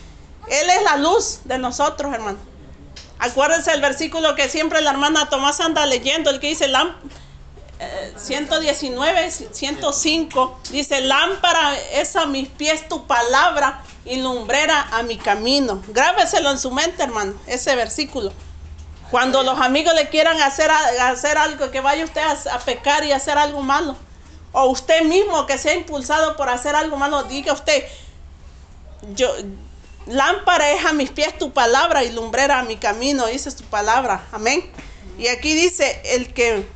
Él 0.49 0.70
es 0.70 0.82
la 0.84 0.97
luz 0.99 1.40
de 1.45 1.59
nosotros, 1.59 2.12
hermano. 2.12 2.38
Acuérdense 3.18 3.72
el 3.72 3.80
versículo 3.80 4.34
que 4.34 4.49
siempre 4.51 4.80
la 4.82 4.90
hermana 4.90 5.28
Tomás 5.30 5.59
anda 5.61 5.86
leyendo, 5.86 6.28
el 6.30 6.38
que 6.40 6.49
dice 6.49 6.68
lám- 6.68 6.95
eh, 7.80 8.12
119, 8.16 9.30
105, 9.30 10.59
dice, 10.70 11.01
lámpara 11.01 11.78
es 11.92 12.14
a 12.16 12.26
mis 12.26 12.49
pies 12.49 12.86
tu 12.88 13.07
palabra 13.07 13.82
y 14.05 14.16
lumbrera 14.16 14.88
a 14.92 15.02
mi 15.02 15.16
camino. 15.16 15.82
Grábeselo 15.88 16.50
en 16.50 16.59
su 16.59 16.70
mente, 16.70 17.02
hermano, 17.02 17.34
ese 17.46 17.74
versículo. 17.76 18.32
Cuando 19.11 19.42
los 19.42 19.61
amigos 19.61 19.94
le 19.94 20.09
quieran 20.09 20.40
hacer, 20.40 20.70
hacer 20.70 21.38
algo, 21.38 21.70
que 21.70 21.80
vaya 21.80 22.05
usted 22.05 22.22
a, 22.22 22.55
a 22.55 22.59
pecar 22.61 23.05
y 23.05 23.12
hacer 23.12 23.38
algo 23.38 23.61
malo. 23.61 23.96
O 24.52 24.66
usted 24.66 25.02
mismo 25.02 25.46
que 25.46 25.59
sea 25.59 25.74
impulsado 25.74 26.36
por 26.36 26.48
hacer 26.48 26.74
algo 26.76 26.96
malo, 26.96 27.24
diga 27.24 27.52
usted, 27.52 27.84
yo, 29.14 29.34
lámpara 30.07 30.72
es 30.72 30.84
a 30.84 30.92
mis 30.92 31.11
pies 31.11 31.36
tu 31.38 31.52
palabra 31.52 32.05
y 32.05 32.12
lumbrera 32.12 32.59
a 32.59 32.64
mi 32.64 32.76
camino, 32.76 33.26
dice 33.26 33.50
tu 33.52 33.64
palabra. 33.64 34.26
Amén. 34.32 34.70
Y 35.18 35.28
aquí 35.28 35.55
dice, 35.55 36.00
el 36.05 36.32
que 36.32 36.66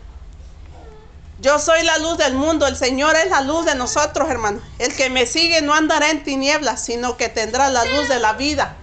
yo 1.40 1.58
soy 1.60 1.84
la 1.84 1.98
luz 1.98 2.18
del 2.18 2.34
mundo, 2.34 2.66
el 2.66 2.76
Señor 2.76 3.14
es 3.16 3.30
la 3.30 3.42
luz 3.42 3.64
de 3.64 3.76
nosotros, 3.76 4.28
hermano. 4.28 4.60
El 4.78 4.94
que 4.96 5.08
me 5.08 5.24
sigue 5.24 5.62
no 5.62 5.72
andará 5.72 6.10
en 6.10 6.24
tinieblas, 6.24 6.84
sino 6.84 7.16
que 7.16 7.28
tendrá 7.28 7.70
la 7.70 7.84
luz 7.84 8.08
de 8.08 8.18
la 8.18 8.32
vida. 8.32 8.74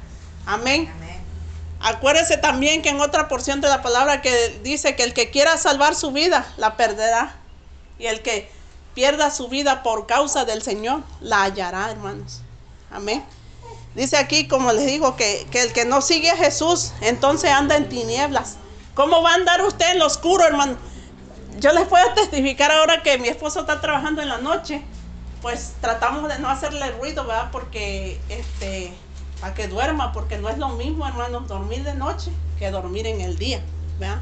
Amén. 0.46 0.90
Acuérdese 1.82 2.38
también 2.38 2.82
que 2.82 2.90
en 2.90 3.02
otra 3.02 3.28
porción 3.28 3.60
de 3.60 3.68
la 3.68 3.82
palabra 3.82 4.22
que 4.22 4.60
dice 4.64 4.96
que 4.96 5.04
el 5.04 5.14
que 5.14 5.32
quiera 5.32 5.58
salvar 5.58 5.96
su 5.96 6.12
vida 6.12 6.46
la 6.56 6.78
perderá. 6.78 7.36
Y 8.00 8.06
el 8.06 8.22
que 8.22 8.50
pierda 8.94 9.32
su 9.32 9.50
vida 9.50 9.84
por 9.84 10.08
causa 10.08 10.46
del 10.46 10.62
Señor 10.62 11.04
la 11.20 11.44
hallará, 11.44 11.92
hermanos. 11.92 12.40
Amén. 12.90 13.24
Dice 13.96 14.16
aquí, 14.16 14.48
como 14.48 14.72
les 14.72 14.86
digo, 14.86 15.18
que, 15.18 15.46
que 15.52 15.62
el 15.62 15.74
que 15.74 15.84
no 15.84 16.02
sigue 16.02 16.32
a 16.32 16.38
Jesús, 16.38 16.94
entonces 17.02 17.52
anda 17.52 17.76
en 17.76 17.90
tinieblas. 17.90 18.56
¿Cómo 18.94 19.22
va 19.22 19.32
a 19.32 19.36
andar 19.36 19.62
usted 19.62 19.92
en 19.92 20.00
lo 20.00 20.06
oscuro, 20.06 20.46
hermano? 20.46 20.78
Yo 21.58 21.72
les 21.72 21.88
puedo 21.88 22.14
testificar 22.14 22.72
ahora 22.72 23.02
que 23.02 23.18
mi 23.18 23.30
esposo 23.30 23.62
está 23.62 23.80
trabajando 23.80 24.22
en 24.22 24.30
la 24.30 24.38
noche. 24.40 24.84
Pues 25.42 25.76
tratamos 25.80 26.28
de 26.28 26.40
no 26.40 26.50
hacerle 26.50 26.92
ruido, 26.92 27.26
¿verdad? 27.26 27.50
Porque, 27.52 28.20
este, 28.30 28.94
para 29.40 29.54
que 29.54 29.68
duerma, 29.68 30.12
porque 30.12 30.38
no 30.38 30.50
es 30.50 30.58
lo 30.58 30.70
mismo, 30.70 31.08
hermanos, 31.08 31.48
dormir 31.48 31.84
de 31.84 31.94
noche 31.94 32.32
que 32.58 32.72
dormir 32.72 33.06
en 33.06 33.22
el 33.22 33.38
día, 33.38 33.62
¿verdad? 34.00 34.22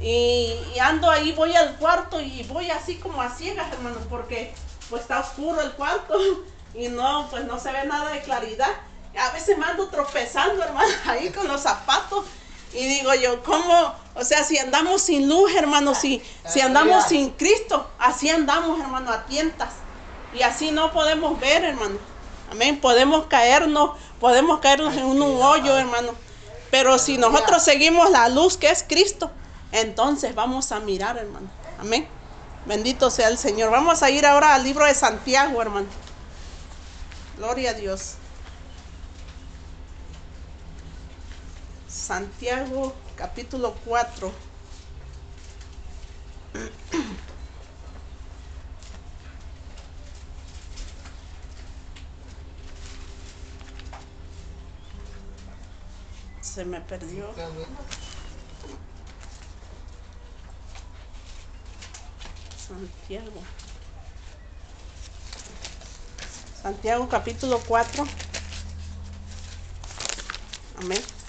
Y, 0.00 0.54
ando 0.80 1.10
ahí, 1.10 1.32
voy 1.32 1.54
al 1.54 1.76
cuarto 1.76 2.20
y 2.20 2.42
voy 2.44 2.70
así 2.70 2.96
como 2.96 3.20
a 3.20 3.28
ciegas, 3.28 3.70
hermano, 3.72 3.96
porque 4.08 4.54
pues 4.88 5.02
está 5.02 5.20
oscuro 5.20 5.60
el 5.60 5.72
cuarto 5.72 6.14
y 6.74 6.88
no, 6.88 7.28
pues 7.30 7.44
no 7.44 7.58
se 7.58 7.72
ve 7.72 7.84
nada 7.86 8.10
de 8.10 8.22
claridad. 8.22 8.70
A 9.18 9.32
veces 9.32 9.58
me 9.58 9.66
ando 9.66 9.88
tropezando, 9.88 10.62
hermano, 10.62 10.88
ahí 11.06 11.30
con 11.30 11.46
los 11.48 11.60
zapatos. 11.60 12.24
Y 12.72 12.86
digo 12.86 13.12
yo, 13.14 13.42
¿cómo? 13.42 13.94
O 14.14 14.24
sea, 14.24 14.44
si 14.44 14.58
andamos 14.58 15.02
sin 15.02 15.28
luz, 15.28 15.54
hermano, 15.54 15.94
si, 15.94 16.22
si 16.46 16.60
andamos 16.60 17.06
sin 17.06 17.30
Cristo, 17.30 17.88
así 17.98 18.28
andamos, 18.28 18.80
hermano, 18.80 19.10
a 19.10 19.24
tientas. 19.26 19.70
Y 20.34 20.42
así 20.42 20.70
no 20.70 20.92
podemos 20.92 21.38
ver, 21.40 21.64
hermano. 21.64 21.96
Amén. 22.50 22.80
Podemos 22.80 23.26
caernos, 23.26 23.98
podemos 24.18 24.58
caernos 24.60 24.94
en 24.96 25.04
un, 25.04 25.22
un 25.22 25.40
hoyo, 25.40 25.78
hermano. 25.78 26.12
Pero 26.70 26.98
si 26.98 27.18
nosotros 27.18 27.62
seguimos 27.62 28.10
la 28.10 28.28
luz 28.28 28.56
que 28.56 28.70
es 28.70 28.84
Cristo, 28.86 29.30
entonces 29.72 30.34
vamos 30.34 30.72
a 30.72 30.80
mirar, 30.80 31.16
hermano. 31.16 31.48
Amén. 31.78 32.06
Bendito 32.66 33.10
sea 33.10 33.28
el 33.28 33.38
Señor. 33.38 33.70
Vamos 33.70 34.02
a 34.02 34.10
ir 34.10 34.26
ahora 34.26 34.54
al 34.54 34.64
libro 34.64 34.84
de 34.84 34.94
Santiago, 34.94 35.62
hermano. 35.62 35.86
Gloria 37.38 37.70
a 37.70 37.74
Dios. 37.74 38.14
Santiago 41.88 42.94
capítulo 43.20 43.74
4. 43.84 44.32
Se 56.40 56.64
me 56.64 56.80
perdió. 56.80 57.26
Santiago. 62.56 63.42
Santiago 66.62 67.08
capítulo 67.10 67.60
4. 67.68 68.06
Amén. 70.78 71.19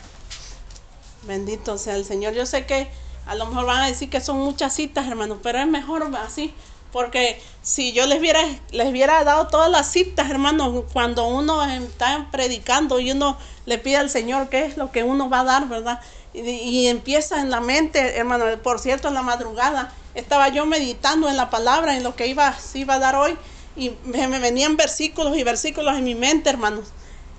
Bendito 1.24 1.78
sea 1.78 1.96
el 1.96 2.06
Señor. 2.06 2.34
Yo 2.34 2.46
sé 2.46 2.66
que 2.66 2.90
a 3.26 3.36
lo 3.36 3.46
mejor 3.46 3.66
van 3.66 3.84
a 3.84 3.88
decir 3.88 4.10
que 4.10 4.22
son 4.22 4.38
muchas 4.38 4.74
citas, 4.74 5.08
hermanos, 5.08 5.40
pero 5.42 5.60
es 5.60 5.68
mejor 5.68 6.04
así. 6.18 6.54
Porque 6.92 7.42
si 7.62 7.94
yo 7.94 8.06
les 8.06 8.20
hubiera, 8.20 8.42
les 8.72 8.90
hubiera 8.90 9.24
dado 9.24 9.48
todas 9.48 9.72
las 9.72 9.90
citas, 9.90 10.30
hermanos, 10.30 10.84
cuando 10.92 11.26
uno 11.28 11.64
está 11.64 12.28
predicando 12.32 13.00
y 13.00 13.12
uno 13.12 13.38
le 13.66 13.78
pide 13.78 13.98
al 13.98 14.10
Señor 14.10 14.50
qué 14.50 14.66
es 14.66 14.76
lo 14.76 14.92
que 14.92 15.04
uno 15.04 15.30
va 15.30 15.42
a 15.42 15.44
dar, 15.46 15.68
¿verdad? 15.70 16.02
Y, 16.34 16.42
y 16.42 16.88
empieza 16.88 17.40
en 17.40 17.50
la 17.50 17.62
mente, 17.62 18.18
hermano, 18.18 18.46
por 18.62 18.80
cierto, 18.80 19.08
en 19.08 19.14
la 19.14 19.22
madrugada 19.22 19.94
estaba 20.14 20.50
yo 20.50 20.66
meditando 20.66 21.30
en 21.30 21.38
la 21.38 21.50
palabra, 21.50 21.96
en 21.96 22.04
lo 22.04 22.16
que 22.16 22.28
iba, 22.28 22.58
se 22.58 22.80
iba 22.80 22.96
a 22.96 23.00
dar 23.00 23.16
hoy, 23.16 23.38
y 23.76 23.92
me, 24.04 24.28
me 24.28 24.40
venían 24.40 24.76
versículos 24.76 25.38
y 25.38 25.44
versículos 25.44 25.98
en 25.98 26.04
mi 26.04 26.16
mente, 26.16 26.50
hermanos. 26.50 26.88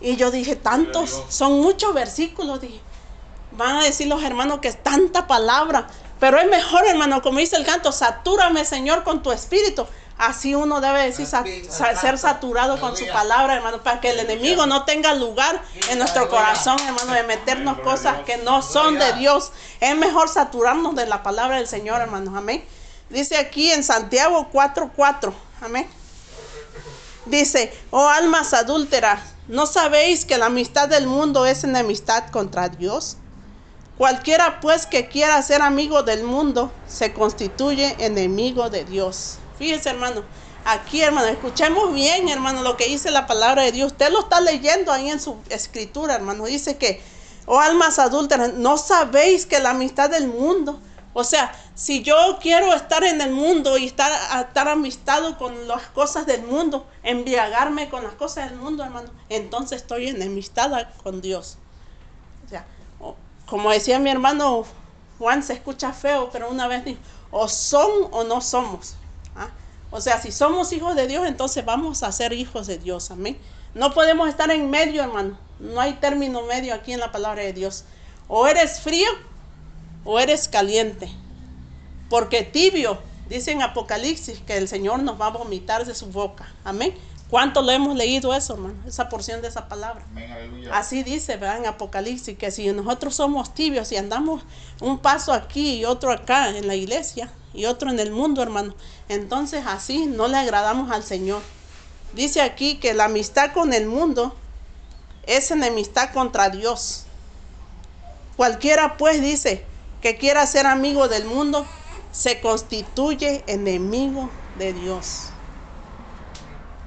Y 0.00 0.16
yo 0.16 0.30
dije, 0.30 0.56
tantos, 0.56 1.22
son 1.28 1.60
muchos 1.60 1.94
versículos, 1.94 2.60
dije. 2.60 2.80
Van 3.52 3.76
a 3.78 3.82
decir 3.84 4.06
los 4.08 4.22
hermanos 4.22 4.60
que 4.60 4.68
es 4.68 4.82
tanta 4.82 5.26
palabra. 5.26 5.86
Pero 6.18 6.38
es 6.38 6.46
mejor, 6.48 6.86
hermano, 6.86 7.20
como 7.22 7.38
dice 7.38 7.56
el 7.56 7.64
canto, 7.64 7.90
satúrame, 7.92 8.64
Señor, 8.64 9.02
con 9.02 9.22
tu 9.22 9.32
espíritu. 9.32 9.86
Así 10.18 10.54
uno 10.54 10.80
debe 10.80 11.02
decir, 11.02 11.26
sa- 11.26 11.42
sa- 11.72 11.96
ser 12.00 12.16
saturado 12.18 12.78
con 12.78 12.96
su 12.96 13.04
palabra, 13.12 13.54
hermano, 13.56 13.82
para 13.82 14.00
que 14.00 14.10
el 14.10 14.20
enemigo 14.20 14.66
no 14.66 14.84
tenga 14.84 15.14
lugar 15.14 15.60
en 15.90 15.98
nuestro 15.98 16.28
corazón, 16.28 16.78
hermano, 16.86 17.12
de 17.12 17.24
meternos 17.24 17.78
cosas 17.80 18.18
que 18.24 18.36
no 18.36 18.62
son 18.62 18.98
de 19.00 19.12
Dios. 19.14 19.50
Es 19.80 19.96
mejor 19.96 20.28
saturarnos 20.28 20.94
de 20.94 21.06
la 21.06 21.24
palabra 21.24 21.56
del 21.56 21.66
Señor, 21.66 22.00
hermanos. 22.00 22.34
Amén. 22.36 22.64
Dice 23.10 23.36
aquí 23.36 23.72
en 23.72 23.82
Santiago 23.82 24.48
4:4. 24.52 25.34
Amén. 25.60 25.88
Dice, 27.26 27.72
oh 27.90 28.08
almas 28.08 28.52
adúlteras, 28.52 29.20
¿no 29.48 29.66
sabéis 29.66 30.24
que 30.24 30.38
la 30.38 30.46
amistad 30.46 30.88
del 30.88 31.06
mundo 31.06 31.46
es 31.46 31.62
enemistad 31.64 32.28
contra 32.30 32.68
Dios? 32.68 33.16
Cualquiera 33.98 34.60
pues 34.60 34.86
que 34.86 35.08
quiera 35.08 35.42
ser 35.42 35.60
amigo 35.60 36.02
del 36.02 36.24
mundo 36.24 36.72
se 36.88 37.12
constituye 37.12 37.94
enemigo 37.98 38.70
de 38.70 38.84
Dios. 38.84 39.38
Fíjese 39.58 39.90
hermano, 39.90 40.24
aquí 40.64 41.02
hermano, 41.02 41.28
escuchemos 41.28 41.92
bien 41.92 42.28
hermano 42.30 42.62
lo 42.62 42.78
que 42.78 42.86
dice 42.86 43.10
la 43.10 43.26
palabra 43.26 43.64
de 43.64 43.72
Dios. 43.72 43.92
Usted 43.92 44.10
lo 44.10 44.20
está 44.20 44.40
leyendo 44.40 44.92
ahí 44.92 45.10
en 45.10 45.20
su 45.20 45.36
escritura 45.50 46.14
hermano. 46.14 46.46
Dice 46.46 46.78
que, 46.78 47.02
oh 47.44 47.60
almas 47.60 47.98
adúlteras, 47.98 48.54
¿no 48.54 48.78
sabéis 48.78 49.44
que 49.44 49.60
la 49.60 49.70
amistad 49.70 50.08
del 50.08 50.26
mundo? 50.26 50.80
O 51.12 51.22
sea, 51.22 51.52
si 51.74 52.02
yo 52.02 52.38
quiero 52.40 52.72
estar 52.72 53.04
en 53.04 53.20
el 53.20 53.32
mundo 53.32 53.76
y 53.76 53.84
estar, 53.84 54.10
estar 54.40 54.68
amistado 54.68 55.36
con 55.36 55.68
las 55.68 55.82
cosas 55.88 56.24
del 56.24 56.42
mundo, 56.44 56.86
embriagarme 57.02 57.90
con 57.90 58.02
las 58.04 58.14
cosas 58.14 58.48
del 58.48 58.58
mundo, 58.58 58.82
hermano, 58.82 59.10
entonces 59.28 59.82
estoy 59.82 60.08
enemistada 60.08 60.94
con 61.02 61.20
Dios. 61.20 61.58
Como 63.52 63.70
decía 63.70 63.98
mi 63.98 64.08
hermano 64.08 64.64
Juan, 65.18 65.42
se 65.42 65.52
escucha 65.52 65.92
feo, 65.92 66.30
pero 66.32 66.48
una 66.48 66.68
vez 66.68 66.86
dijo, 66.86 67.00
o 67.30 67.48
son 67.48 68.08
o 68.10 68.24
no 68.24 68.40
somos. 68.40 68.94
¿ah? 69.36 69.50
O 69.90 70.00
sea, 70.00 70.18
si 70.22 70.32
somos 70.32 70.72
hijos 70.72 70.96
de 70.96 71.06
Dios, 71.06 71.26
entonces 71.26 71.62
vamos 71.62 72.02
a 72.02 72.10
ser 72.12 72.32
hijos 72.32 72.66
de 72.66 72.78
Dios. 72.78 73.10
Amén. 73.10 73.36
No 73.74 73.92
podemos 73.92 74.30
estar 74.30 74.50
en 74.50 74.70
medio, 74.70 75.02
hermano. 75.02 75.36
No 75.60 75.82
hay 75.82 75.92
término 75.92 76.40
medio 76.46 76.72
aquí 76.72 76.94
en 76.94 77.00
la 77.00 77.12
palabra 77.12 77.42
de 77.42 77.52
Dios. 77.52 77.84
O 78.26 78.46
eres 78.46 78.80
frío 78.80 79.10
o 80.06 80.18
eres 80.18 80.48
caliente. 80.48 81.12
Porque 82.08 82.44
tibio, 82.44 83.00
dice 83.28 83.52
en 83.52 83.60
Apocalipsis, 83.60 84.40
que 84.46 84.56
el 84.56 84.66
Señor 84.66 85.02
nos 85.02 85.20
va 85.20 85.26
a 85.26 85.30
vomitar 85.30 85.84
de 85.84 85.94
su 85.94 86.06
boca. 86.06 86.50
Amén. 86.64 86.94
¿Cuánto 87.32 87.62
lo 87.62 87.72
hemos 87.72 87.96
leído 87.96 88.34
eso, 88.34 88.52
hermano? 88.52 88.74
Esa 88.86 89.08
porción 89.08 89.40
de 89.40 89.48
esa 89.48 89.66
palabra. 89.66 90.04
Amén. 90.10 90.68
Así 90.70 91.02
dice, 91.02 91.38
¿verdad? 91.38 91.60
En 91.60 91.66
Apocalipsis, 91.66 92.36
que 92.36 92.50
si 92.50 92.70
nosotros 92.72 93.14
somos 93.14 93.54
tibios 93.54 93.90
y 93.90 93.96
andamos 93.96 94.42
un 94.82 94.98
paso 94.98 95.32
aquí 95.32 95.76
y 95.76 95.86
otro 95.86 96.12
acá 96.12 96.50
en 96.50 96.66
la 96.66 96.74
iglesia 96.74 97.32
y 97.54 97.64
otro 97.64 97.88
en 97.88 97.98
el 98.00 98.10
mundo, 98.10 98.42
hermano, 98.42 98.74
entonces 99.08 99.64
así 99.66 100.04
no 100.04 100.28
le 100.28 100.36
agradamos 100.36 100.90
al 100.90 101.04
Señor. 101.04 101.40
Dice 102.12 102.42
aquí 102.42 102.74
que 102.74 102.92
la 102.92 103.06
amistad 103.06 103.54
con 103.54 103.72
el 103.72 103.86
mundo 103.86 104.36
es 105.26 105.50
enemistad 105.50 106.12
contra 106.12 106.50
Dios. 106.50 107.06
Cualquiera 108.36 108.98
pues 108.98 109.22
dice 109.22 109.64
que 110.02 110.18
quiera 110.18 110.46
ser 110.46 110.66
amigo 110.66 111.08
del 111.08 111.24
mundo, 111.24 111.64
se 112.10 112.42
constituye 112.42 113.42
enemigo 113.46 114.28
de 114.58 114.74
Dios. 114.74 115.31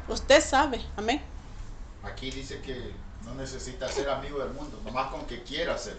Usted 0.07 0.43
sabe, 0.43 0.81
amén. 0.97 1.21
Aquí 2.03 2.29
dice 2.29 2.61
que 2.61 2.93
no 3.23 3.33
necesita 3.35 3.91
ser 3.91 4.09
amigo 4.09 4.39
del 4.39 4.51
mundo, 4.51 4.79
nomás 4.83 5.11
con 5.11 5.25
que 5.25 5.41
quiera 5.43 5.77
ser. 5.77 5.97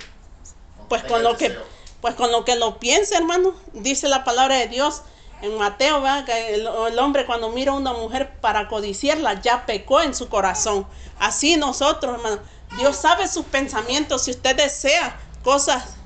Pues 0.88 1.02
con 1.04 1.22
lo 1.22 1.36
que, 1.36 1.56
pues 2.00 2.14
con 2.14 2.30
lo 2.30 2.44
que 2.44 2.54
lo 2.56 2.78
piense, 2.78 3.16
hermano, 3.16 3.54
dice 3.72 4.08
la 4.08 4.22
palabra 4.22 4.56
de 4.56 4.68
Dios 4.68 5.02
en 5.42 5.56
Mateo, 5.58 6.02
que 6.24 6.54
el, 6.54 6.66
el 6.66 6.98
hombre 6.98 7.26
cuando 7.26 7.50
mira 7.50 7.72
a 7.72 7.74
una 7.74 7.92
mujer 7.92 8.38
para 8.40 8.68
codiciarla 8.68 9.40
ya 9.40 9.66
pecó 9.66 10.00
en 10.00 10.14
su 10.14 10.28
corazón. 10.28 10.86
Así 11.18 11.56
nosotros, 11.56 12.16
hermano, 12.16 12.40
Dios 12.78 12.96
sabe 12.96 13.26
sus 13.26 13.44
pensamientos. 13.46 14.22
Si 14.22 14.30
usted 14.30 14.56
desea 14.56 15.18
cosas, 15.42 15.96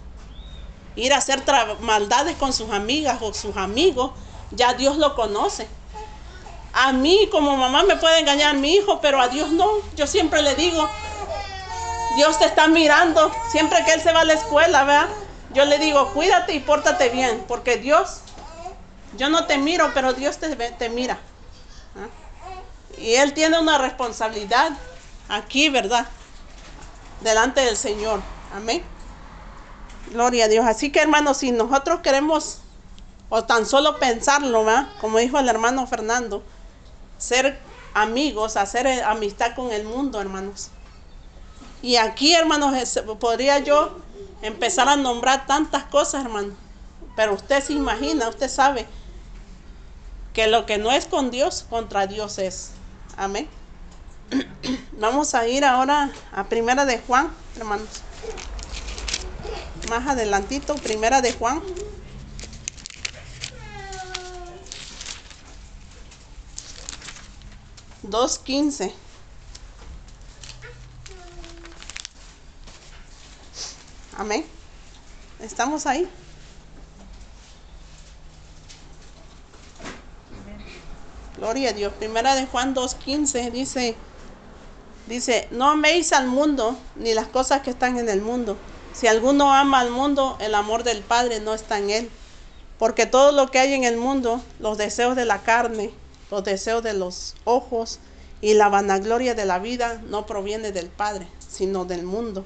ir 0.97 1.13
a 1.13 1.19
hacer 1.19 1.43
maldades 1.81 2.37
con 2.37 2.53
sus 2.53 2.71
amigas 2.71 3.19
o 3.21 3.33
sus 3.35 3.57
amigos, 3.57 4.13
ya 4.51 4.75
Dios 4.75 4.97
lo 4.97 5.15
conoce. 5.15 5.69
A 6.73 6.93
mí 6.93 7.29
como 7.33 7.57
mamá 7.57 7.83
me 7.83 7.97
puede 7.97 8.21
engañar 8.21 8.55
mi 8.57 8.75
hijo, 8.75 9.01
pero 9.01 9.21
a 9.21 9.29
Dios 9.29 9.51
no. 9.51 9.67
Yo 9.97 10.07
siempre 10.07 10.43
le 10.43 10.55
digo, 10.55 10.89
Dios 12.17 12.39
te 12.39 12.45
está 12.45 12.69
mirando. 12.69 13.33
Siempre 13.51 13.85
que 13.85 13.95
Él 13.95 14.01
se 14.01 14.13
va 14.13 14.21
a 14.21 14.25
la 14.25 14.35
escuela, 14.35 14.85
¿verdad? 14.85 15.09
Yo 15.53 15.65
le 15.65 15.79
digo, 15.79 16.13
cuídate 16.13 16.55
y 16.55 16.61
pórtate 16.61 17.09
bien, 17.09 17.45
porque 17.49 17.77
Dios, 17.77 18.21
yo 19.17 19.29
no 19.31 19.47
te 19.47 19.59
miro, 19.59 19.91
pero 19.95 20.13
Dios 20.13 20.39
te, 20.39 20.55
te 20.55 20.89
mira. 20.89 21.19
¿ah? 21.97 22.99
Y 22.99 23.15
Él 23.15 23.35
tiene 23.35 23.59
una 23.59 23.79
responsabilidad 23.79 24.71
aquí, 25.29 25.69
¿verdad? 25.69 26.07
Delante 27.21 27.63
del 27.63 27.77
Señor. 27.77 28.21
Amén. 28.55 28.85
Gloria 30.13 30.45
a 30.45 30.49
Dios. 30.49 30.67
Así 30.67 30.93
que 30.93 31.01
hermanos, 31.01 31.39
si 31.39 31.51
nosotros 31.51 32.01
queremos, 32.01 32.59
o 33.29 33.45
tan 33.45 33.67
solo 33.67 33.99
pensarlo, 33.99 34.65
¿verdad? 34.65 34.89
Como 35.01 35.19
dijo 35.19 35.39
el 35.39 35.49
hermano 35.49 35.87
Fernando, 35.89 36.45
ser 37.21 37.59
amigos, 37.95 38.57
hacer 38.57 38.87
eh, 38.87 39.03
amistad 39.03 39.55
con 39.55 39.71
el 39.71 39.85
mundo, 39.85 40.21
hermanos. 40.21 40.71
Y 41.83 41.97
aquí, 41.97 42.35
hermanos, 42.35 43.01
podría 43.21 43.59
yo 43.61 43.99
empezar 44.43 44.89
a 44.89 44.97
nombrar 44.97 45.47
tantas 45.47 45.85
cosas, 45.85 46.25
hermano. 46.25 46.55
Pero 47.17 47.35
usted 47.35 47.63
se 47.63 47.73
imagina, 47.75 48.29
usted 48.29 48.49
sabe 48.49 48.87
que 50.33 50.47
lo 50.47 50.67
que 50.67 50.79
no 50.79 50.91
es 50.91 51.07
con 51.07 51.31
Dios, 51.31 51.67
contra 51.69 52.07
Dios 52.07 52.39
es. 52.39 52.73
Amén. 53.17 53.49
Vamos 54.93 55.35
a 55.35 55.47
ir 55.49 55.65
ahora 55.65 56.11
a 56.33 56.45
Primera 56.45 56.85
de 56.87 56.99
Juan, 56.99 57.31
hermanos. 57.57 57.89
Más 59.89 60.07
adelantito, 60.07 60.75
Primera 60.77 61.21
de 61.21 61.33
Juan. 61.33 61.63
Dos 68.03 68.39
quince. 68.39 68.95
Amén. 74.17 74.45
¿Estamos 75.41 75.87
ahí? 75.87 76.09
Gloria 81.37 81.71
a 81.71 81.73
Dios. 81.73 81.93
Primera 81.95 82.35
de 82.35 82.47
Juan 82.47 82.75
2.15 82.75 83.51
dice, 83.51 83.97
dice, 85.07 85.49
no 85.51 85.71
améis 85.71 86.13
al 86.13 86.27
mundo 86.27 86.77
ni 86.97 87.15
las 87.15 87.29
cosas 87.29 87.63
que 87.63 87.71
están 87.71 87.99
en 87.99 88.11
el 88.11 88.21
mundo. 88.21 88.59
Si 88.93 89.07
alguno 89.07 89.53
ama 89.53 89.81
al 89.81 89.91
mundo, 89.91 90.37
el 90.41 90.55
amor 90.55 90.85
del 90.85 91.03
Padre 91.03 91.41
no 91.41 91.55
está 91.55 91.79
en 91.79 91.89
él. 91.89 92.11
Porque 92.79 93.07
todo 93.07 93.33
lo 93.33 93.51
que 93.51 93.59
hay 93.59 93.73
en 93.73 93.85
el 93.85 93.97
mundo, 93.97 94.43
los 94.59 94.77
deseos 94.77 95.17
de 95.17 95.25
la 95.25 95.43
carne, 95.43 95.93
los 96.31 96.45
deseos 96.45 96.83
de 96.83 96.95
los 96.95 97.35
ojos 97.45 97.99
y 98.41 98.55
la 98.55 98.69
vanagloria 98.69 99.35
de 99.35 99.45
la 99.45 99.59
vida, 99.59 100.01
no 100.09 100.27
proviene 100.27 100.73
del 100.73 100.89
Padre, 100.89 101.29
sino 101.47 101.85
del 101.85 102.05
mundo. 102.05 102.45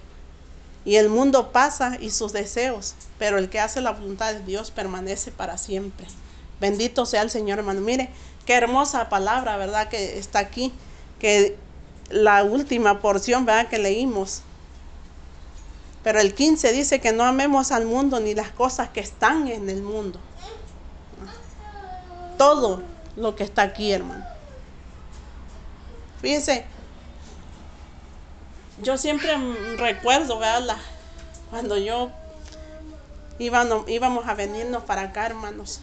Y 0.85 0.97
el 0.97 1.09
mundo 1.09 1.53
pasa 1.53 1.97
y 2.01 2.11
sus 2.11 2.33
deseos, 2.33 2.95
pero 3.19 3.39
el 3.39 3.49
que 3.49 3.61
hace 3.61 3.81
la 3.81 3.93
voluntad 3.93 4.33
de 4.33 4.41
Dios 4.41 4.71
permanece 4.71 5.31
para 5.31 5.57
siempre. 5.57 6.07
Bendito 6.61 7.07
sea 7.07 7.23
el 7.23 7.31
Señor, 7.31 7.59
hermano. 7.59 7.81
Mire, 7.81 8.11
qué 8.45 8.55
hermosa 8.55 9.09
palabra, 9.09 9.57
¿verdad? 9.57 9.89
Que 9.89 10.19
está 10.19 10.41
aquí, 10.41 10.73
que 11.19 11.57
la 12.11 12.45
última 12.45 13.01
porción, 13.01 13.47
¿verdad? 13.47 13.69
Que 13.69 13.79
leímos. 13.79 14.43
Pero 16.03 16.21
el 16.21 16.35
15 16.35 16.73
dice 16.73 17.01
que 17.01 17.13
no 17.13 17.25
amemos 17.25 17.73
al 17.73 17.87
mundo 17.87 18.21
ni 18.21 18.35
las 18.35 18.51
cosas 18.51 18.91
que 18.91 19.01
están 19.01 19.49
en 19.49 19.71
el 19.71 19.83
mundo. 19.83 20.21
Todo 22.37 22.83
lo 23.17 23.37
que 23.37 23.45
está 23.45 23.63
aquí, 23.63 23.93
hermano. 23.93 24.25
Fíjense, 26.21 26.65
yo 28.83 28.97
siempre 28.99 29.37
recuerdo, 29.77 30.39
¿verdad? 30.39 30.77
Cuando 31.51 31.77
yo 31.77 32.11
íbamos, 33.39 33.89
íbamos 33.89 34.27
a 34.27 34.35
venirnos 34.35 34.85
para 34.85 35.03
acá, 35.03 35.27
hermanos. 35.27 35.81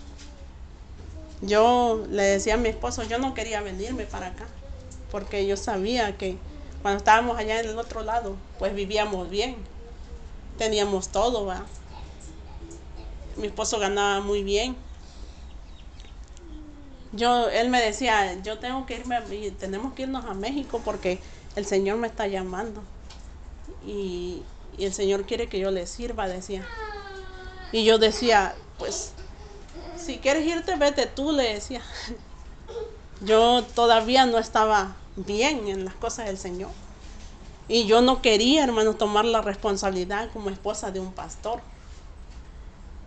Yo 1.41 2.05
le 2.09 2.23
decía 2.23 2.55
a 2.55 2.57
mi 2.57 2.69
esposo, 2.69 3.03
yo 3.03 3.17
no 3.17 3.33
quería 3.33 3.61
venirme 3.61 4.05
para 4.05 4.27
acá, 4.27 4.45
porque 5.09 5.47
yo 5.47 5.57
sabía 5.57 6.17
que 6.17 6.37
cuando 6.81 6.97
estábamos 6.97 7.37
allá 7.37 7.59
en 7.59 7.69
el 7.69 7.77
otro 7.77 8.03
lado, 8.03 8.35
pues 8.59 8.75
vivíamos 8.75 9.29
bien, 9.29 9.55
teníamos 10.57 11.09
todo, 11.09 11.45
¿verdad? 11.45 11.65
Mi 13.37 13.47
esposo 13.47 13.79
ganaba 13.79 14.19
muy 14.19 14.43
bien. 14.43 14.75
Yo, 17.13 17.49
él 17.49 17.69
me 17.69 17.81
decía, 17.81 18.41
yo 18.41 18.59
tengo 18.59 18.85
que 18.85 18.95
irme, 18.95 19.19
tenemos 19.59 19.93
que 19.93 20.03
irnos 20.03 20.25
a 20.25 20.33
México 20.33 20.81
porque 20.83 21.19
el 21.55 21.65
Señor 21.65 21.97
me 21.97 22.07
está 22.07 22.27
llamando. 22.27 22.81
Y, 23.85 24.43
y 24.77 24.85
el 24.85 24.93
Señor 24.93 25.25
quiere 25.25 25.47
que 25.47 25.59
yo 25.59 25.71
le 25.71 25.87
sirva, 25.87 26.27
decía. 26.27 26.65
Y 27.71 27.83
yo 27.83 27.97
decía, 27.97 28.55
pues, 28.77 29.13
si 29.97 30.17
quieres 30.17 30.45
irte, 30.45 30.75
vete 30.75 31.05
tú, 31.05 31.31
le 31.31 31.53
decía. 31.53 31.81
Yo 33.23 33.63
todavía 33.75 34.25
no 34.25 34.39
estaba 34.39 34.95
bien 35.15 35.67
en 35.67 35.85
las 35.85 35.93
cosas 35.93 36.25
del 36.25 36.39
Señor. 36.39 36.71
Y 37.67 37.85
yo 37.85 38.01
no 38.01 38.21
quería, 38.21 38.63
hermano, 38.63 38.95
tomar 38.95 39.25
la 39.25 39.41
responsabilidad 39.41 40.31
como 40.33 40.49
esposa 40.49 40.91
de 40.91 40.99
un 40.99 41.13
pastor. 41.13 41.61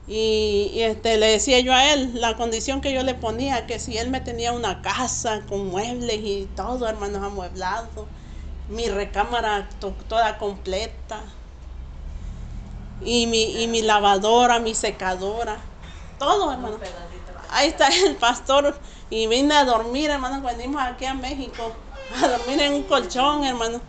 Y, 0.07 0.71
y, 0.75 0.83
este, 0.83 1.17
le 1.17 1.27
decía 1.29 1.61
yo 1.61 1.73
a 1.73 1.93
él 1.95 2.21
la 2.21 2.37
condición 2.37 2.81
que 2.81 2.93
yo 2.93 3.03
le 3.03 3.15
ponía, 3.15 3.67
que 3.67 3.79
si 3.79 3.97
él 3.99 4.11
me 4.11 4.21
tenía 4.21 4.53
una 4.53 4.83
casa 4.83 5.47
con 5.47 5.67
muebles 5.69 6.21
y 6.23 6.47
todo, 6.55 6.87
hermanos, 6.89 7.23
amueblado, 7.23 8.11
mi 8.69 8.89
recámara 8.89 9.69
to- 9.81 9.97
toda 10.09 10.39
completa, 10.39 11.25
y 13.01 13.27
mi, 13.27 13.63
y 13.63 13.67
mi 13.69 13.83
lavadora, 13.83 14.59
mi 14.61 14.75
secadora, 14.75 15.65
todo, 16.19 16.53
hermano. 16.53 16.79
Ahí 17.49 17.69
está 17.69 17.89
el 17.89 18.17
pastor 18.17 18.81
y 19.11 19.27
vine 19.27 19.55
a 19.55 19.65
dormir, 19.65 20.11
hermano, 20.11 20.43
cuando 20.43 20.59
venimos 20.59 20.83
aquí 20.83 21.05
a 21.05 21.15
México, 21.15 21.83
a 22.11 22.29
dormir 22.29 22.61
en 22.61 22.75
un 22.75 22.85
colchón, 22.85 23.45
hermano. 23.45 23.83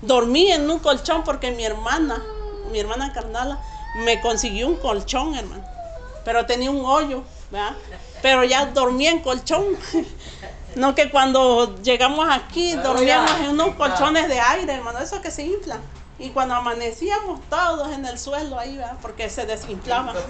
Dormí 0.00 0.48
en 0.50 0.70
un 0.70 0.80
colchón 0.80 1.24
porque 1.24 1.52
mi 1.52 1.64
hermana, 1.64 2.32
mi 2.64 2.78
hermana 2.80 3.12
Carnala, 3.12 3.62
me 3.94 4.20
consiguió 4.20 4.68
un 4.68 4.76
colchón, 4.76 5.34
hermano. 5.34 5.64
Pero 6.24 6.46
tenía 6.46 6.70
un 6.70 6.84
hoyo, 6.84 7.24
¿verdad? 7.50 7.76
Pero 8.20 8.44
ya 8.44 8.66
dormí 8.66 9.06
en 9.06 9.20
colchón. 9.20 9.64
No 10.74 10.94
que 10.94 11.10
cuando 11.10 11.76
llegamos 11.82 12.26
aquí 12.30 12.74
dormíamos 12.76 13.30
en 13.40 13.50
unos 13.50 13.74
colchones 13.74 14.26
de 14.28 14.40
aire, 14.40 14.72
hermano, 14.72 15.00
esos 15.00 15.20
que 15.20 15.30
se 15.30 15.42
inflan. 15.42 15.80
Y 16.18 16.30
cuando 16.30 16.54
amanecíamos 16.54 17.40
todos 17.50 17.92
en 17.92 18.06
el 18.06 18.18
suelo 18.18 18.58
ahí, 18.58 18.78
¿verdad? 18.78 18.96
Porque 19.02 19.28
se 19.28 19.44
desinflaban. 19.44 20.16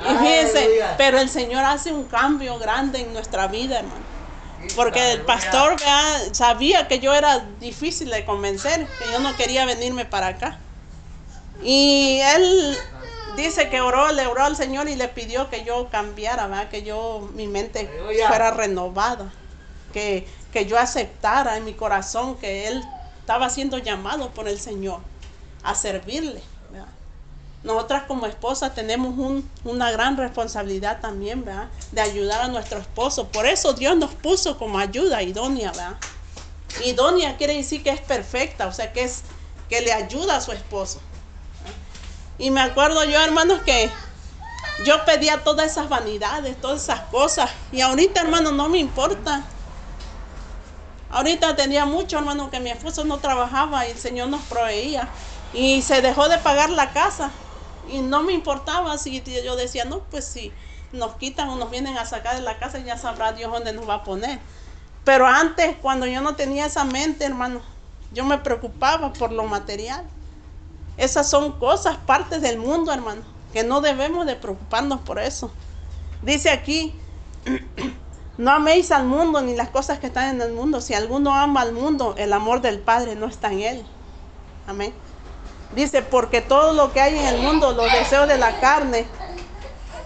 Y 0.00 0.14
fíjense, 0.14 0.80
pero 0.96 1.18
el 1.18 1.28
Señor 1.28 1.64
hace 1.64 1.92
un 1.92 2.04
cambio 2.04 2.56
grande 2.58 3.00
en 3.00 3.12
nuestra 3.12 3.48
vida, 3.48 3.80
hermano. 3.80 4.04
Porque 4.76 5.12
el 5.12 5.22
pastor 5.22 5.70
¿verdad? 5.70 6.20
sabía 6.32 6.86
que 6.86 7.00
yo 7.00 7.14
era 7.14 7.40
difícil 7.58 8.08
de 8.10 8.24
convencer, 8.24 8.86
que 8.86 9.12
yo 9.12 9.18
no 9.18 9.36
quería 9.36 9.66
venirme 9.66 10.04
para 10.04 10.28
acá. 10.28 10.58
Y 11.62 12.20
él 12.22 12.76
dice 13.36 13.68
que 13.68 13.80
oró, 13.80 14.12
le 14.12 14.26
oró 14.26 14.44
al 14.44 14.56
Señor 14.56 14.88
y 14.88 14.94
le 14.96 15.08
pidió 15.08 15.48
que 15.50 15.64
yo 15.64 15.88
cambiara, 15.90 16.46
¿verdad? 16.46 16.68
que 16.68 16.82
yo, 16.82 17.28
mi 17.34 17.46
mente 17.46 17.90
fuera 18.28 18.50
renovada, 18.50 19.32
que, 19.92 20.28
que 20.52 20.66
yo 20.66 20.78
aceptara 20.78 21.56
en 21.56 21.64
mi 21.64 21.74
corazón 21.74 22.36
que 22.36 22.68
él 22.68 22.84
estaba 23.20 23.50
siendo 23.50 23.78
llamado 23.78 24.30
por 24.30 24.48
el 24.48 24.58
Señor 24.60 25.00
a 25.62 25.74
servirle. 25.74 26.42
¿verdad? 26.70 26.88
Nosotras 27.64 28.04
como 28.06 28.26
esposas 28.26 28.74
tenemos 28.74 29.18
un- 29.18 29.48
una 29.64 29.90
gran 29.90 30.16
responsabilidad 30.16 31.00
también, 31.00 31.44
¿verdad? 31.44 31.68
De 31.90 32.00
ayudar 32.00 32.42
a 32.42 32.48
nuestro 32.48 32.78
esposo. 32.78 33.28
Por 33.28 33.46
eso 33.46 33.72
Dios 33.72 33.96
nos 33.96 34.14
puso 34.14 34.56
como 34.58 34.78
ayuda 34.78 35.22
idónea, 35.22 35.72
¿verdad? 35.72 35.96
Idónea 36.84 37.36
quiere 37.36 37.54
decir 37.56 37.82
que 37.82 37.90
es 37.90 38.00
perfecta, 38.00 38.66
o 38.68 38.72
sea, 38.72 38.92
que 38.92 39.02
es 39.02 39.22
que 39.68 39.80
le 39.80 39.92
ayuda 39.92 40.36
a 40.36 40.40
su 40.40 40.52
esposo. 40.52 41.00
Y 42.38 42.50
me 42.50 42.60
acuerdo 42.60 43.04
yo, 43.04 43.20
hermanos, 43.20 43.60
que 43.62 43.90
yo 44.84 45.04
pedía 45.04 45.42
todas 45.42 45.72
esas 45.72 45.88
vanidades, 45.88 46.60
todas 46.60 46.82
esas 46.82 47.00
cosas. 47.00 47.50
Y 47.72 47.80
ahorita, 47.80 48.20
hermano, 48.20 48.52
no 48.52 48.68
me 48.68 48.78
importa. 48.78 49.42
Ahorita 51.10 51.56
tenía 51.56 51.84
mucho, 51.84 52.18
hermano, 52.18 52.50
que 52.50 52.60
mi 52.60 52.70
esposo 52.70 53.04
no 53.04 53.18
trabajaba 53.18 53.86
y 53.86 53.90
el 53.90 53.98
Señor 53.98 54.28
nos 54.28 54.42
proveía. 54.42 55.08
Y 55.52 55.82
se 55.82 56.00
dejó 56.00 56.28
de 56.28 56.38
pagar 56.38 56.70
la 56.70 56.92
casa. 56.92 57.30
Y 57.90 58.00
no 58.00 58.22
me 58.22 58.32
importaba 58.32 58.96
si 58.98 59.20
yo 59.44 59.56
decía, 59.56 59.84
no, 59.84 60.00
pues 60.10 60.24
si 60.26 60.52
nos 60.92 61.16
quitan 61.16 61.48
o 61.48 61.56
nos 61.56 61.70
vienen 61.70 61.98
a 61.98 62.06
sacar 62.06 62.36
de 62.36 62.42
la 62.42 62.58
casa, 62.58 62.78
ya 62.78 62.96
sabrá 62.96 63.32
Dios 63.32 63.50
dónde 63.50 63.72
nos 63.72 63.88
va 63.88 63.94
a 63.94 64.04
poner. 64.04 64.38
Pero 65.04 65.26
antes, 65.26 65.76
cuando 65.80 66.06
yo 66.06 66.20
no 66.20 66.36
tenía 66.36 66.66
esa 66.66 66.84
mente, 66.84 67.24
hermano, 67.24 67.62
yo 68.12 68.24
me 68.24 68.38
preocupaba 68.38 69.12
por 69.12 69.32
lo 69.32 69.44
material. 69.44 70.04
Esas 70.98 71.30
son 71.30 71.52
cosas, 71.52 71.96
partes 71.96 72.42
del 72.42 72.58
mundo, 72.58 72.92
hermano, 72.92 73.22
que 73.52 73.62
no 73.62 73.80
debemos 73.80 74.26
de 74.26 74.34
preocuparnos 74.34 75.00
por 75.00 75.20
eso. 75.20 75.50
Dice 76.22 76.50
aquí, 76.50 76.92
no 78.36 78.50
améis 78.50 78.90
al 78.90 79.06
mundo 79.06 79.40
ni 79.40 79.54
las 79.54 79.68
cosas 79.68 80.00
que 80.00 80.08
están 80.08 80.34
en 80.34 80.42
el 80.42 80.52
mundo. 80.52 80.80
Si 80.80 80.94
alguno 80.94 81.34
ama 81.34 81.62
al 81.62 81.72
mundo, 81.72 82.14
el 82.18 82.32
amor 82.32 82.60
del 82.60 82.80
Padre 82.80 83.14
no 83.14 83.26
está 83.26 83.52
en 83.52 83.60
él. 83.60 83.86
Amén. 84.66 84.92
Dice, 85.74 86.02
porque 86.02 86.40
todo 86.40 86.72
lo 86.72 86.92
que 86.92 87.00
hay 87.00 87.16
en 87.16 87.26
el 87.26 87.42
mundo, 87.42 87.72
los 87.72 87.92
deseos 87.92 88.26
de 88.26 88.36
la 88.36 88.58
carne, 88.58 89.06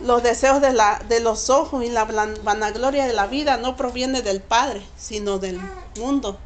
los 0.00 0.22
deseos 0.22 0.60
de, 0.60 0.74
la, 0.74 1.00
de 1.08 1.20
los 1.20 1.48
ojos 1.48 1.84
y 1.84 1.88
la 1.88 2.04
vanagloria 2.04 3.06
de 3.06 3.12
la 3.14 3.26
vida 3.26 3.56
no 3.56 3.76
proviene 3.76 4.20
del 4.20 4.42
Padre, 4.42 4.82
sino 4.96 5.38
del 5.38 5.58
mundo. 5.96 6.36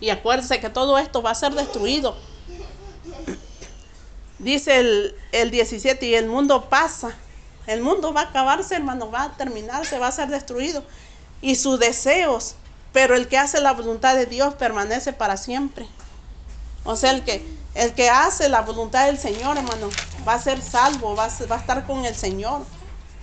Y 0.00 0.10
acuérdense 0.10 0.60
que 0.60 0.68
todo 0.70 0.98
esto 0.98 1.22
va 1.22 1.30
a 1.30 1.34
ser 1.34 1.54
destruido. 1.54 2.16
Dice 4.40 4.80
el, 4.80 5.14
el 5.32 5.50
17, 5.50 6.06
y 6.06 6.14
el 6.14 6.26
mundo 6.26 6.70
pasa. 6.70 7.10
El 7.66 7.82
mundo 7.82 8.14
va 8.14 8.22
a 8.22 8.24
acabarse, 8.24 8.74
hermano, 8.74 9.10
va 9.10 9.24
a 9.24 9.36
terminarse, 9.36 9.98
va 9.98 10.08
a 10.08 10.12
ser 10.12 10.28
destruido. 10.28 10.82
Y 11.42 11.56
sus 11.56 11.78
deseos, 11.78 12.54
pero 12.92 13.14
el 13.14 13.28
que 13.28 13.36
hace 13.36 13.60
la 13.60 13.74
voluntad 13.74 14.14
de 14.14 14.24
Dios 14.24 14.54
permanece 14.54 15.12
para 15.12 15.36
siempre. 15.36 15.86
O 16.84 16.96
sea, 16.96 17.10
el 17.10 17.22
que, 17.22 17.46
el 17.74 17.92
que 17.92 18.08
hace 18.08 18.48
la 18.48 18.62
voluntad 18.62 19.06
del 19.06 19.18
Señor, 19.18 19.58
hermano, 19.58 19.90
va 20.26 20.34
a 20.34 20.42
ser 20.42 20.62
salvo, 20.62 21.14
va 21.14 21.26
a, 21.26 21.46
va 21.46 21.56
a 21.56 21.60
estar 21.60 21.86
con 21.86 22.06
el 22.06 22.14
Señor. 22.14 22.62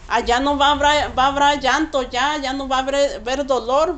Allá 0.07 0.39
no 0.39 0.55
va 0.55 0.67
a 0.67 0.71
haber, 0.73 1.17
va 1.17 1.25
a 1.25 1.27
haber 1.47 1.59
llanto, 1.59 2.03
ya, 2.03 2.37
ya 2.37 2.53
no 2.53 2.67
va 2.67 2.77
a 2.77 2.79
haber 2.81 3.45
dolor. 3.45 3.95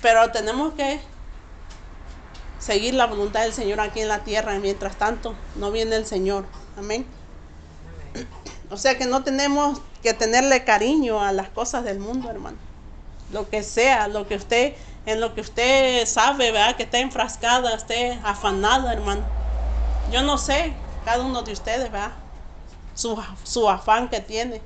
Pero 0.00 0.30
tenemos 0.32 0.72
que 0.72 0.98
seguir 2.66 2.94
la 2.94 3.06
voluntad 3.06 3.42
del 3.42 3.52
Señor 3.52 3.80
aquí 3.80 4.00
en 4.00 4.08
la 4.08 4.24
tierra. 4.24 4.58
Mientras 4.58 4.96
tanto, 4.96 5.34
no 5.54 5.70
viene 5.70 5.96
el 5.96 6.04
Señor. 6.06 6.44
Amén. 6.76 7.06
O 8.70 8.76
sea 8.76 8.98
que 8.98 9.06
no 9.06 9.22
tenemos 9.22 9.80
que 10.02 10.12
tenerle 10.12 10.64
cariño 10.64 11.22
a 11.22 11.30
las 11.30 11.48
cosas 11.50 11.84
del 11.84 12.00
mundo, 12.00 12.28
hermano. 12.28 12.56
Lo 13.30 13.48
que 13.48 13.62
sea, 13.62 14.08
lo 14.08 14.26
que 14.26 14.34
usted, 14.34 14.74
en 15.06 15.20
lo 15.20 15.34
que 15.34 15.40
usted 15.40 16.04
sabe, 16.06 16.50
¿verdad? 16.50 16.74
Que 16.76 16.82
esté 16.82 16.98
enfrascada, 16.98 17.74
esté 17.76 18.18
afanada, 18.24 18.92
hermano. 18.92 19.22
Yo 20.10 20.22
no 20.22 20.36
sé, 20.36 20.72
cada 21.04 21.22
uno 21.24 21.42
de 21.42 21.52
ustedes, 21.52 21.92
¿verdad? 21.92 22.12
Su, 22.96 23.22
su 23.44 23.68
afán 23.70 24.08
que 24.08 24.20
tiene. 24.20 24.60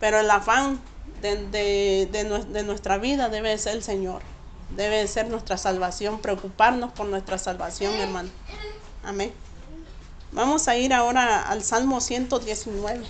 Pero 0.00 0.20
el 0.20 0.30
afán 0.30 0.78
de, 1.22 1.46
de- 1.48 2.08
de 2.12 2.28
nue- 2.28 2.44
de 2.44 2.62
nuestra 2.62 2.98
vida 2.98 3.30
debe 3.30 3.56
ser 3.56 3.72
el 3.76 3.82
Señor. 3.82 4.20
Debe 4.70 5.06
ser 5.08 5.28
nuestra 5.28 5.56
salvación, 5.56 6.20
preocuparnos 6.20 6.92
por 6.92 7.06
nuestra 7.06 7.38
salvación, 7.38 7.94
hermano. 7.94 8.28
Amén. 9.02 9.32
Vamos 10.32 10.68
a 10.68 10.76
ir 10.76 10.92
ahora 10.92 11.42
al 11.42 11.62
Salmo 11.62 12.00
119. 12.00 13.04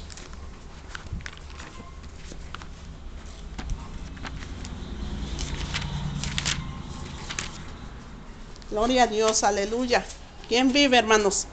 Gloria 8.71 9.05
a 9.05 9.07
Dios, 9.07 9.43
aleluya. 9.45 10.05
¿Quién 10.47 10.73
vive, 10.73 10.99
hermanos? 10.99 11.47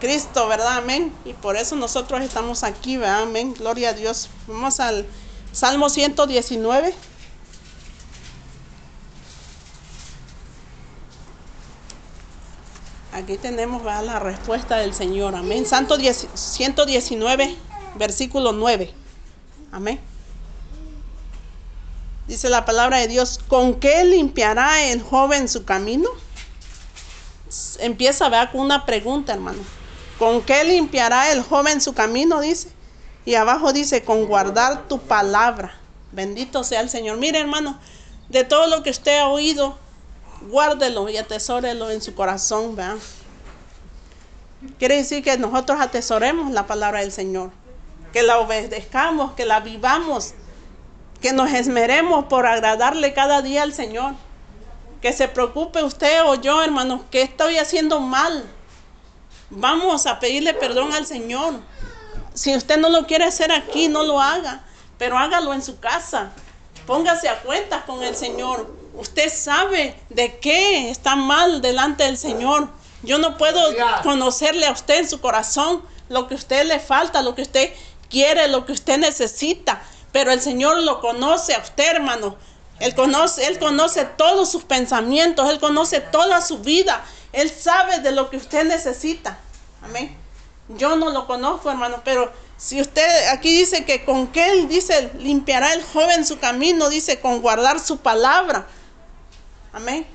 Cristo, 0.00 0.48
¿verdad? 0.48 0.78
Amén. 0.78 1.12
Y 1.24 1.34
por 1.34 1.56
eso 1.56 1.76
nosotros 1.76 2.22
estamos 2.22 2.64
aquí, 2.64 2.96
¿verdad? 2.96 3.22
Amén. 3.22 3.54
Gloria 3.54 3.90
a 3.90 3.92
Dios. 3.92 4.30
Vamos 4.46 4.80
al 4.80 5.06
Salmo 5.52 5.90
119. 5.90 6.94
Aquí 13.22 13.36
tenemos 13.36 13.84
la 13.84 14.18
respuesta 14.18 14.78
del 14.78 14.94
Señor. 14.94 15.36
Amén. 15.36 15.64
Santo 15.64 15.96
10 15.96 16.26
119, 16.34 17.54
versículo 17.94 18.50
9. 18.50 18.92
Amén. 19.70 20.00
Dice 22.26 22.50
la 22.50 22.64
palabra 22.64 22.98
de 22.98 23.06
Dios, 23.06 23.38
¿con 23.46 23.76
qué 23.76 24.04
limpiará 24.04 24.86
el 24.86 25.00
joven 25.00 25.48
su 25.48 25.64
camino? 25.64 26.08
Empieza 27.78 28.28
¿verdad? 28.28 28.50
con 28.50 28.60
una 28.60 28.84
pregunta, 28.86 29.32
hermano. 29.32 29.62
¿Con 30.18 30.42
qué 30.42 30.64
limpiará 30.64 31.30
el 31.30 31.42
joven 31.42 31.80
su 31.80 31.94
camino? 31.94 32.40
Dice. 32.40 32.70
Y 33.24 33.36
abajo 33.36 33.72
dice, 33.72 34.02
con 34.02 34.26
guardar 34.26 34.88
tu 34.88 34.98
palabra. 34.98 35.78
Bendito 36.10 36.64
sea 36.64 36.80
el 36.80 36.90
Señor. 36.90 37.18
Mire, 37.18 37.38
hermano, 37.38 37.78
de 38.30 38.42
todo 38.42 38.66
lo 38.66 38.82
que 38.82 38.90
usted 38.90 39.20
ha 39.20 39.28
oído, 39.28 39.78
guárdelo 40.48 41.08
y 41.08 41.16
atesórelo 41.16 41.90
en 41.90 42.02
su 42.02 42.14
corazón, 42.14 42.76
¿verdad? 42.76 42.96
Quiere 44.78 44.96
decir 44.96 45.24
que 45.24 45.36
nosotros 45.38 45.80
atesoremos 45.80 46.52
la 46.52 46.66
palabra 46.66 47.00
del 47.00 47.12
Señor, 47.12 47.50
que 48.12 48.22
la 48.22 48.38
obedezcamos, 48.38 49.32
que 49.32 49.44
la 49.44 49.60
vivamos, 49.60 50.34
que 51.20 51.32
nos 51.32 51.52
esmeremos 51.52 52.26
por 52.26 52.46
agradarle 52.46 53.12
cada 53.12 53.42
día 53.42 53.62
al 53.62 53.72
Señor. 53.72 54.14
Que 55.00 55.12
se 55.12 55.26
preocupe 55.26 55.82
usted 55.82 56.22
o 56.24 56.34
yo, 56.34 56.62
hermano, 56.62 57.04
que 57.10 57.22
estoy 57.22 57.58
haciendo 57.58 57.98
mal. 57.98 58.44
Vamos 59.50 60.06
a 60.06 60.20
pedirle 60.20 60.54
perdón 60.54 60.92
al 60.92 61.06
Señor. 61.06 61.54
Si 62.34 62.54
usted 62.54 62.78
no 62.78 62.88
lo 62.88 63.06
quiere 63.06 63.24
hacer 63.24 63.50
aquí, 63.52 63.88
no 63.88 64.04
lo 64.04 64.20
haga, 64.20 64.64
pero 64.98 65.18
hágalo 65.18 65.52
en 65.54 65.62
su 65.62 65.80
casa. 65.80 66.30
Póngase 66.86 67.28
a 67.28 67.42
cuentas 67.42 67.82
con 67.84 68.02
el 68.02 68.14
Señor. 68.14 68.81
Usted 68.94 69.32
sabe 69.32 69.94
de 70.10 70.38
qué 70.38 70.90
está 70.90 71.16
mal 71.16 71.62
delante 71.62 72.04
del 72.04 72.18
Señor. 72.18 72.68
Yo 73.02 73.18
no 73.18 73.38
puedo 73.38 73.60
conocerle 74.02 74.66
a 74.66 74.72
usted 74.72 75.00
en 75.00 75.08
su 75.08 75.20
corazón 75.20 75.82
lo 76.08 76.28
que 76.28 76.34
a 76.34 76.36
usted 76.36 76.66
le 76.66 76.78
falta, 76.78 77.22
lo 77.22 77.34
que 77.34 77.42
usted 77.42 77.72
quiere, 78.10 78.48
lo 78.48 78.66
que 78.66 78.72
usted 78.72 78.98
necesita. 78.98 79.82
Pero 80.12 80.30
el 80.30 80.40
Señor 80.40 80.82
lo 80.82 81.00
conoce 81.00 81.54
a 81.54 81.60
usted, 81.60 81.96
hermano. 81.96 82.36
Él 82.80 82.94
conoce, 82.94 83.46
él 83.46 83.58
conoce 83.58 84.04
todos 84.04 84.50
sus 84.50 84.64
pensamientos, 84.64 85.48
Él 85.48 85.60
conoce 85.60 86.00
toda 86.00 86.40
su 86.40 86.58
vida. 86.58 87.04
Él 87.32 87.48
sabe 87.48 88.00
de 88.00 88.10
lo 88.10 88.28
que 88.28 88.36
usted 88.36 88.64
necesita. 88.64 89.38
Amén. 89.82 90.16
Yo 90.68 90.96
no 90.96 91.10
lo 91.10 91.26
conozco, 91.26 91.70
hermano, 91.70 92.02
pero 92.04 92.32
si 92.56 92.80
usted 92.80 93.28
aquí 93.28 93.56
dice 93.56 93.84
que 93.84 94.04
con 94.04 94.28
qué 94.28 94.52
él 94.52 94.68
dice 94.68 95.10
limpiará 95.18 95.72
el 95.74 95.82
joven 95.82 96.26
su 96.26 96.38
camino, 96.38 96.88
dice 96.88 97.20
con 97.20 97.40
guardar 97.40 97.80
su 97.80 97.98
palabra. 97.98 98.66
Amén. 99.72 100.06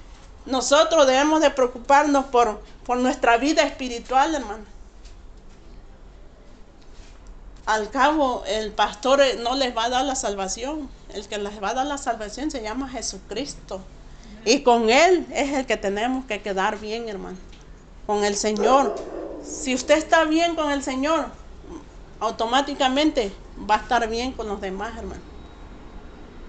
Nosotros 0.45 1.05
debemos 1.08 1.41
de 1.41 1.49
preocuparnos 1.49 2.26
por, 2.26 2.62
por 2.86 2.97
nuestra 2.97 3.38
vida 3.38 3.64
espiritual, 3.64 4.34
hermano. 4.36 4.64
Al 7.66 7.89
cabo, 7.89 8.43
el 8.47 8.72
pastor 8.72 9.20
eh, 9.20 9.38
no 9.43 9.55
les 9.55 9.76
va 9.76 9.86
a 9.86 9.89
dar 9.89 10.05
la 10.05 10.16
salvación. 10.16 10.89
El 11.14 11.28
que 11.28 11.38
les 11.38 11.62
va 11.62 11.72
a 11.72 11.74
dar 11.74 11.86
la 11.86 11.97
salvación 11.97 12.49
se 12.49 12.62
llama 12.62 12.88
Jesucristo. 12.88 13.82
Y 14.45 14.62
con 14.62 14.89
Él 14.89 15.28
es 15.34 15.51
el 15.51 15.66
que 15.66 15.76
tenemos 15.76 16.26
que 16.26 16.41
quedar 16.41 16.80
bien, 16.80 17.10
hermano. 17.10 17.38
Con 18.05 18.24
el 18.24 18.38
Señor. 18.38 18.95
Si 19.43 19.76
usted 19.76 19.97
está 19.97 20.24
bien 20.24 20.55
con 20.55 20.72
el 20.72 20.82
Señor, 20.82 21.28
automáticamente 22.22 23.34
va 23.70 23.76
a 23.76 23.80
estar 23.80 24.08
bien 24.08 24.32
con 24.32 24.47
los 24.47 24.62
demás, 24.62 24.97
hermano. 24.97 25.22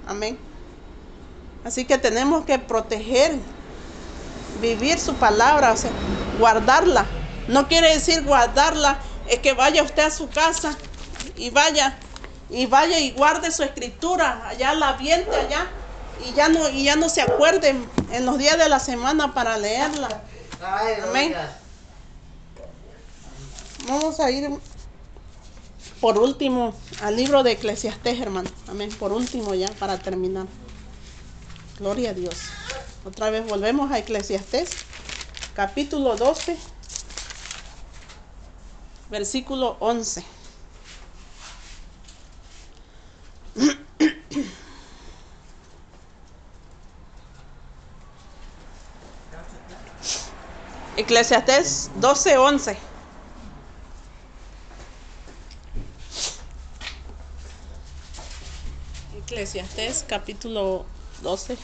Amén. 0.06 0.38
Así 1.68 1.84
que 1.84 1.98
tenemos 1.98 2.46
que 2.46 2.58
proteger, 2.58 3.36
vivir 4.62 4.98
su 4.98 5.12
palabra, 5.16 5.72
o 5.72 5.76
sea, 5.76 5.90
guardarla. 6.38 7.04
No 7.46 7.68
quiere 7.68 7.92
decir 7.92 8.24
guardarla, 8.24 8.98
es 9.28 9.40
que 9.40 9.52
vaya 9.52 9.82
usted 9.82 10.04
a 10.04 10.10
su 10.10 10.30
casa 10.30 10.78
y 11.36 11.50
vaya 11.50 11.98
y 12.48 12.64
vaya 12.64 12.98
y 12.98 13.10
guarde 13.10 13.52
su 13.52 13.64
escritura, 13.64 14.48
allá 14.48 14.72
la 14.72 14.88
aviente 14.88 15.36
allá 15.36 15.66
y 16.26 16.32
ya 16.32 16.48
no 16.48 16.70
y 16.70 16.84
ya 16.84 16.96
no 16.96 17.10
se 17.10 17.20
acuerde 17.20 17.74
en 18.12 18.24
los 18.24 18.38
días 18.38 18.56
de 18.56 18.70
la 18.70 18.80
semana 18.80 19.34
para 19.34 19.58
leerla. 19.58 20.22
Amén. 21.06 21.34
Vamos 23.86 24.20
a 24.20 24.30
ir 24.30 24.48
por 26.00 26.16
último 26.16 26.72
al 27.02 27.16
libro 27.16 27.42
de 27.42 27.52
Eclesiastés, 27.52 28.18
hermano. 28.22 28.48
Amén. 28.68 28.88
Por 28.98 29.12
último 29.12 29.52
ya 29.52 29.68
para 29.78 29.98
terminar. 29.98 30.46
Gloria 31.78 32.10
a 32.10 32.12
Dios. 32.12 32.34
Otra 33.04 33.30
vez 33.30 33.46
volvemos 33.46 33.92
a 33.92 33.98
Eclesiastés, 33.98 34.70
capítulo 35.54 36.16
12, 36.16 36.58
versículo 39.10 39.76
11. 39.78 40.24
Eclesiastés 50.96 51.92
12, 51.94 52.38
11. 52.38 52.76
Eclesiastés 59.16 60.04
capítulo 60.08 60.86
12. 61.22 61.56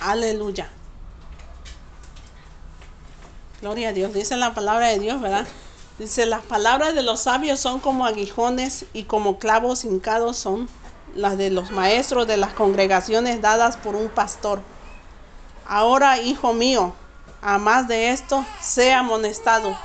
Aleluya. 0.00 0.70
Gloria 3.60 3.90
a 3.90 3.92
Dios. 3.92 4.12
Dice 4.14 4.36
la 4.36 4.54
palabra 4.54 4.88
de 4.88 4.98
Dios, 4.98 5.20
¿verdad? 5.20 5.46
Dice, 5.98 6.24
las 6.24 6.42
palabras 6.42 6.94
de 6.94 7.02
los 7.02 7.20
sabios 7.20 7.60
son 7.60 7.78
como 7.78 8.06
aguijones 8.06 8.86
y 8.94 9.04
como 9.04 9.38
clavos 9.38 9.84
hincados 9.84 10.38
son 10.38 10.66
las 11.14 11.36
de 11.36 11.50
los 11.50 11.70
maestros 11.70 12.26
de 12.26 12.38
las 12.38 12.54
congregaciones 12.54 13.42
dadas 13.42 13.76
por 13.76 13.96
un 13.96 14.08
pastor. 14.08 14.62
Ahora, 15.66 16.18
hijo 16.18 16.54
mío, 16.54 16.94
a 17.42 17.58
más 17.58 17.86
de 17.86 18.12
esto, 18.12 18.46
sea 18.62 19.00
amonestado. 19.00 19.76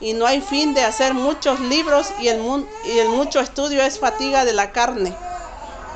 Y 0.00 0.12
no 0.12 0.26
hay 0.26 0.40
fin 0.40 0.74
de 0.74 0.82
hacer 0.82 1.14
muchos 1.14 1.58
libros 1.60 2.12
y 2.20 2.28
el, 2.28 2.40
y 2.84 2.98
el 2.98 3.08
mucho 3.08 3.40
estudio 3.40 3.82
es 3.82 3.98
fatiga 3.98 4.44
de 4.44 4.52
la 4.52 4.70
carne. 4.70 5.14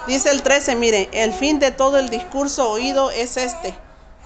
Dice 0.06 0.30
el 0.30 0.42
13, 0.42 0.74
mire, 0.74 1.08
el 1.12 1.32
fin 1.32 1.60
de 1.60 1.70
todo 1.70 1.98
el 1.98 2.08
discurso 2.08 2.68
oído 2.70 3.10
es 3.12 3.36
este. 3.36 3.74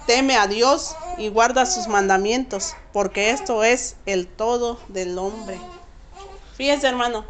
Teme 0.07 0.35
a 0.35 0.47
Dios 0.47 0.95
y 1.17 1.29
guarda 1.29 1.65
sus 1.65 1.87
mandamientos, 1.87 2.75
porque 2.93 3.29
esto 3.29 3.63
es 3.63 3.95
el 4.05 4.27
todo 4.27 4.79
del 4.87 5.17
hombre. 5.19 5.59
Fíjense, 6.55 6.87
hermano, 6.87 7.25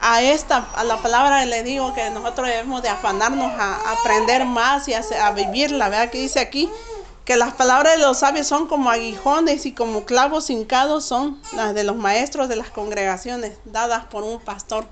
a 0.00 0.22
esta, 0.22 0.68
a 0.76 0.84
la 0.84 0.98
palabra 0.98 1.44
le 1.46 1.62
digo 1.64 1.94
que 1.94 2.08
nosotros 2.10 2.46
debemos 2.46 2.82
de 2.82 2.90
afanarnos 2.90 3.50
a 3.58 3.92
aprender 3.92 4.44
más 4.44 4.86
y 4.86 4.94
a, 4.94 5.02
a 5.22 5.32
vivirla, 5.32 5.88
¿verdad? 5.88 6.10
Que 6.10 6.18
dice 6.18 6.38
aquí 6.38 6.70
que 7.24 7.36
las 7.36 7.54
palabras 7.54 7.96
de 7.96 8.02
los 8.02 8.18
sabios 8.18 8.46
son 8.46 8.66
como 8.66 8.90
aguijones 8.90 9.64
y 9.64 9.72
como 9.72 10.04
clavos 10.04 10.50
hincados 10.50 11.04
son 11.04 11.40
las 11.54 11.74
de 11.74 11.84
los 11.84 11.96
maestros 11.96 12.48
de 12.48 12.56
las 12.56 12.70
congregaciones 12.70 13.56
dadas 13.64 14.04
por 14.04 14.24
un 14.24 14.40
pastor. 14.40 14.86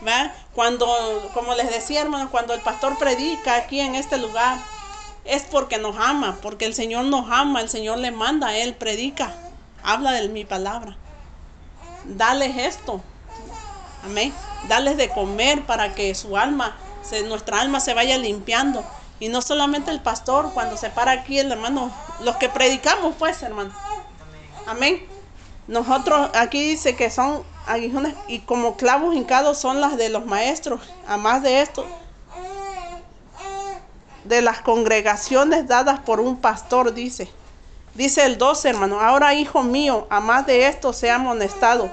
¿verdad? 0.00 0.32
Cuando, 0.54 0.86
como 1.34 1.54
les 1.54 1.70
decía 1.70 2.02
hermano, 2.02 2.30
cuando 2.30 2.54
el 2.54 2.60
pastor 2.60 2.96
predica 2.98 3.56
aquí 3.56 3.80
en 3.80 3.94
este 3.94 4.18
lugar, 4.18 4.58
es 5.24 5.42
porque 5.42 5.78
nos 5.78 5.96
ama, 5.98 6.38
porque 6.40 6.66
el 6.66 6.74
Señor 6.74 7.06
nos 7.06 7.30
ama, 7.30 7.60
el 7.60 7.68
Señor 7.68 7.98
le 7.98 8.12
manda, 8.12 8.56
Él 8.56 8.74
predica, 8.74 9.34
habla 9.82 10.12
de 10.12 10.28
mi 10.28 10.44
palabra. 10.44 10.96
Dales 12.04 12.56
esto, 12.56 13.00
amén. 14.04 14.32
Dales 14.68 14.96
de 14.96 15.08
comer 15.08 15.66
para 15.66 15.94
que 15.94 16.14
su 16.14 16.36
alma, 16.36 16.76
nuestra 17.26 17.60
alma 17.60 17.80
se 17.80 17.94
vaya 17.94 18.18
limpiando. 18.18 18.84
Y 19.18 19.28
no 19.28 19.40
solamente 19.40 19.90
el 19.90 20.00
pastor, 20.00 20.50
cuando 20.52 20.76
se 20.76 20.90
para 20.90 21.12
aquí 21.12 21.38
el 21.38 21.50
hermano, 21.50 21.90
los 22.20 22.36
que 22.36 22.48
predicamos 22.48 23.14
pues 23.18 23.42
hermano. 23.42 23.72
Amén. 24.66 25.06
Nosotros 25.68 26.30
aquí 26.34 26.62
dice 26.62 26.96
que 26.96 27.10
son 27.10 27.42
aguijones 27.66 28.14
y 28.28 28.40
como 28.40 28.76
clavos 28.76 29.14
hincados 29.14 29.58
son 29.58 29.80
las 29.80 29.96
de 29.96 30.10
los 30.10 30.26
maestros. 30.26 30.80
A 31.08 31.16
más 31.16 31.42
de 31.42 31.62
esto, 31.62 31.86
de 34.24 34.42
las 34.42 34.60
congregaciones 34.60 35.66
dadas 35.66 36.00
por 36.00 36.20
un 36.20 36.36
pastor, 36.36 36.92
dice. 36.92 37.30
Dice 37.94 38.26
el 38.26 38.36
12, 38.36 38.68
hermano, 38.68 39.00
ahora 39.00 39.34
hijo 39.34 39.62
mío, 39.62 40.06
a 40.10 40.20
más 40.20 40.46
de 40.46 40.66
esto 40.66 40.92
sea 40.92 41.14
amonestado. 41.14 41.88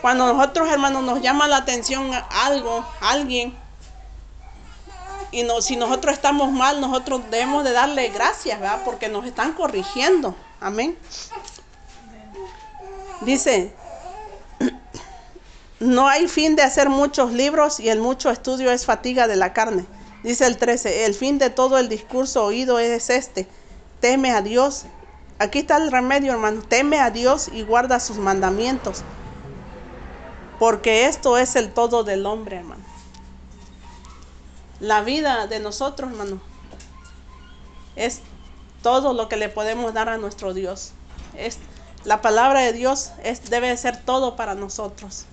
Cuando 0.00 0.32
nosotros, 0.32 0.68
hermanos, 0.68 1.02
nos 1.02 1.20
llama 1.20 1.48
la 1.48 1.58
atención 1.58 2.10
algo, 2.30 2.84
alguien, 3.00 3.56
y 5.34 5.42
no, 5.42 5.60
si 5.60 5.74
nosotros 5.74 6.14
estamos 6.14 6.52
mal, 6.52 6.80
nosotros 6.80 7.22
debemos 7.28 7.64
de 7.64 7.72
darle 7.72 8.08
gracias, 8.10 8.60
¿verdad? 8.60 8.82
Porque 8.84 9.08
nos 9.08 9.26
están 9.26 9.52
corrigiendo. 9.52 10.36
Amén. 10.60 10.96
Dice, 13.22 13.74
no 15.80 16.06
hay 16.06 16.28
fin 16.28 16.54
de 16.54 16.62
hacer 16.62 16.88
muchos 16.88 17.32
libros 17.32 17.80
y 17.80 17.88
el 17.88 17.98
mucho 17.98 18.30
estudio 18.30 18.70
es 18.70 18.86
fatiga 18.86 19.26
de 19.26 19.34
la 19.34 19.52
carne. 19.52 19.86
Dice 20.22 20.46
el 20.46 20.56
13, 20.56 21.04
el 21.04 21.14
fin 21.14 21.38
de 21.38 21.50
todo 21.50 21.78
el 21.78 21.88
discurso 21.88 22.44
oído 22.44 22.78
es 22.78 23.10
este, 23.10 23.48
teme 23.98 24.30
a 24.30 24.40
Dios. 24.40 24.84
Aquí 25.40 25.58
está 25.58 25.78
el 25.78 25.90
remedio, 25.90 26.30
hermano, 26.30 26.62
teme 26.62 27.00
a 27.00 27.10
Dios 27.10 27.48
y 27.52 27.62
guarda 27.62 27.98
sus 27.98 28.18
mandamientos. 28.18 29.02
Porque 30.60 31.06
esto 31.06 31.38
es 31.38 31.56
el 31.56 31.72
todo 31.72 32.04
del 32.04 32.24
hombre, 32.24 32.58
hermano. 32.58 32.93
La 34.80 35.02
vida 35.02 35.46
de 35.46 35.60
nosotros, 35.60 36.10
hermano, 36.10 36.40
es 37.96 38.20
todo 38.82 39.12
lo 39.12 39.28
que 39.28 39.36
le 39.36 39.48
podemos 39.48 39.94
dar 39.94 40.08
a 40.08 40.18
nuestro 40.18 40.52
Dios. 40.54 40.92
Es, 41.36 41.58
la 42.04 42.20
palabra 42.20 42.60
de 42.60 42.72
Dios 42.72 43.12
es, 43.22 43.48
debe 43.50 43.76
ser 43.76 43.96
todo 44.04 44.36
para 44.36 44.54
nosotros. 44.54 45.26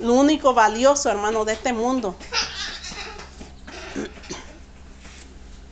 Lo 0.00 0.14
único 0.14 0.54
valioso, 0.54 1.10
hermano, 1.10 1.44
de 1.44 1.52
este 1.52 1.72
mundo 1.72 2.16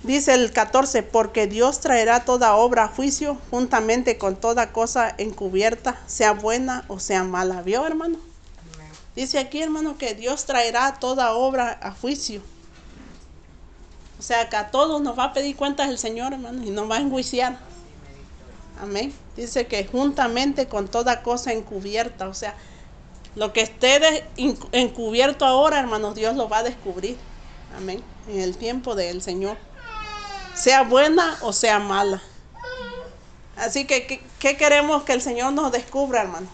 Dice 0.03 0.34
el 0.34 0.53
14, 0.53 1.05
porque 1.05 1.47
Dios 1.47 1.78
traerá 1.80 2.24
toda 2.24 2.57
obra 2.57 2.84
a 2.84 2.88
juicio 2.88 3.38
juntamente 3.51 4.18
con 4.18 4.34
toda 4.34 4.72
cosa 4.72 5.14
encubierta, 5.16 6.01
sea 6.07 6.32
buena 6.32 6.84
o 6.88 6.99
sea 6.99 7.22
mala. 7.22 7.62
¿Vio, 7.62 7.86
hermano? 7.86 8.18
Dice 9.14 9.38
aquí, 9.38 9.62
hermano, 9.62 9.98
que 9.98 10.14
Dios 10.14 10.46
traerá 10.46 10.94
toda 10.98 11.34
obra 11.34 11.78
a 11.82 11.92
juicio. 11.92 12.42
O 14.18 14.22
sea, 14.22 14.48
que 14.48 14.56
a 14.56 14.70
todos 14.70 15.02
nos 15.02 15.18
va 15.18 15.24
a 15.24 15.32
pedir 15.32 15.56
cuentas 15.56 15.88
el 15.88 15.98
Señor, 15.98 16.32
hermano, 16.32 16.62
y 16.64 16.70
nos 16.70 16.90
va 16.90 16.96
a 16.96 17.00
enjuiciar. 17.00 17.58
Amén. 18.80 19.12
Dice 19.36 19.66
que 19.66 19.86
juntamente 19.86 20.66
con 20.66 20.88
toda 20.88 21.22
cosa 21.22 21.52
encubierta, 21.52 22.28
o 22.28 22.34
sea, 22.34 22.54
lo 23.34 23.52
que 23.52 23.62
esté 23.62 24.24
encubierto 24.72 25.44
ahora, 25.44 25.78
hermanos, 25.78 26.14
Dios 26.14 26.36
lo 26.36 26.48
va 26.48 26.58
a 26.58 26.62
descubrir. 26.62 27.16
Amén. 27.76 28.02
En 28.28 28.40
el 28.40 28.56
tiempo 28.56 28.94
del 28.94 29.22
Señor 29.22 29.56
sea 30.54 30.82
buena 30.82 31.36
o 31.42 31.52
sea 31.52 31.78
mala. 31.78 32.22
Así 33.56 33.86
que, 33.86 34.22
¿qué, 34.38 34.56
queremos 34.56 35.02
que 35.04 35.12
el 35.12 35.22
Señor 35.22 35.52
nos 35.52 35.72
descubra, 35.72 36.22
hermano? 36.22 36.46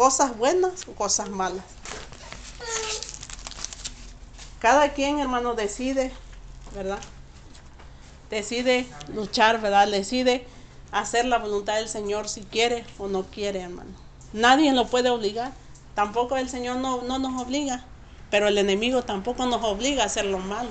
¿Cosas 0.00 0.34
buenas 0.38 0.88
o 0.88 0.94
cosas 0.94 1.28
malas? 1.28 1.62
Cada 4.58 4.94
quien, 4.94 5.18
hermano, 5.18 5.52
decide, 5.52 6.10
¿verdad? 6.74 7.00
Decide 8.30 8.86
luchar, 9.12 9.60
¿verdad? 9.60 9.88
Decide 9.88 10.46
hacer 10.90 11.26
la 11.26 11.36
voluntad 11.36 11.74
del 11.74 11.90
Señor 11.90 12.30
si 12.30 12.40
quiere 12.40 12.86
o 12.96 13.08
no 13.08 13.24
quiere, 13.24 13.60
hermano. 13.60 13.90
Nadie 14.32 14.72
lo 14.72 14.86
puede 14.86 15.10
obligar. 15.10 15.52
Tampoco 15.94 16.38
el 16.38 16.48
Señor 16.48 16.78
no, 16.78 17.02
no 17.02 17.18
nos 17.18 17.42
obliga. 17.42 17.84
Pero 18.30 18.48
el 18.48 18.56
enemigo 18.56 19.02
tampoco 19.02 19.44
nos 19.44 19.62
obliga 19.62 20.04
a 20.04 20.06
hacer 20.06 20.24
lo 20.24 20.38
malo. 20.38 20.70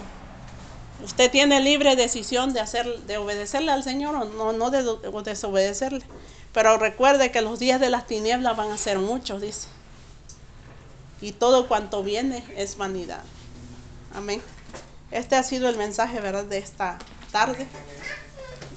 Usted 1.03 1.30
tiene 1.30 1.59
libre 1.59 1.95
decisión 1.95 2.51
de 2.53 2.61
hacer, 2.61 3.01
de 3.01 3.17
obedecerle 3.19 3.71
al 3.71 3.84
Señor 3.84 4.15
o 4.15 4.25
no, 4.25 4.53
no 4.53 4.71
de 4.71 4.80
o 4.80 5.21
desobedecerle. 5.21 6.03
Pero 6.54 6.78
recuerde 6.78 7.32
que 7.32 7.41
los 7.41 7.60
días 7.60 7.80
de 7.80 7.89
las 7.89 8.08
tinieblas 8.08 8.58
van 8.58 8.72
a 8.72 8.78
ser 8.78 9.00
muchos, 9.00 9.41
dice. 9.41 9.68
Y 11.22 11.34
todo 11.34 11.68
cuanto 11.68 12.04
viene 12.04 12.43
es 12.56 12.78
vanidad. 12.78 13.24
Amén. 14.16 14.41
Este 15.12 15.36
ha 15.36 15.43
sido 15.43 15.70
el 15.70 15.78
mensaje, 15.78 16.20
¿verdad? 16.20 16.45
De 16.45 16.58
esta 16.58 16.97
tarde. 17.32 17.68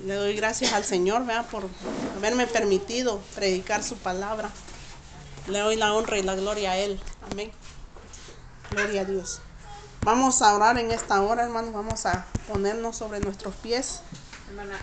Le 0.04 0.14
doy 0.14 0.34
gracias 0.34 0.72
al 0.72 0.84
Señor, 0.84 1.24
¿verdad? 1.24 1.46
Por 1.46 1.68
haberme 2.16 2.46
permitido 2.46 3.20
predicar 3.34 3.82
su 3.82 3.96
palabra. 3.96 4.50
Le 5.46 5.60
doy 5.60 5.76
la 5.76 5.94
honra 5.94 6.18
y 6.18 6.22
la 6.22 6.34
gloria 6.34 6.72
a 6.72 6.76
Él. 6.76 7.00
Amén. 7.30 7.52
Gloria 8.70 9.02
a 9.02 9.04
Dios. 9.04 9.40
Vamos 10.04 10.42
a 10.42 10.54
orar 10.54 10.78
en 10.78 10.90
esta 10.90 11.22
hora, 11.22 11.44
hermanos. 11.44 11.72
Vamos 11.72 12.06
a 12.06 12.26
ponernos 12.48 12.96
sobre 12.96 13.20
nuestros 13.20 13.54
pies. 13.56 14.00
Hermana 14.48 14.76